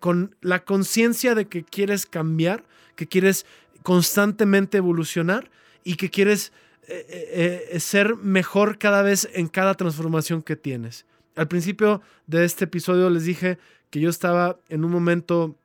con, 0.00 0.34
la 0.40 0.64
conciencia 0.64 1.34
de 1.34 1.46
que 1.46 1.62
quieres 1.62 2.06
cambiar, 2.06 2.64
que 2.96 3.06
quieres 3.06 3.46
constantemente 3.82 4.78
evolucionar 4.78 5.50
y 5.84 5.94
que 5.94 6.10
quieres 6.10 6.52
eh, 6.88 7.06
eh, 7.08 7.68
eh, 7.72 7.80
ser 7.80 8.16
mejor 8.16 8.78
cada 8.78 9.02
vez 9.02 9.28
en 9.34 9.46
cada 9.48 9.74
transformación 9.74 10.42
que 10.42 10.56
tienes. 10.56 11.06
Al 11.36 11.46
principio 11.46 12.02
de 12.26 12.44
este 12.44 12.64
episodio 12.64 13.08
les 13.10 13.24
dije 13.24 13.58
que 13.90 14.00
yo 14.00 14.10
estaba 14.10 14.58
en 14.68 14.84
un 14.84 14.90
momento 14.90 15.56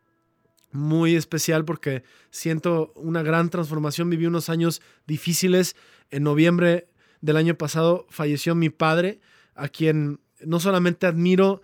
muy 0.71 1.15
especial 1.15 1.65
porque 1.65 2.03
siento 2.29 2.93
una 2.95 3.23
gran 3.23 3.49
transformación. 3.49 4.09
Viví 4.09 4.27
unos 4.27 4.49
años 4.49 4.81
difíciles. 5.07 5.75
En 6.11 6.23
noviembre 6.23 6.87
del 7.21 7.37
año 7.37 7.55
pasado 7.55 8.05
falleció 8.09 8.53
mi 8.53 8.69
padre, 8.69 9.19
a 9.55 9.67
quien 9.67 10.19
no 10.45 10.59
solamente 10.59 11.07
admiro, 11.07 11.61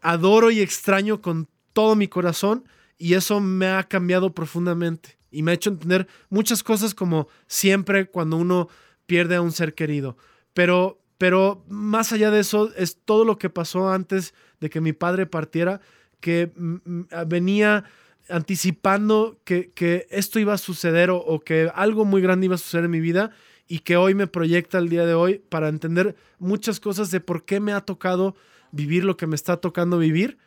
adoro 0.00 0.50
y 0.50 0.60
extraño 0.60 1.20
con 1.20 1.48
todo 1.72 1.96
mi 1.96 2.08
corazón 2.08 2.64
y 2.98 3.14
eso 3.14 3.40
me 3.40 3.68
ha 3.68 3.84
cambiado 3.84 4.34
profundamente 4.34 5.18
y 5.30 5.42
me 5.42 5.52
ha 5.52 5.54
hecho 5.54 5.70
entender 5.70 6.06
muchas 6.28 6.62
cosas 6.62 6.94
como 6.94 7.28
siempre 7.46 8.06
cuando 8.06 8.36
uno 8.36 8.68
pierde 9.06 9.36
a 9.36 9.42
un 9.42 9.52
ser 9.52 9.74
querido. 9.74 10.16
Pero, 10.54 11.00
pero 11.18 11.64
más 11.68 12.12
allá 12.12 12.30
de 12.30 12.40
eso 12.40 12.72
es 12.76 12.98
todo 13.04 13.24
lo 13.24 13.38
que 13.38 13.50
pasó 13.50 13.90
antes 13.90 14.34
de 14.60 14.70
que 14.70 14.80
mi 14.80 14.92
padre 14.92 15.26
partiera 15.26 15.80
que 16.20 16.52
venía 17.26 17.84
anticipando 18.28 19.40
que, 19.44 19.72
que, 19.72 20.06
esto 20.10 20.38
iba 20.38 20.52
a 20.52 20.58
suceder 20.58 21.10
o, 21.10 21.16
o, 21.16 21.40
que 21.40 21.70
algo 21.74 22.04
muy 22.04 22.22
grande 22.22 22.46
iba 22.46 22.54
a 22.54 22.58
suceder 22.58 22.84
en 22.84 22.90
mi 22.90 23.00
vida 23.00 23.30
y 23.66 23.80
que 23.80 23.96
hoy 23.96 24.14
me 24.14 24.26
proyecta 24.26 24.78
el 24.78 24.88
día 24.88 25.06
de 25.06 25.14
hoy 25.14 25.38
para 25.48 25.68
entender 25.68 26.14
muchas 26.38 26.78
cosas 26.78 27.10
de 27.10 27.20
por 27.20 27.44
qué 27.44 27.58
me 27.58 27.72
ha 27.72 27.80
tocado 27.80 28.36
vivir 28.72 29.04
lo 29.04 29.16
que 29.16 29.26
me 29.26 29.36
está 29.36 29.58
tocando 29.58 29.98
vivir 29.98 30.38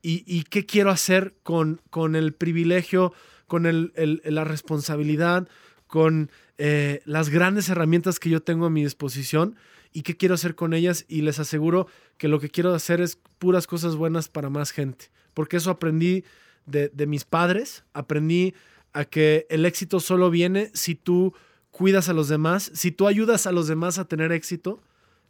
y, 0.00 0.44
qué 0.44 0.64
quiero 0.64 0.90
hacer 0.90 1.34
con, 1.42 1.80
con 1.90 2.14
el 2.14 2.32
privilegio, 2.32 3.12
con 3.46 3.66
el, 3.66 3.92
la 4.24 4.44
responsabilidad, 4.44 5.48
con 5.86 6.30
eh, 6.56 7.00
las 7.04 7.30
grandes 7.30 7.68
herramientas 7.68 8.20
que 8.20 8.30
yo 8.30 8.42
tengo 8.42 8.66
a 8.66 8.70
mi 8.70 8.84
disposición 8.84 9.56
y 9.92 10.02
qué 10.02 10.16
quiero 10.16 10.34
hacer 10.34 10.54
con 10.54 10.72
ellas. 10.72 11.04
Y 11.08 11.22
les 11.22 11.40
aseguro 11.40 11.88
que 12.16 12.28
lo 12.28 12.40
que 12.40 12.48
quiero 12.48 12.72
hacer 12.74 13.00
es 13.00 13.18
puras 13.38 13.66
cosas 13.66 13.96
buenas 13.96 14.28
para 14.28 14.50
más 14.50 14.70
gente, 14.70 15.10
porque 15.34 15.56
eso 15.56 15.70
aprendí 15.70 16.24
de, 16.66 16.88
de 16.90 17.06
mis 17.06 17.24
padres, 17.24 17.84
aprendí 17.92 18.54
a 18.92 19.04
que 19.04 19.46
el 19.50 19.64
éxito 19.66 20.00
solo 20.00 20.30
viene 20.30 20.70
si 20.74 20.94
tú 20.94 21.34
cuidas 21.70 22.08
a 22.08 22.12
los 22.12 22.28
demás, 22.28 22.70
si 22.74 22.92
tú 22.92 23.06
ayudas 23.06 23.46
a 23.46 23.52
los 23.52 23.68
demás 23.68 23.98
a 23.98 24.06
tener 24.06 24.32
éxito, 24.32 24.80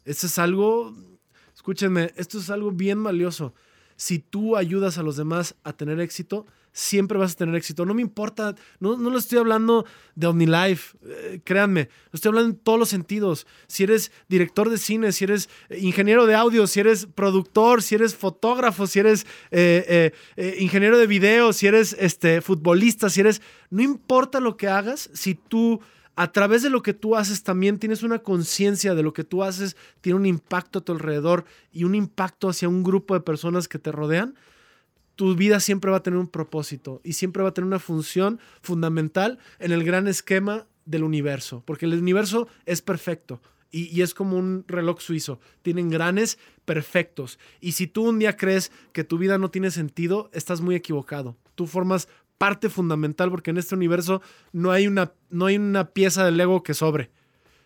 eso 0.05 0.27
es 0.27 0.39
algo 0.39 0.95
Escúchenme, 1.59 2.13
esto 2.15 2.39
es 2.39 2.51
algo 2.51 2.71
bien 2.71 3.03
valioso. 3.03 3.53
Si 3.97 4.21
tú 4.21 4.57
ayudas 4.57 4.97
a 4.97 5.03
los 5.03 5.17
demás 5.17 5.57
a 5.65 5.73
tener 5.73 5.99
éxito, 5.99 6.47
siempre 6.71 7.19
vas 7.19 7.33
a 7.33 7.37
tener 7.37 7.57
éxito. 7.57 7.85
No 7.85 7.95
me 7.95 8.01
importa, 8.01 8.55
no, 8.79 8.97
no 8.97 9.11
lo 9.11 9.19
estoy 9.19 9.39
hablando 9.39 9.85
de 10.15 10.29
OmniLife, 10.29 10.97
eh, 11.05 11.41
créanme, 11.43 11.89
lo 12.13 12.17
estoy 12.17 12.29
hablando 12.29 12.51
en 12.51 12.57
todos 12.59 12.79
los 12.79 12.89
sentidos. 12.89 13.45
Si 13.67 13.83
eres 13.83 14.13
director 14.29 14.71
de 14.71 14.79
cine, 14.79 15.11
si 15.11 15.25
eres 15.25 15.49
eh, 15.69 15.81
ingeniero 15.81 16.27
de 16.27 16.37
audio, 16.37 16.69
si 16.69 16.79
eres 16.79 17.07
productor, 17.07 17.83
si 17.83 17.97
eres 17.97 18.15
fotógrafo, 18.15 18.87
si 18.87 19.01
eres 19.01 19.27
eh, 19.51 20.13
ingeniero 20.61 20.97
de 20.97 21.09
video, 21.09 21.53
si 21.53 21.67
eres 21.67 21.97
este, 21.99 22.41
futbolista, 22.41 23.11
si 23.11 23.19
eres... 23.19 23.43
No 23.69 23.83
importa 23.83 24.39
lo 24.39 24.57
que 24.57 24.69
hagas, 24.69 25.11
si 25.13 25.35
tú 25.35 25.81
a 26.19 26.33
través 26.33 26.65
de 26.65 26.71
lo 26.71 26.83
que 26.83 26.95
tú 26.95 27.15
haces 27.15 27.45
también 27.45 27.79
tienes 27.79 28.03
una 28.03 28.19
conciencia 28.19 28.97
de 28.97 29.05
lo 29.05 29.13
que 29.13 29.23
tú 29.23 29.45
haces, 29.45 29.77
tiene 30.01 30.19
un 30.19 30.27
impacto 30.27 30.81
a 30.81 30.85
tu 30.85 30.91
alrededor 30.91 31.45
y 31.73 31.85
un 31.85 31.95
impacto 31.95 32.49
hacia 32.49 32.69
un 32.69 32.83
grupo 32.83 33.15
de 33.15 33.21
personas 33.21 33.69
que 33.69 33.79
te 33.79 33.93
rodean, 33.93 34.35
tu 35.15 35.37
vida 35.37 35.61
siempre 35.61 35.93
va 35.93 35.99
a 35.99 36.03
tener 36.03 36.19
un 36.19 36.27
propósito 36.27 37.01
y 37.05 37.13
siempre 37.13 37.45
va 37.45 37.51
a 37.51 37.55
tener 37.55 37.69
una 37.69 37.79
función 37.79 38.41
fundamental 38.63 39.39
en 39.61 39.71
el 39.71 39.85
gran 39.85 40.09
esquema 40.09 40.67
del 40.87 41.05
universo, 41.05 41.63
porque 41.65 41.87
el 41.87 41.95
universo 41.95 42.49
es 42.67 42.83
perfecto. 42.83 43.41
Y, 43.71 44.01
es 44.01 44.13
como 44.15 44.39
un 44.39 44.65
reloj 44.67 45.01
suizo. 45.01 45.41
Tienen 45.61 45.91
granes 45.91 46.39
perfectos. 46.65 47.39
Y 47.61 47.73
si 47.73 47.87
tú 47.87 48.09
un 48.09 48.19
día 48.19 48.37
crees 48.37 48.73
que 48.93 49.05
tu 49.05 49.19
vida 49.19 49.37
no 49.37 49.51
tiene 49.51 49.71
sentido, 49.71 50.31
estás 50.33 50.63
muy 50.63 50.75
equivocado. 50.75 51.37
Tú 51.55 51.67
formas 51.67 52.09
parte 52.39 52.71
fundamental 52.71 53.31
porque 53.31 53.51
en 53.51 53.59
este 53.59 53.75
universo 53.75 54.23
no 54.53 54.71
hay 54.71 54.87
una, 54.87 55.13
no 55.29 55.47
hay 55.47 55.57
una 55.57 55.91
pieza 55.91 56.25
del 56.25 56.37
Lego 56.37 56.63
que 56.63 56.75
sobre. 56.75 57.11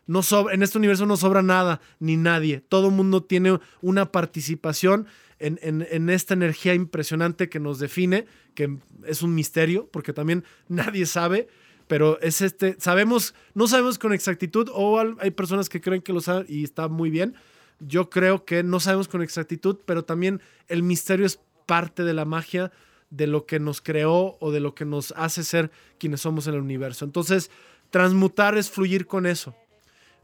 No 0.07 0.23
en 0.51 0.63
este 0.63 0.79
universo 0.79 1.07
no 1.07 1.17
sobra 1.17 1.43
nada 1.43 1.81
ni 2.01 2.17
nadie. 2.17 2.61
Todo 2.69 2.91
mundo 2.91 3.23
tiene 3.23 3.61
una 3.81 4.11
participación 4.11 5.07
en, 5.39 5.59
en, 5.63 6.09
esta 6.11 6.35
energía 6.35 6.75
impresionante 6.75 7.49
que 7.49 7.61
nos 7.61 7.79
define, 7.79 8.27
que 8.55 8.79
es 9.07 9.23
un 9.23 9.35
misterio, 9.35 9.89
porque 9.93 10.13
también 10.13 10.45
nadie 10.69 11.07
sabe, 11.07 11.49
pero 11.89 12.21
es 12.21 12.41
este, 12.41 12.77
sabemos, 12.79 13.35
no 13.55 13.67
sabemos 13.67 13.99
con 13.99 14.13
exactitud, 14.13 14.69
o 14.73 15.01
hay 15.19 15.31
personas 15.33 15.69
que 15.69 15.81
creen 15.81 16.03
que 16.03 16.13
lo 16.13 16.21
saben 16.21 16.47
y 16.49 16.65
está 16.65 16.89
muy 16.89 17.11
bien. 17.11 17.35
Yo 17.81 18.11
creo 18.11 18.45
que 18.45 18.63
no 18.63 18.79
sabemos 18.81 19.09
con 19.09 19.23
exactitud, 19.23 19.79
pero 19.85 20.05
también 20.05 20.41
el 20.69 20.83
misterio 20.83 21.27
es 21.27 21.41
parte 21.67 22.05
de 22.05 22.15
la 22.15 22.25
magia 22.25 22.71
de 23.13 23.27
lo 23.27 23.45
que 23.45 23.61
nos 23.61 23.83
creó 23.83 24.39
o 24.41 24.51
de 24.51 24.61
lo 24.61 24.75
que 24.75 24.87
nos 24.87 25.13
hace 25.17 25.45
ser 25.45 25.71
quienes 25.99 26.23
somos 26.23 26.47
en 26.47 26.55
el 26.55 26.61
universo. 26.61 27.05
Entonces, 27.05 27.51
transmutar 27.91 28.57
es 28.57 28.71
fluir 28.71 29.07
con 29.07 29.27
eso. 29.27 29.55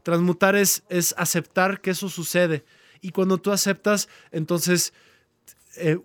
Transmutar 0.01 0.55
es, 0.55 0.83
es 0.89 1.13
aceptar 1.15 1.81
que 1.81 1.91
eso 1.91 2.09
sucede. 2.09 2.65
Y 2.99 3.11
cuando 3.11 3.37
tú 3.37 3.51
aceptas, 3.51 4.09
entonces, 4.31 4.91
eh, 5.77 5.99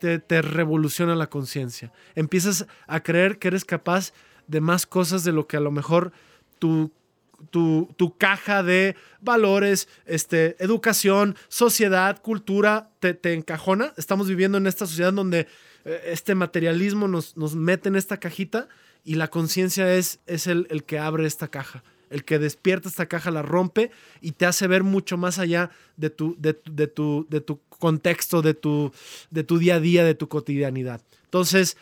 te, 0.00 0.18
te, 0.18 0.42
revoluciona 0.42 1.14
la 1.14 1.28
conciencia. 1.28 1.92
Empiezas 2.16 2.66
a 2.88 3.00
creer 3.00 3.38
que 3.38 3.48
eres 3.48 3.64
capaz 3.64 4.12
de 4.48 4.60
más 4.60 4.84
cosas 4.84 5.22
de 5.22 5.30
lo 5.30 5.46
que 5.46 5.56
a 5.56 5.60
lo 5.60 5.70
mejor 5.70 6.12
tu, 6.58 6.90
tu, 7.50 7.92
tu 7.96 8.16
caja 8.16 8.62
de 8.62 8.96
valores, 9.20 9.88
este, 10.06 10.56
educación, 10.62 11.36
sociedad, 11.48 12.20
cultura, 12.22 12.90
te, 13.00 13.14
te, 13.14 13.34
encajona. 13.34 13.92
Estamos 13.96 14.28
viviendo 14.28 14.58
en 14.58 14.66
esta 14.66 14.86
sociedad 14.86 15.12
donde 15.12 15.46
eh, 15.84 16.00
este 16.06 16.34
materialismo 16.34 17.08
nos, 17.08 17.36
nos 17.36 17.54
mete 17.54 17.88
en 17.88 17.96
esta 17.96 18.18
cajita 18.18 18.68
y 19.04 19.16
la 19.16 19.28
conciencia 19.28 19.94
es, 19.94 20.20
es 20.26 20.46
el, 20.46 20.66
el 20.70 20.84
que 20.84 20.98
abre 20.98 21.26
esta 21.26 21.48
caja 21.48 21.82
el 22.12 22.24
que 22.24 22.38
despierta 22.38 22.88
esta 22.88 23.06
caja 23.06 23.30
la 23.30 23.42
rompe 23.42 23.90
y 24.20 24.32
te 24.32 24.46
hace 24.46 24.66
ver 24.66 24.82
mucho 24.82 25.16
más 25.16 25.38
allá 25.38 25.70
de 25.96 26.10
tu, 26.10 26.36
de, 26.38 26.52
tu, 26.52 27.26
de 27.28 27.40
tu 27.40 27.60
contexto, 27.78 28.42
de 28.42 28.54
tu, 28.54 28.92
de 29.30 29.44
tu 29.44 29.58
día 29.58 29.76
a 29.76 29.80
día, 29.80 30.04
de 30.04 30.14
tu 30.14 30.28
cotidianidad. 30.28 31.00
Entonces, 31.24 31.76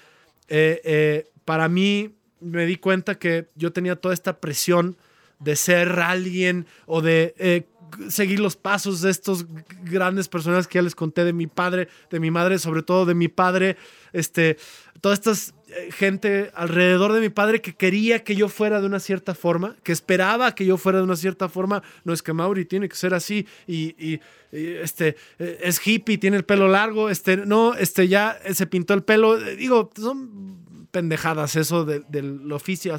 eh, 0.48 0.80
eh, 0.84 1.30
para 1.44 1.68
mí 1.68 2.14
me 2.40 2.64
di 2.64 2.76
cuenta 2.76 3.16
que 3.16 3.48
yo 3.56 3.72
tenía 3.72 3.96
toda 3.96 4.14
esta 4.14 4.40
presión 4.40 4.96
de 5.40 5.56
ser 5.56 5.98
alguien 5.98 6.66
o 6.86 7.02
de 7.02 7.34
eh, 7.38 7.66
seguir 8.08 8.40
los 8.40 8.56
pasos 8.56 9.00
de 9.00 9.10
estos 9.10 9.46
grandes 9.82 10.28
personas 10.28 10.66
que 10.66 10.78
ya 10.78 10.82
les 10.82 10.94
conté 10.94 11.24
de 11.24 11.32
mi 11.32 11.46
padre, 11.46 11.88
de 12.10 12.20
mi 12.20 12.30
madre, 12.30 12.58
sobre 12.58 12.82
todo 12.82 13.06
de 13.06 13.14
mi 13.14 13.28
padre, 13.28 13.76
este, 14.12 14.58
toda 15.00 15.14
esta 15.14 15.32
eh, 15.32 15.90
gente 15.92 16.50
alrededor 16.54 17.12
de 17.12 17.20
mi 17.20 17.28
padre 17.28 17.60
que 17.60 17.74
quería 17.74 18.22
que 18.22 18.36
yo 18.36 18.48
fuera 18.48 18.80
de 18.80 18.86
una 18.86 19.00
cierta 19.00 19.34
forma, 19.34 19.76
que 19.82 19.92
esperaba 19.92 20.54
que 20.54 20.66
yo 20.66 20.76
fuera 20.76 20.98
de 20.98 21.04
una 21.04 21.16
cierta 21.16 21.48
forma. 21.48 21.82
No 22.04 22.12
es 22.12 22.22
que 22.22 22.32
Mauri 22.32 22.64
tiene 22.64 22.88
que 22.88 22.96
ser 22.96 23.14
así 23.14 23.46
y, 23.66 24.20
este, 24.52 25.16
eh, 25.38 25.60
es 25.62 25.84
hippie, 25.86 26.18
tiene 26.18 26.36
el 26.36 26.44
pelo 26.44 26.68
largo, 26.68 27.08
este, 27.08 27.36
no, 27.38 27.74
este, 27.74 28.08
ya 28.08 28.38
se 28.52 28.66
pintó 28.66 28.94
el 28.94 29.02
pelo. 29.02 29.38
Digo, 29.38 29.90
son 29.96 30.58
pendejadas 30.90 31.54
eso 31.54 31.84
del 31.84 32.50
oficio, 32.52 32.96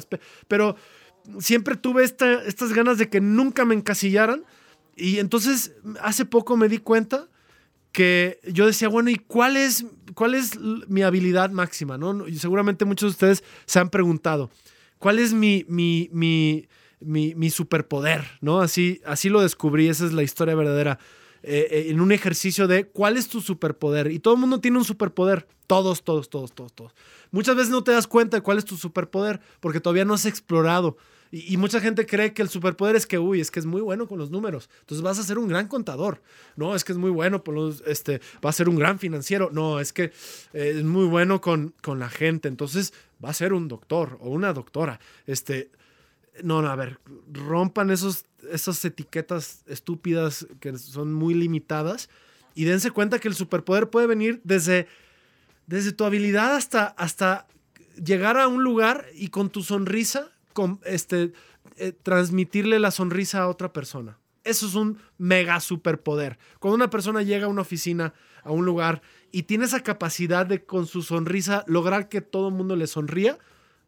pero 0.48 0.76
siempre 1.38 1.76
tuve 1.76 2.04
estas 2.04 2.72
ganas 2.72 2.98
de 2.98 3.08
que 3.08 3.20
nunca 3.20 3.64
me 3.64 3.74
encasillaran. 3.74 4.44
Y 4.96 5.18
entonces 5.18 5.72
hace 6.00 6.24
poco 6.24 6.56
me 6.56 6.68
di 6.68 6.78
cuenta 6.78 7.28
que 7.92 8.40
yo 8.50 8.66
decía, 8.66 8.88
bueno, 8.88 9.10
¿y 9.10 9.16
cuál 9.16 9.56
es, 9.56 9.84
cuál 10.14 10.34
es 10.34 10.58
mi 10.58 11.02
habilidad 11.02 11.50
máxima? 11.50 11.98
¿no? 11.98 12.26
Y 12.26 12.38
seguramente 12.38 12.84
muchos 12.84 13.10
de 13.10 13.12
ustedes 13.12 13.44
se 13.66 13.78
han 13.78 13.90
preguntado, 13.90 14.50
¿cuál 14.98 15.18
es 15.18 15.32
mi, 15.32 15.64
mi, 15.68 16.08
mi, 16.12 16.66
mi, 17.00 17.50
superpoder? 17.50 18.24
¿no? 18.40 18.60
Así, 18.60 19.00
así 19.04 19.28
lo 19.28 19.42
descubrí, 19.42 19.88
esa 19.88 20.06
es 20.06 20.12
la 20.12 20.22
historia 20.22 20.54
verdadera. 20.54 20.98
Eh, 21.44 21.66
eh, 21.70 21.86
en 21.90 22.00
un 22.00 22.12
ejercicio 22.12 22.68
de 22.68 22.86
cuál 22.86 23.16
es 23.16 23.28
tu 23.28 23.40
superpoder. 23.40 24.12
Y 24.12 24.20
todo 24.20 24.34
el 24.34 24.40
mundo 24.40 24.60
tiene 24.60 24.78
un 24.78 24.84
superpoder. 24.84 25.48
Todos, 25.66 26.04
todos, 26.04 26.30
todos, 26.30 26.52
todos, 26.52 26.72
todos. 26.72 26.94
Muchas 27.32 27.56
veces 27.56 27.70
no 27.70 27.82
te 27.82 27.90
das 27.90 28.06
cuenta 28.06 28.36
de 28.36 28.42
cuál 28.42 28.58
es 28.58 28.64
tu 28.64 28.76
superpoder 28.76 29.40
porque 29.58 29.80
todavía 29.80 30.04
no 30.04 30.14
has 30.14 30.24
explorado. 30.24 30.96
Y, 31.34 31.56
mucha 31.56 31.80
gente 31.80 32.04
cree 32.04 32.34
que 32.34 32.42
el 32.42 32.50
superpoder 32.50 32.94
es 32.94 33.06
que, 33.06 33.18
uy, 33.18 33.40
es 33.40 33.50
que 33.50 33.58
es 33.58 33.64
muy 33.64 33.80
bueno 33.80 34.06
con 34.06 34.18
los 34.18 34.30
números. 34.30 34.68
Entonces 34.80 35.02
vas 35.02 35.18
a 35.18 35.22
ser 35.22 35.38
un 35.38 35.48
gran 35.48 35.66
contador. 35.66 36.20
No, 36.56 36.74
es 36.74 36.84
que 36.84 36.92
es 36.92 36.98
muy 36.98 37.10
bueno 37.10 37.42
por 37.42 37.54
los, 37.54 37.82
este, 37.86 38.20
va 38.44 38.50
a 38.50 38.52
ser 38.52 38.68
un 38.68 38.76
gran 38.76 38.98
financiero. 38.98 39.48
No, 39.50 39.80
es 39.80 39.94
que 39.94 40.12
eh, 40.52 40.74
es 40.76 40.84
muy 40.84 41.06
bueno 41.06 41.40
con, 41.40 41.74
con 41.80 41.98
la 41.98 42.10
gente. 42.10 42.48
Entonces 42.48 42.92
va 43.24 43.30
a 43.30 43.32
ser 43.32 43.54
un 43.54 43.66
doctor 43.66 44.18
o 44.20 44.28
una 44.28 44.52
doctora. 44.52 45.00
Este, 45.26 45.70
no, 46.42 46.60
no, 46.60 46.68
a 46.68 46.76
ver, 46.76 46.98
rompan 47.32 47.90
esos, 47.90 48.26
esas 48.50 48.84
etiquetas 48.84 49.62
estúpidas 49.66 50.46
que 50.60 50.76
son 50.76 51.14
muy 51.14 51.32
limitadas 51.32 52.10
y 52.54 52.64
dense 52.64 52.90
cuenta 52.90 53.18
que 53.18 53.28
el 53.28 53.34
superpoder 53.34 53.88
puede 53.88 54.06
venir 54.06 54.42
desde, 54.44 54.86
desde 55.66 55.92
tu 55.92 56.04
habilidad 56.04 56.56
hasta, 56.56 56.88
hasta 56.88 57.46
llegar 58.04 58.36
a 58.38 58.48
un 58.48 58.62
lugar 58.62 59.06
y 59.14 59.28
con 59.28 59.48
tu 59.48 59.62
sonrisa 59.62 60.30
este, 60.84 61.32
eh, 61.76 61.92
transmitirle 61.92 62.78
la 62.78 62.90
sonrisa 62.90 63.42
a 63.42 63.48
otra 63.48 63.72
persona. 63.72 64.18
Eso 64.44 64.66
es 64.66 64.74
un 64.74 64.98
mega 65.18 65.60
superpoder. 65.60 66.38
Cuando 66.58 66.76
una 66.76 66.90
persona 66.90 67.22
llega 67.22 67.46
a 67.46 67.48
una 67.48 67.62
oficina, 67.62 68.12
a 68.42 68.50
un 68.50 68.64
lugar, 68.64 69.02
y 69.30 69.44
tiene 69.44 69.64
esa 69.64 69.80
capacidad 69.80 70.44
de 70.46 70.64
con 70.64 70.86
su 70.86 71.02
sonrisa 71.02 71.64
lograr 71.66 72.08
que 72.08 72.20
todo 72.20 72.48
el 72.48 72.54
mundo 72.54 72.74
le 72.74 72.86
sonría, 72.86 73.38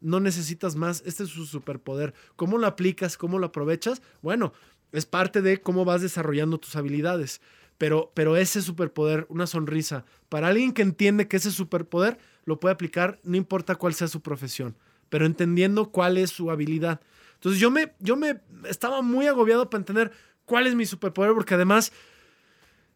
no 0.00 0.20
necesitas 0.20 0.76
más. 0.76 1.02
Este 1.06 1.24
es 1.24 1.30
su 1.30 1.46
superpoder. 1.46 2.14
¿Cómo 2.36 2.58
lo 2.58 2.66
aplicas? 2.66 3.16
¿Cómo 3.16 3.38
lo 3.38 3.46
aprovechas? 3.46 4.00
Bueno, 4.22 4.52
es 4.92 5.06
parte 5.06 5.42
de 5.42 5.60
cómo 5.60 5.84
vas 5.84 6.02
desarrollando 6.02 6.58
tus 6.58 6.76
habilidades. 6.76 7.40
Pero, 7.76 8.12
pero 8.14 8.36
ese 8.36 8.62
superpoder, 8.62 9.26
una 9.28 9.48
sonrisa, 9.48 10.04
para 10.28 10.48
alguien 10.48 10.72
que 10.72 10.82
entiende 10.82 11.26
que 11.26 11.38
ese 11.38 11.50
superpoder 11.50 12.18
lo 12.44 12.60
puede 12.60 12.74
aplicar, 12.74 13.18
no 13.24 13.36
importa 13.36 13.74
cuál 13.74 13.94
sea 13.94 14.06
su 14.06 14.20
profesión 14.20 14.76
pero 15.08 15.26
entendiendo 15.26 15.90
cuál 15.90 16.18
es 16.18 16.30
su 16.30 16.50
habilidad. 16.50 17.00
Entonces 17.34 17.60
yo 17.60 17.70
me, 17.70 17.92
yo 18.00 18.16
me 18.16 18.40
estaba 18.68 19.02
muy 19.02 19.26
agobiado 19.26 19.68
para 19.68 19.80
entender 19.80 20.12
cuál 20.44 20.66
es 20.66 20.74
mi 20.74 20.86
superpoder, 20.86 21.34
porque 21.34 21.54
además, 21.54 21.92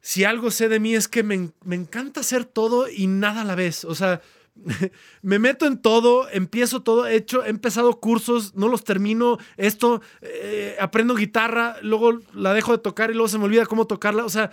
si 0.00 0.24
algo 0.24 0.50
sé 0.50 0.68
de 0.68 0.80
mí 0.80 0.94
es 0.94 1.08
que 1.08 1.22
me, 1.22 1.52
encanta 1.70 2.20
hacer 2.20 2.44
todo 2.44 2.88
y 2.88 3.06
nada 3.06 3.42
a 3.42 3.44
la 3.44 3.54
vez. 3.54 3.84
O 3.84 3.94
sea, 3.94 4.20
me 5.22 5.38
meto 5.38 5.66
en 5.66 5.78
todo, 5.78 6.28
empiezo 6.30 6.82
todo, 6.82 7.06
he 7.06 7.16
hecho, 7.16 7.44
he 7.44 7.50
empezado 7.50 8.00
cursos, 8.00 8.54
no 8.54 8.68
los 8.68 8.84
termino, 8.84 9.38
esto, 9.56 10.00
eh, 10.22 10.76
aprendo 10.80 11.14
guitarra, 11.14 11.76
luego 11.82 12.20
la 12.32 12.54
dejo 12.54 12.72
de 12.72 12.78
tocar 12.78 13.10
y 13.10 13.14
luego 13.14 13.28
se 13.28 13.38
me 13.38 13.44
olvida 13.44 13.66
cómo 13.66 13.86
tocarla. 13.86 14.24
O 14.24 14.30
sea, 14.30 14.50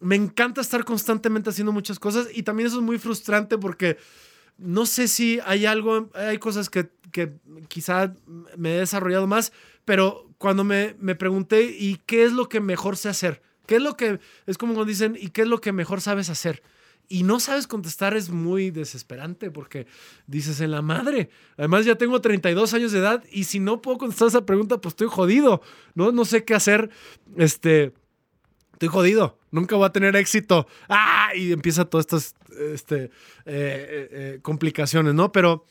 me 0.00 0.16
encanta 0.16 0.60
estar 0.60 0.84
constantemente 0.84 1.50
haciendo 1.50 1.72
muchas 1.72 1.98
cosas 1.98 2.28
y 2.32 2.42
también 2.42 2.66
eso 2.66 2.76
es 2.76 2.82
muy 2.82 2.98
frustrante 2.98 3.58
porque 3.58 3.96
no 4.58 4.86
sé 4.86 5.08
si 5.08 5.40
hay 5.44 5.66
algo, 5.66 6.10
hay 6.14 6.38
cosas 6.38 6.70
que, 6.70 6.88
que 7.12 7.32
quizá 7.68 8.14
me 8.56 8.76
he 8.76 8.78
desarrollado 8.78 9.26
más, 9.26 9.52
pero 9.84 10.30
cuando 10.38 10.64
me, 10.64 10.96
me, 10.98 11.14
pregunté, 11.14 11.64
¿y 11.78 12.00
qué 12.06 12.24
es 12.24 12.32
lo 12.32 12.48
que 12.48 12.60
mejor 12.60 12.96
sé 12.96 13.08
hacer? 13.08 13.42
¿Qué 13.66 13.76
es 13.76 13.82
lo 13.82 13.96
que, 13.96 14.20
es 14.46 14.58
como 14.58 14.74
cuando 14.74 14.88
dicen, 14.88 15.16
¿y 15.20 15.28
qué 15.28 15.42
es 15.42 15.48
lo 15.48 15.60
que 15.60 15.72
mejor 15.72 16.00
sabes 16.00 16.30
hacer? 16.30 16.62
Y 17.08 17.22
no 17.22 17.38
sabes 17.38 17.66
contestar 17.66 18.16
es 18.16 18.30
muy 18.30 18.70
desesperante 18.70 19.50
porque 19.50 19.86
dices 20.26 20.60
en 20.60 20.72
la 20.72 20.82
madre. 20.82 21.30
Además 21.56 21.84
ya 21.84 21.94
tengo 21.94 22.20
32 22.20 22.74
años 22.74 22.92
de 22.92 22.98
edad 22.98 23.22
y 23.30 23.44
si 23.44 23.60
no 23.60 23.80
puedo 23.80 23.98
contestar 23.98 24.28
esa 24.28 24.46
pregunta, 24.46 24.80
pues 24.80 24.92
estoy 24.92 25.08
jodido. 25.08 25.62
No, 25.94 26.10
no 26.10 26.24
sé 26.24 26.44
qué 26.44 26.54
hacer. 26.54 26.90
Este, 27.36 27.92
estoy 28.72 28.88
jodido, 28.88 29.38
nunca 29.56 29.74
voy 29.74 29.86
a 29.86 29.90
tener 29.90 30.14
éxito. 30.14 30.68
¡Ah! 30.88 31.30
Y 31.34 31.52
empieza 31.52 31.84
todas 31.84 32.06
estas 32.06 32.34
este, 32.74 33.04
eh, 33.04 33.10
eh, 33.46 34.08
eh, 34.10 34.38
complicaciones, 34.42 35.14
¿no? 35.14 35.32
Pero 35.32 35.64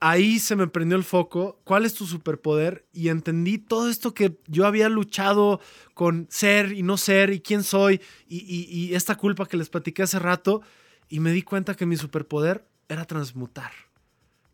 ahí 0.00 0.38
se 0.38 0.56
me 0.56 0.66
prendió 0.66 0.96
el 0.96 1.04
foco, 1.04 1.60
¿cuál 1.64 1.84
es 1.84 1.94
tu 1.94 2.06
superpoder? 2.06 2.86
Y 2.92 3.08
entendí 3.08 3.58
todo 3.58 3.88
esto 3.88 4.14
que 4.14 4.38
yo 4.46 4.66
había 4.66 4.88
luchado 4.88 5.60
con 5.94 6.26
ser 6.30 6.72
y 6.72 6.82
no 6.82 6.96
ser 6.96 7.30
y 7.30 7.40
quién 7.40 7.62
soy 7.62 8.00
y, 8.28 8.92
esta 8.94 9.16
culpa 9.16 9.46
que 9.46 9.56
les 9.56 9.70
platiqué 9.70 10.02
hace 10.02 10.18
rato 10.18 10.62
y 11.08 11.20
me 11.20 11.32
di 11.32 11.42
cuenta 11.42 11.74
que 11.74 11.86
mi 11.86 11.96
superpoder 11.96 12.66
era 12.88 13.04
transmutar. 13.04 13.72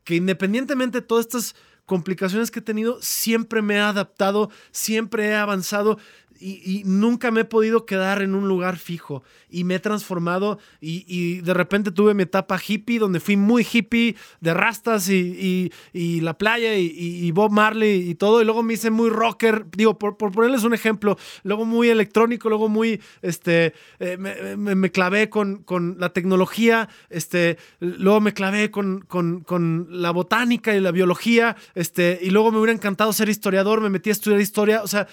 Que 0.05 0.17
independientemente 0.17 1.01
de 1.01 1.07
todas 1.07 1.27
estas 1.27 1.55
complicaciones 1.85 2.51
que 2.51 2.61
he 2.61 2.63
tenido, 2.63 2.99
siempre 3.03 3.63
me 3.63 3.75
he 3.75 3.81
adaptado, 3.81 4.51
siempre 4.71 5.27
he 5.27 5.35
avanzado 5.35 5.99
y, 6.41 6.83
nunca 6.85 7.31
me 7.31 7.43
he 7.43 7.45
podido 7.45 7.85
quedar 7.85 8.23
en 8.23 8.35
un 8.35 8.49
lugar 8.49 8.79
fijo. 8.79 9.23
Y 9.51 9.65
me 9.65 9.77
he 9.77 9.79
transformado 9.81 10.59
y, 10.81 11.41
de 11.41 11.55
repente 11.55 11.91
tuve 11.91 12.15
mi 12.15 12.23
etapa 12.23 12.59
hippie 12.59 12.99
donde 12.99 13.21
fui 13.21 13.37
muy 13.37 13.67
hippie 13.71 14.17
de 14.41 14.55
rastas 14.55 15.09
y, 15.09 15.71
la 15.93 16.39
playa 16.39 16.77
y, 16.77 17.31
Bob 17.33 17.53
Marley 17.53 18.11
y 18.11 18.15
todo. 18.15 18.41
Y 18.41 18.45
luego 18.45 18.63
me 18.63 18.75
hice 18.75 18.91
muy 18.91 19.11
rocker, 19.11 19.67
digo, 19.71 19.99
por, 19.99 20.17
ponerles 20.17 20.65
un 20.65 20.75
ejemplo, 20.75 21.19
luego 21.43 21.65
muy 21.65 21.89
electrónico, 21.89 22.49
luego 22.49 22.69
muy, 22.69 23.01
este, 23.23 23.75
eh, 23.99 24.17
me, 24.17 24.91
clavé 24.91 25.29
con, 25.29 25.65
la 25.99 26.13
tecnología, 26.13 26.89
este, 27.11 27.59
luego 27.81 28.21
me 28.21 28.33
clavé 28.33 28.71
con, 28.71 29.07
la 29.91 30.11
botánica 30.11 30.75
y 30.75 30.81
la 30.81 30.91
biología, 30.91 31.57
este, 31.75 32.19
y 32.23 32.31
luego 32.31 32.51
me 32.51 32.59
hubiera 32.59 32.73
encantado 32.73 33.13
ser 33.13 33.29
historiador, 33.29 33.81
me 33.81 33.91
metí 33.91 34.11
a 34.11 34.13
estudiar 34.13 34.41
historia, 34.41 34.83
o 34.83 34.89
sea, 34.89 35.07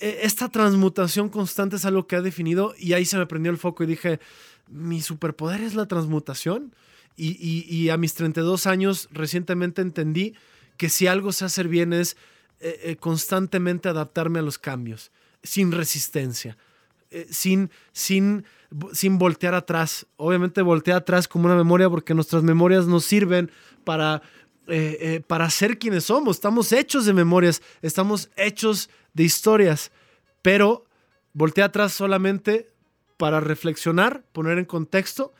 esta 0.00 0.48
transmutación 0.48 1.28
constante 1.28 1.76
es 1.76 1.84
algo 1.84 2.06
que 2.06 2.16
ha 2.16 2.22
definido 2.22 2.74
y 2.78 2.92
ahí 2.92 3.04
se 3.04 3.18
me 3.18 3.26
prendió 3.26 3.52
el 3.52 3.58
foco 3.58 3.84
y 3.84 3.86
dije, 3.86 4.20
mi 4.70 5.00
superpoder 5.00 5.60
es 5.60 5.74
la 5.74 5.86
transmutación. 5.86 6.74
Y, 7.16 7.90
a 7.90 7.98
mis 7.98 8.14
32 8.14 8.66
años 8.66 9.08
recientemente 9.12 9.82
entendí 9.82 10.34
que 10.78 10.88
si 10.88 11.06
algo 11.06 11.32
sé 11.32 11.44
hacer 11.44 11.68
bien 11.68 11.92
es 11.92 12.16
eh, 12.60 12.80
eh, 12.82 12.96
constantemente 12.96 13.90
adaptarme 13.90 14.38
a 14.38 14.42
los 14.42 14.58
cambios, 14.58 15.10
sin 15.42 15.70
resistencia, 15.70 16.56
eh, 17.10 17.26
sin, 17.28 17.70
sin, 17.92 18.46
sin 18.94 19.18
voltear 19.18 19.54
atrás. 19.54 20.06
Obviamente 20.16 20.62
voltear 20.62 20.96
atrás 20.96 21.28
como 21.28 21.44
una 21.44 21.56
memoria 21.56 21.90
porque 21.90 22.14
nuestras 22.14 22.42
memorias 22.42 22.86
nos 22.86 23.04
sirven 23.04 23.50
para 23.84 24.22
eh, 24.70 24.98
eh, 25.00 25.20
para 25.26 25.50
ser 25.50 25.78
quienes 25.78 26.04
somos. 26.04 26.36
Estamos 26.36 26.72
hechos 26.72 27.04
de 27.04 27.12
memorias, 27.12 27.60
estamos 27.82 28.30
hechos 28.36 28.88
de 29.14 29.24
historias, 29.24 29.90
pero 30.42 30.84
voltea 31.32 31.66
atrás 31.66 31.92
solamente 31.92 32.68
para 33.16 33.40
reflexionar, 33.40 34.24
poner 34.32 34.58
en 34.58 34.64
contexto, 34.64 35.34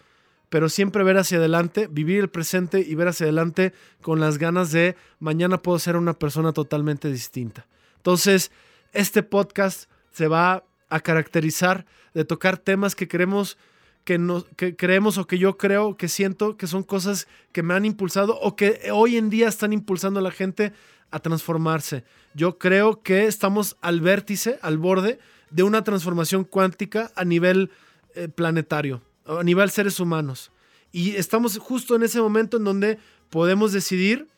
pero 0.48 0.68
siempre 0.68 1.04
ver 1.04 1.16
hacia 1.16 1.38
adelante, 1.38 1.86
vivir 1.90 2.20
el 2.20 2.28
presente 2.28 2.80
y 2.80 2.94
ver 2.94 3.08
hacia 3.08 3.24
adelante 3.24 3.72
con 4.02 4.20
las 4.20 4.36
ganas 4.36 4.72
de 4.72 4.96
mañana 5.20 5.62
puedo 5.62 5.78
ser 5.78 5.96
una 5.96 6.18
persona 6.18 6.52
totalmente 6.52 7.08
distinta. 7.08 7.66
Entonces, 7.96 8.50
este 8.92 9.22
podcast 9.22 9.88
se 10.10 10.26
va 10.26 10.64
a 10.88 11.00
caracterizar 11.00 11.86
de 12.14 12.24
tocar 12.24 12.58
temas 12.58 12.96
que 12.96 13.06
queremos 13.06 13.56
que, 14.04 14.76
creemos 14.76 15.18
o 15.18 15.26
que 15.26 15.38
yo 15.38 15.56
creo, 15.56 15.96
que 15.96 16.08
siento 16.08 16.56
que 16.56 16.66
son 16.66 16.82
cosas 16.82 17.28
que 17.52 17.62
me 17.62 17.74
han 17.74 17.84
impulsado 17.84 18.38
o 18.40 18.56
que 18.56 18.90
hoy 18.92 19.16
en 19.16 19.30
día 19.30 19.48
están 19.48 19.72
impulsando 19.72 20.20
a 20.20 20.22
la 20.22 20.30
gente 20.30 20.72
a 21.10 21.18
transformarse. 21.18 22.04
Yo 22.34 22.58
creo 22.58 23.02
que 23.02 23.26
estamos 23.26 23.76
al 23.80 24.00
vértice, 24.00 24.58
al 24.62 24.78
borde 24.78 25.18
de 25.50 25.62
una 25.62 25.82
transformación 25.84 26.44
cuántica 26.44 27.10
a 27.14 27.24
nivel 27.24 27.70
eh, 28.14 28.28
planetario, 28.28 29.02
a 29.26 29.42
nivel 29.42 29.70
seres 29.70 30.00
humanos. 30.00 30.50
Y 30.92 31.16
estamos 31.16 31.58
justo 31.58 31.94
en 31.94 32.02
ese 32.02 32.20
momento 32.20 32.56
en 32.56 32.64
donde 32.64 32.98
podemos 33.30 33.72
decidir 33.72 34.28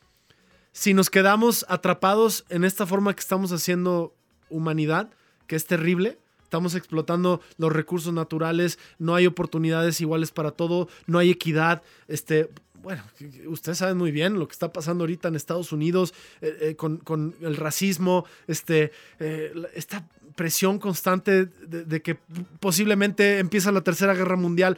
si 0.72 0.94
nos 0.94 1.10
quedamos 1.10 1.66
atrapados 1.68 2.44
en 2.48 2.64
esta 2.64 2.86
forma 2.86 3.14
que 3.14 3.20
estamos 3.20 3.52
haciendo 3.52 4.14
humanidad, 4.48 5.10
que 5.46 5.56
es 5.56 5.66
terrible, 5.66 6.18
estamos 6.52 6.74
explotando 6.74 7.40
los 7.56 7.72
recursos 7.72 8.12
naturales, 8.12 8.78
no 8.98 9.14
hay 9.14 9.26
oportunidades 9.26 10.02
iguales 10.02 10.32
para 10.32 10.50
todo, 10.50 10.86
no 11.06 11.18
hay 11.18 11.30
equidad, 11.30 11.80
este, 12.08 12.50
bueno, 12.82 13.02
ustedes 13.46 13.78
saben 13.78 13.96
muy 13.96 14.10
bien 14.10 14.38
lo 14.38 14.46
que 14.46 14.52
está 14.52 14.70
pasando 14.70 15.04
ahorita 15.04 15.28
en 15.28 15.36
Estados 15.36 15.72
Unidos 15.72 16.12
eh, 16.42 16.58
eh, 16.60 16.76
con, 16.76 17.34
el 17.40 17.56
racismo, 17.56 18.26
este, 18.48 18.92
eh, 19.18 19.54
esta 19.74 20.06
presión 20.34 20.78
constante 20.78 21.46
de, 21.46 22.02
que 22.02 22.18
posiblemente 22.60 23.38
empieza 23.38 23.72
la 23.72 23.80
tercera 23.80 24.12
guerra 24.12 24.36
mundial. 24.36 24.76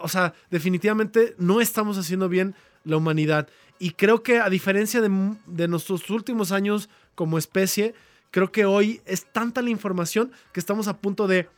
O 0.00 0.08
sea, 0.08 0.32
definitivamente 0.50 1.34
no 1.36 1.60
estamos 1.60 1.98
haciendo 1.98 2.30
bien 2.30 2.54
la 2.84 2.96
humanidad. 2.96 3.46
Y 3.78 3.90
creo 3.90 4.22
que 4.22 4.38
a 4.38 4.48
diferencia 4.48 5.02
de, 5.02 5.34
de 5.44 5.68
nuestros 5.68 6.08
últimos 6.08 6.50
años 6.50 6.88
como 7.14 7.36
especie, 7.36 7.94
Creo 8.30 8.52
que 8.52 8.64
hoy 8.64 9.00
es 9.06 9.24
tanta 9.24 9.62
la 9.62 9.70
información 9.70 10.32
que 10.52 10.60
estamos 10.60 10.88
a 10.88 10.98
punto 10.98 11.26
de 11.26 11.48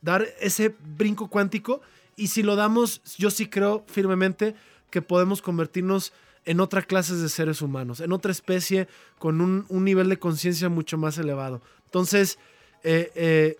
dar 0.00 0.26
ese 0.40 0.74
brinco 0.96 1.28
cuántico 1.28 1.80
y 2.16 2.28
si 2.28 2.42
lo 2.42 2.56
damos, 2.56 3.02
yo 3.16 3.30
sí 3.30 3.46
creo 3.46 3.84
firmemente 3.86 4.54
que 4.90 5.02
podemos 5.02 5.42
convertirnos 5.42 6.12
en 6.44 6.60
otra 6.60 6.82
clase 6.82 7.14
de 7.14 7.28
seres 7.28 7.62
humanos, 7.62 8.00
en 8.00 8.12
otra 8.12 8.30
especie 8.30 8.88
con 9.18 9.40
un, 9.40 9.66
nivel 9.84 10.08
de 10.08 10.18
conciencia 10.18 10.68
mucho 10.68 10.98
más 10.98 11.18
elevado. 11.18 11.62
Entonces, 11.86 12.38
eh, 12.82 13.10
eh, 13.14 13.56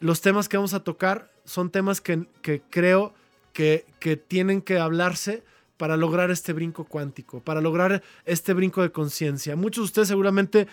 los 0.00 0.20
temas 0.20 0.48
que 0.48 0.56
vamos 0.56 0.74
a 0.74 0.80
tocar 0.80 1.30
son 1.44 1.70
temas 1.70 2.00
que, 2.00 2.26
creo 2.70 3.12
que, 3.52 3.86
que, 3.98 4.16
tienen 4.16 4.62
que 4.62 4.78
hablarse 4.78 5.42
para 5.76 5.96
lograr 5.96 6.30
este 6.30 6.52
brinco 6.52 6.84
cuántico, 6.84 7.40
para 7.40 7.60
lograr 7.60 8.02
este 8.24 8.52
brinco 8.52 8.82
de 8.82 8.92
conciencia. 8.92 9.56
Muchos 9.56 9.82
de 9.82 9.86
ustedes 9.86 10.08
seguramente 10.08 10.68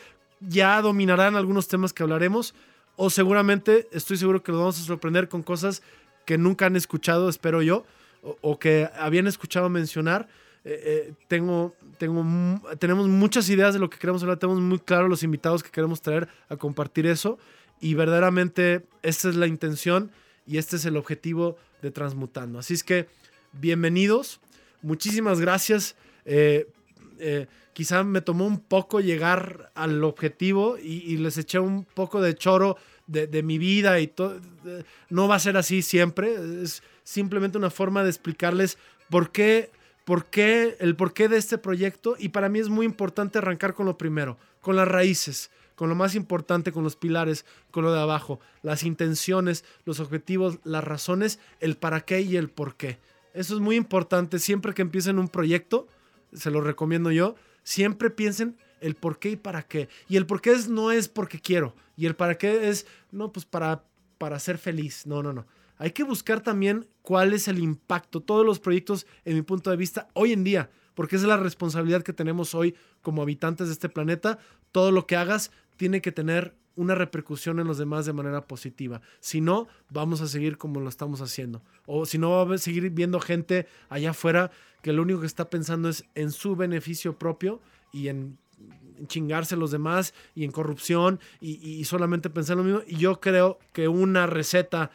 ya 0.48 0.82
dominarán 0.82 1.36
algunos 1.36 1.68
temas 1.68 1.94
que 1.94 2.04
hablaremos 2.04 2.54
o 2.96 3.10
seguramente 3.10 3.88
estoy 3.92 4.18
seguro 4.18 4.44
que 4.44 4.52
los 4.52 4.60
vamos 4.60 4.80
a 4.80 4.84
sorprender 4.84 5.28
con 5.28 5.44
cosas 5.44 5.82
que 6.26 6.38
nunca 6.38 6.66
han 6.66 6.76
escuchado, 6.76 7.30
espero 7.30 7.62
yo, 7.62 7.86
o, 8.22 8.58
que 8.58 8.90
habían 8.98 9.28
escuchado 9.28 9.70
mencionar. 9.70 10.28
Eh, 10.64 10.82
eh, 10.84 11.14
tengo, 11.28 11.76
tengo, 12.00 12.26
tenemos 12.80 13.08
muchas 13.08 13.48
ideas 13.50 13.74
de 13.74 13.80
lo 13.80 13.90
que 13.90 14.00
queremos 14.00 14.24
hablar, 14.24 14.40
tenemos 14.40 14.62
muy 14.62 14.80
claro 14.80 15.08
los 15.08 15.22
invitados 15.22 15.62
que 15.62 15.70
queremos 15.70 16.02
traer 16.02 16.28
a 16.50 16.56
compartir 16.56 17.06
eso 17.06 17.38
y 17.80 17.94
verdaderamente 17.94 18.84
esta 19.04 19.30
es 19.30 19.36
la 19.36 19.46
intención 19.46 20.10
y 20.48 20.58
este 20.58 20.78
es 20.78 20.86
el 20.86 20.98
objetivo 20.98 21.58
de 21.84 21.92
Transmutando. 21.92 22.58
Así 22.58 22.74
es 22.74 22.84
que 22.84 23.08
bienvenidos, 23.54 24.40
muchísimas 24.82 25.40
gracias. 25.40 25.96
Eh, 26.26 26.68
quizá 27.76 28.06
me 28.06 28.22
tomó 28.22 28.48
un 28.48 28.62
poco 28.62 29.02
llegar 29.02 29.70
al 29.76 30.02
objetivo 30.06 30.78
y, 30.82 31.18
les 31.18 31.38
eché 31.38 31.60
un 31.60 31.84
poco 31.84 32.22
de 32.22 32.34
choro 32.34 32.78
de, 33.06 33.44
mi 33.44 33.58
vida 33.58 34.00
y 34.00 34.08
todo. 34.08 34.40
No 35.10 35.28
va 35.28 35.36
a 35.36 35.40
ser 35.40 35.58
así 35.58 35.82
siempre, 35.82 36.64
es 36.64 36.82
simplemente 37.04 37.58
una 37.58 37.70
forma 37.70 38.02
de 38.02 38.10
explicarles 38.10 38.78
por 39.10 39.34
qué, 39.34 39.72
por 40.06 40.28
qué, 40.28 40.78
el 40.80 40.96
porqué 40.96 41.28
de 41.28 41.36
este 41.36 41.58
proyecto 41.58 42.16
y 42.18 42.30
para 42.30 42.48
mí 42.48 42.60
es 42.60 42.70
muy 42.70 42.86
importante 42.86 43.40
arrancar 43.40 43.74
con 43.74 43.86
lo 43.86 43.98
primero, 43.98 44.38
con 44.62 44.78
las 44.78 44.88
raíces 44.88 45.52
con 45.76 45.90
lo 45.90 45.96
más 45.96 46.16
importante, 46.16 46.72
con 46.72 46.86
los 46.86 46.96
pilares, 46.96 47.46
con 47.70 47.84
lo 47.84 47.92
de 47.92 48.00
abajo, 48.00 48.40
las 48.62 48.84
intenciones, 48.84 49.66
los 49.84 50.00
objetivos, 50.00 50.60
las 50.64 50.86
razones, 50.86 51.38
el 51.60 51.76
para 51.76 52.00
qué 52.00 52.22
y 52.22 52.38
el 52.38 52.48
por 52.48 52.76
qué. 52.76 52.98
Eso 53.34 53.54
es 53.54 53.60
muy 53.60 53.76
importante 53.76 54.40
siempre 54.40 54.74
que 54.74 54.82
empiecen 54.82 55.20
un 55.20 55.28
proyecto, 55.28 55.90
se 56.32 56.50
lo 56.50 56.62
recomiendo 56.62 57.12
yo, 57.12 57.36
siempre 57.66 58.10
piensen 58.10 58.56
el 58.80 58.96
por 58.96 59.20
qué 59.20 59.32
y 59.32 59.36
para 59.36 59.64
qué. 59.64 59.90
Y 60.08 60.16
el 60.16 60.26
por 60.26 60.40
qué 60.40 60.54
es, 60.54 60.70
no 60.70 60.92
es 60.92 61.10
porque 61.10 61.42
quiero. 61.42 61.76
Y 61.98 62.06
el 62.06 62.16
para 62.16 62.38
qué 62.38 62.70
es, 62.70 62.86
no, 63.12 63.34
pues 63.34 63.46
para, 63.46 63.84
para 64.18 64.40
ser 64.40 64.58
feliz. 64.58 65.06
No, 65.06 65.22
no, 65.22 65.34
no. 65.34 65.46
Hay 65.78 65.92
que 65.92 66.04
buscar 66.04 66.42
también 66.42 66.88
cuál 67.02 67.34
es 67.34 67.50
el 67.50 67.60
impacto. 67.60 68.22
Todos 68.22 68.46
los 68.46 68.60
proyectos, 68.60 69.06
en 69.26 69.36
mi 69.36 69.42
punto 69.42 69.72
de 69.72 69.78
vista, 69.78 70.08
hoy 70.14 70.32
en 70.32 70.46
día, 70.46 70.70
porque 70.94 71.18
es 71.18 71.24
la 71.24 71.36
responsabilidad 71.36 72.04
que 72.04 72.14
tenemos 72.14 72.56
hoy 72.56 72.76
como 73.02 73.22
habitantes 73.22 73.68
de 73.68 73.74
este 73.74 73.90
planeta, 73.90 74.40
todo 74.72 74.92
lo 74.92 75.06
que 75.08 75.18
hagas 75.18 75.52
tiene 75.76 76.02
que 76.02 76.12
tener 76.12 76.56
una 76.76 76.96
repercusión 76.96 77.60
en 77.60 77.68
los 77.68 77.78
demás 77.78 78.06
de 78.06 78.14
manera 78.14 78.48
positiva. 78.48 79.02
Si 79.20 79.42
no, 79.42 79.68
vamos 79.90 80.22
a 80.22 80.28
seguir 80.28 80.58
como 80.58 80.80
lo 80.80 80.90
estamos 80.90 81.22
haciendo. 81.22 81.62
O 81.86 82.06
si 82.06 82.18
no, 82.18 82.46
va 82.46 82.56
a 82.56 82.58
seguir 82.58 82.90
viendo 82.90 83.20
gente 83.20 83.68
allá 83.90 84.12
afuera 84.12 84.52
que 84.82 84.94
lo 84.94 85.02
único 85.02 85.22
que 85.22 85.28
está 85.28 85.50
pensando 85.50 85.90
es 85.90 86.06
en 86.16 86.32
su 86.32 86.56
beneficio 86.56 87.18
propio 87.18 87.60
y 87.92 88.10
en, 88.10 88.38
chingarse 89.08 89.56
a 89.56 89.58
los 89.58 89.72
demás 89.72 90.14
y 90.36 90.44
en 90.44 90.52
corrupción 90.52 91.20
y, 91.42 91.84
solamente 91.86 92.30
pensar 92.30 92.58
lo 92.58 92.64
mismo. 92.64 92.82
Y 92.88 92.98
yo 92.98 93.20
creo 93.20 93.60
que 93.74 93.88
una 93.88 94.28
receta, 94.28 94.92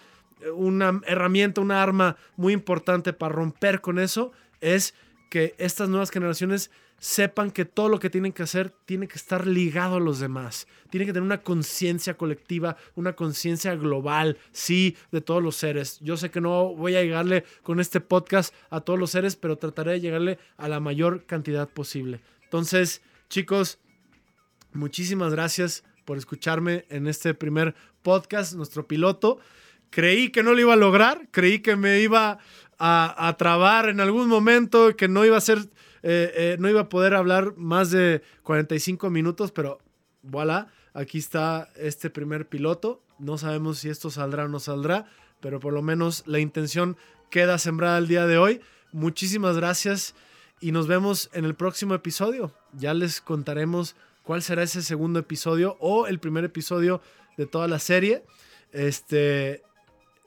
una 0.55 1.01
herramienta, 1.07 1.61
una 1.61 1.82
arma 1.82 2.16
muy 2.36 2.52
importante 2.52 3.12
para 3.12 3.35
romper 3.35 3.81
con 3.81 3.98
eso 3.98 4.32
es 4.61 4.94
que 5.28 5.55
estas 5.59 5.89
nuevas 5.89 6.11
generaciones 6.11 6.70
sepan 7.01 7.51
que 7.51 7.64
todo 7.64 7.89
lo 7.89 7.98
que 7.98 8.10
tienen 8.10 8.32
que 8.32 8.43
hacer 8.43 8.70
tiene 8.85 9.09
que 9.09 9.16
estar 9.16 9.47
ligado 9.47 9.97
a 9.97 10.01
los 10.01 10.20
demás. 10.20 10.68
Tiene 10.90 11.06
que 11.06 11.12
tener 11.12 11.24
una 11.24 11.43
conciencia 11.43 12.14
colectiva, 12.14 12.77
una 12.94 13.14
conciencia 13.14 13.74
global, 13.74 14.36
sí, 14.52 14.97
de 15.10 15.22
todos 15.22 15.43
los 15.43 15.56
seres. 15.56 15.98
Yo 16.01 16.18
sé 16.18 16.31
que 16.31 16.43
no 16.43 16.74
voy 16.74 16.97
a 16.97 17.02
llegarle 17.02 17.44
con 17.62 17.81
este 17.81 18.01
podcast 18.01 18.55
a 18.68 18.82
todos 18.82 18.98
los 18.98 19.10
seres, 19.10 19.35
pero 19.35 19.56
trataré 19.56 19.93
de 19.93 20.01
llegarle 20.01 20.39
a 20.59 20.68
la 20.68 20.78
mayor 20.78 21.24
cantidad 21.24 21.68
posible. 21.68 22.20
Entonces, 22.44 23.01
chicos, 23.31 23.78
muchísimas 24.74 25.32
gracias 25.32 25.85
por 26.05 26.18
escucharme 26.18 26.85
en 26.90 27.06
este 27.06 27.32
primer 27.32 27.74
podcast, 28.02 28.52
nuestro 28.52 28.86
piloto. 28.86 29.39
Creí 29.89 30.31
que 30.31 30.43
no 30.43 30.52
lo 30.52 30.60
iba 30.60 30.74
a 30.74 30.77
lograr, 30.77 31.28
creí 31.31 31.60
que 31.60 31.77
me 31.77 32.01
iba 32.01 32.39
a, 32.78 33.28
a 33.28 33.36
trabar 33.39 33.89
en 33.89 34.01
algún 34.01 34.28
momento, 34.28 34.94
que 34.97 35.09
no 35.09 35.24
iba 35.24 35.39
a 35.39 35.40
ser 35.40 35.60
eh, 36.02 36.32
eh, 36.35 36.56
no 36.59 36.68
iba 36.68 36.82
a 36.82 36.89
poder 36.89 37.14
hablar 37.14 37.55
más 37.56 37.90
de 37.90 38.22
45 38.43 39.10
minutos, 39.10 39.52
pero 39.52 39.78
voilà, 40.22 40.68
aquí 40.94 41.18
está 41.18 41.68
este 41.77 42.10
primer 42.10 42.48
piloto. 42.48 43.02
No 43.18 43.39
sabemos 43.39 43.78
si 43.78 43.89
esto 43.89 44.10
saldrá 44.10 44.44
o 44.44 44.48
no 44.48 44.60
saldrá, 44.60 45.06
pero 45.40 45.60
por 45.60 45.72
lo 45.72 45.82
menos 45.82 46.24
la 46.27 46.39
intención 46.39 46.97
queda 47.31 47.59
sembrada 47.59 47.98
el 47.98 48.09
día 48.09 48.27
de 48.27 48.39
hoy. 48.39 48.60
Muchísimas 48.93 49.56
gracias 49.56 50.14
y 50.60 50.72
nos 50.72 50.86
vemos 50.86 51.31
en 51.32 51.44
el 51.44 51.55
próximo 51.55 51.94
episodio. 51.94 52.52
Ya 52.72 52.94
les 52.94 53.20
contaremos 53.20 53.94
cuál 54.22 54.43
será 54.43 54.62
ese 54.62 54.82
segundo 54.82 55.18
episodio 55.18 55.77
o 55.81 56.06
el 56.06 56.18
primer 56.18 56.44
episodio 56.44 57.01
de 57.36 57.47
toda 57.47 57.68
la 57.68 57.78
serie. 57.78 58.24
Este, 58.72 59.62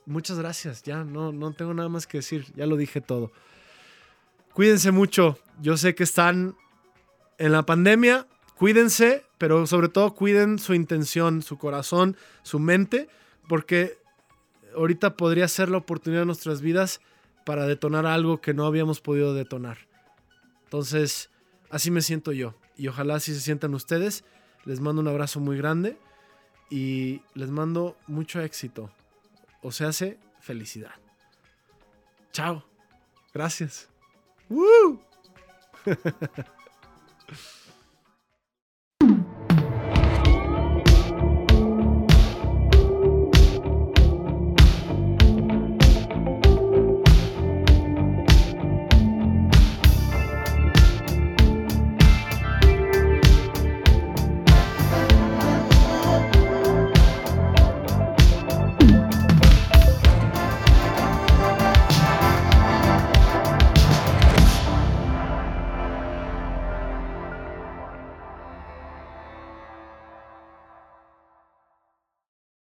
muchas 0.06 0.40
gracias. 0.40 0.84
Ya 0.84 1.04
no, 1.04 1.32
no 1.32 1.54
tengo 1.54 1.74
nada 1.74 1.90
más 1.90 2.08
que 2.08 2.20
decir. 2.20 2.45
Ya 2.56 2.66
lo 2.66 2.78
dije 2.78 3.02
todo. 3.02 3.32
Cuídense 4.54 4.92
mucho. 4.92 5.40
Yo 5.62 5.78
sé 5.78 5.96
que 5.96 6.04
están 6.04 6.56
en 7.38 7.52
la 7.52 7.66
pandemia. 7.66 8.28
Cuídense, 8.56 9.26
pero 9.38 9.66
sobre 9.66 9.90
todo 9.90 10.14
cuiden 10.14 10.60
su 10.60 10.74
intención, 10.74 11.42
su 11.42 11.58
corazón, 11.58 12.16
su 12.44 12.60
mente, 12.60 13.10
porque 13.50 13.98
ahorita 14.76 15.18
podría 15.18 15.48
ser 15.48 15.70
la 15.70 15.78
oportunidad 15.78 16.22
de 16.22 16.28
nuestras 16.28 16.62
vidas 16.62 17.02
para 17.46 17.66
detonar 17.66 18.06
algo 18.06 18.42
que 18.42 18.54
no 18.54 18.66
habíamos 18.66 19.02
podido 19.02 19.34
detonar. 19.34 19.80
Entonces, 20.66 21.30
así 21.70 21.92
me 21.92 22.02
siento 22.02 22.32
yo. 22.32 22.56
Y 22.78 22.88
ojalá 22.88 23.16
así 23.16 23.34
se 23.34 23.42
sientan 23.42 23.74
ustedes. 23.74 24.24
Les 24.66 24.80
mando 24.80 25.02
un 25.02 25.08
abrazo 25.08 25.40
muy 25.40 25.58
grande 25.58 25.98
y 26.70 27.22
les 27.34 27.50
mando 27.50 27.98
mucho 28.08 28.40
éxito. 28.40 28.92
O 29.62 29.72
se 29.72 29.86
hace 29.86 30.20
felicidad. 30.40 30.94
Chao. 32.32 32.66
Gracias. 33.34 33.93
¡Woo! 34.54 35.00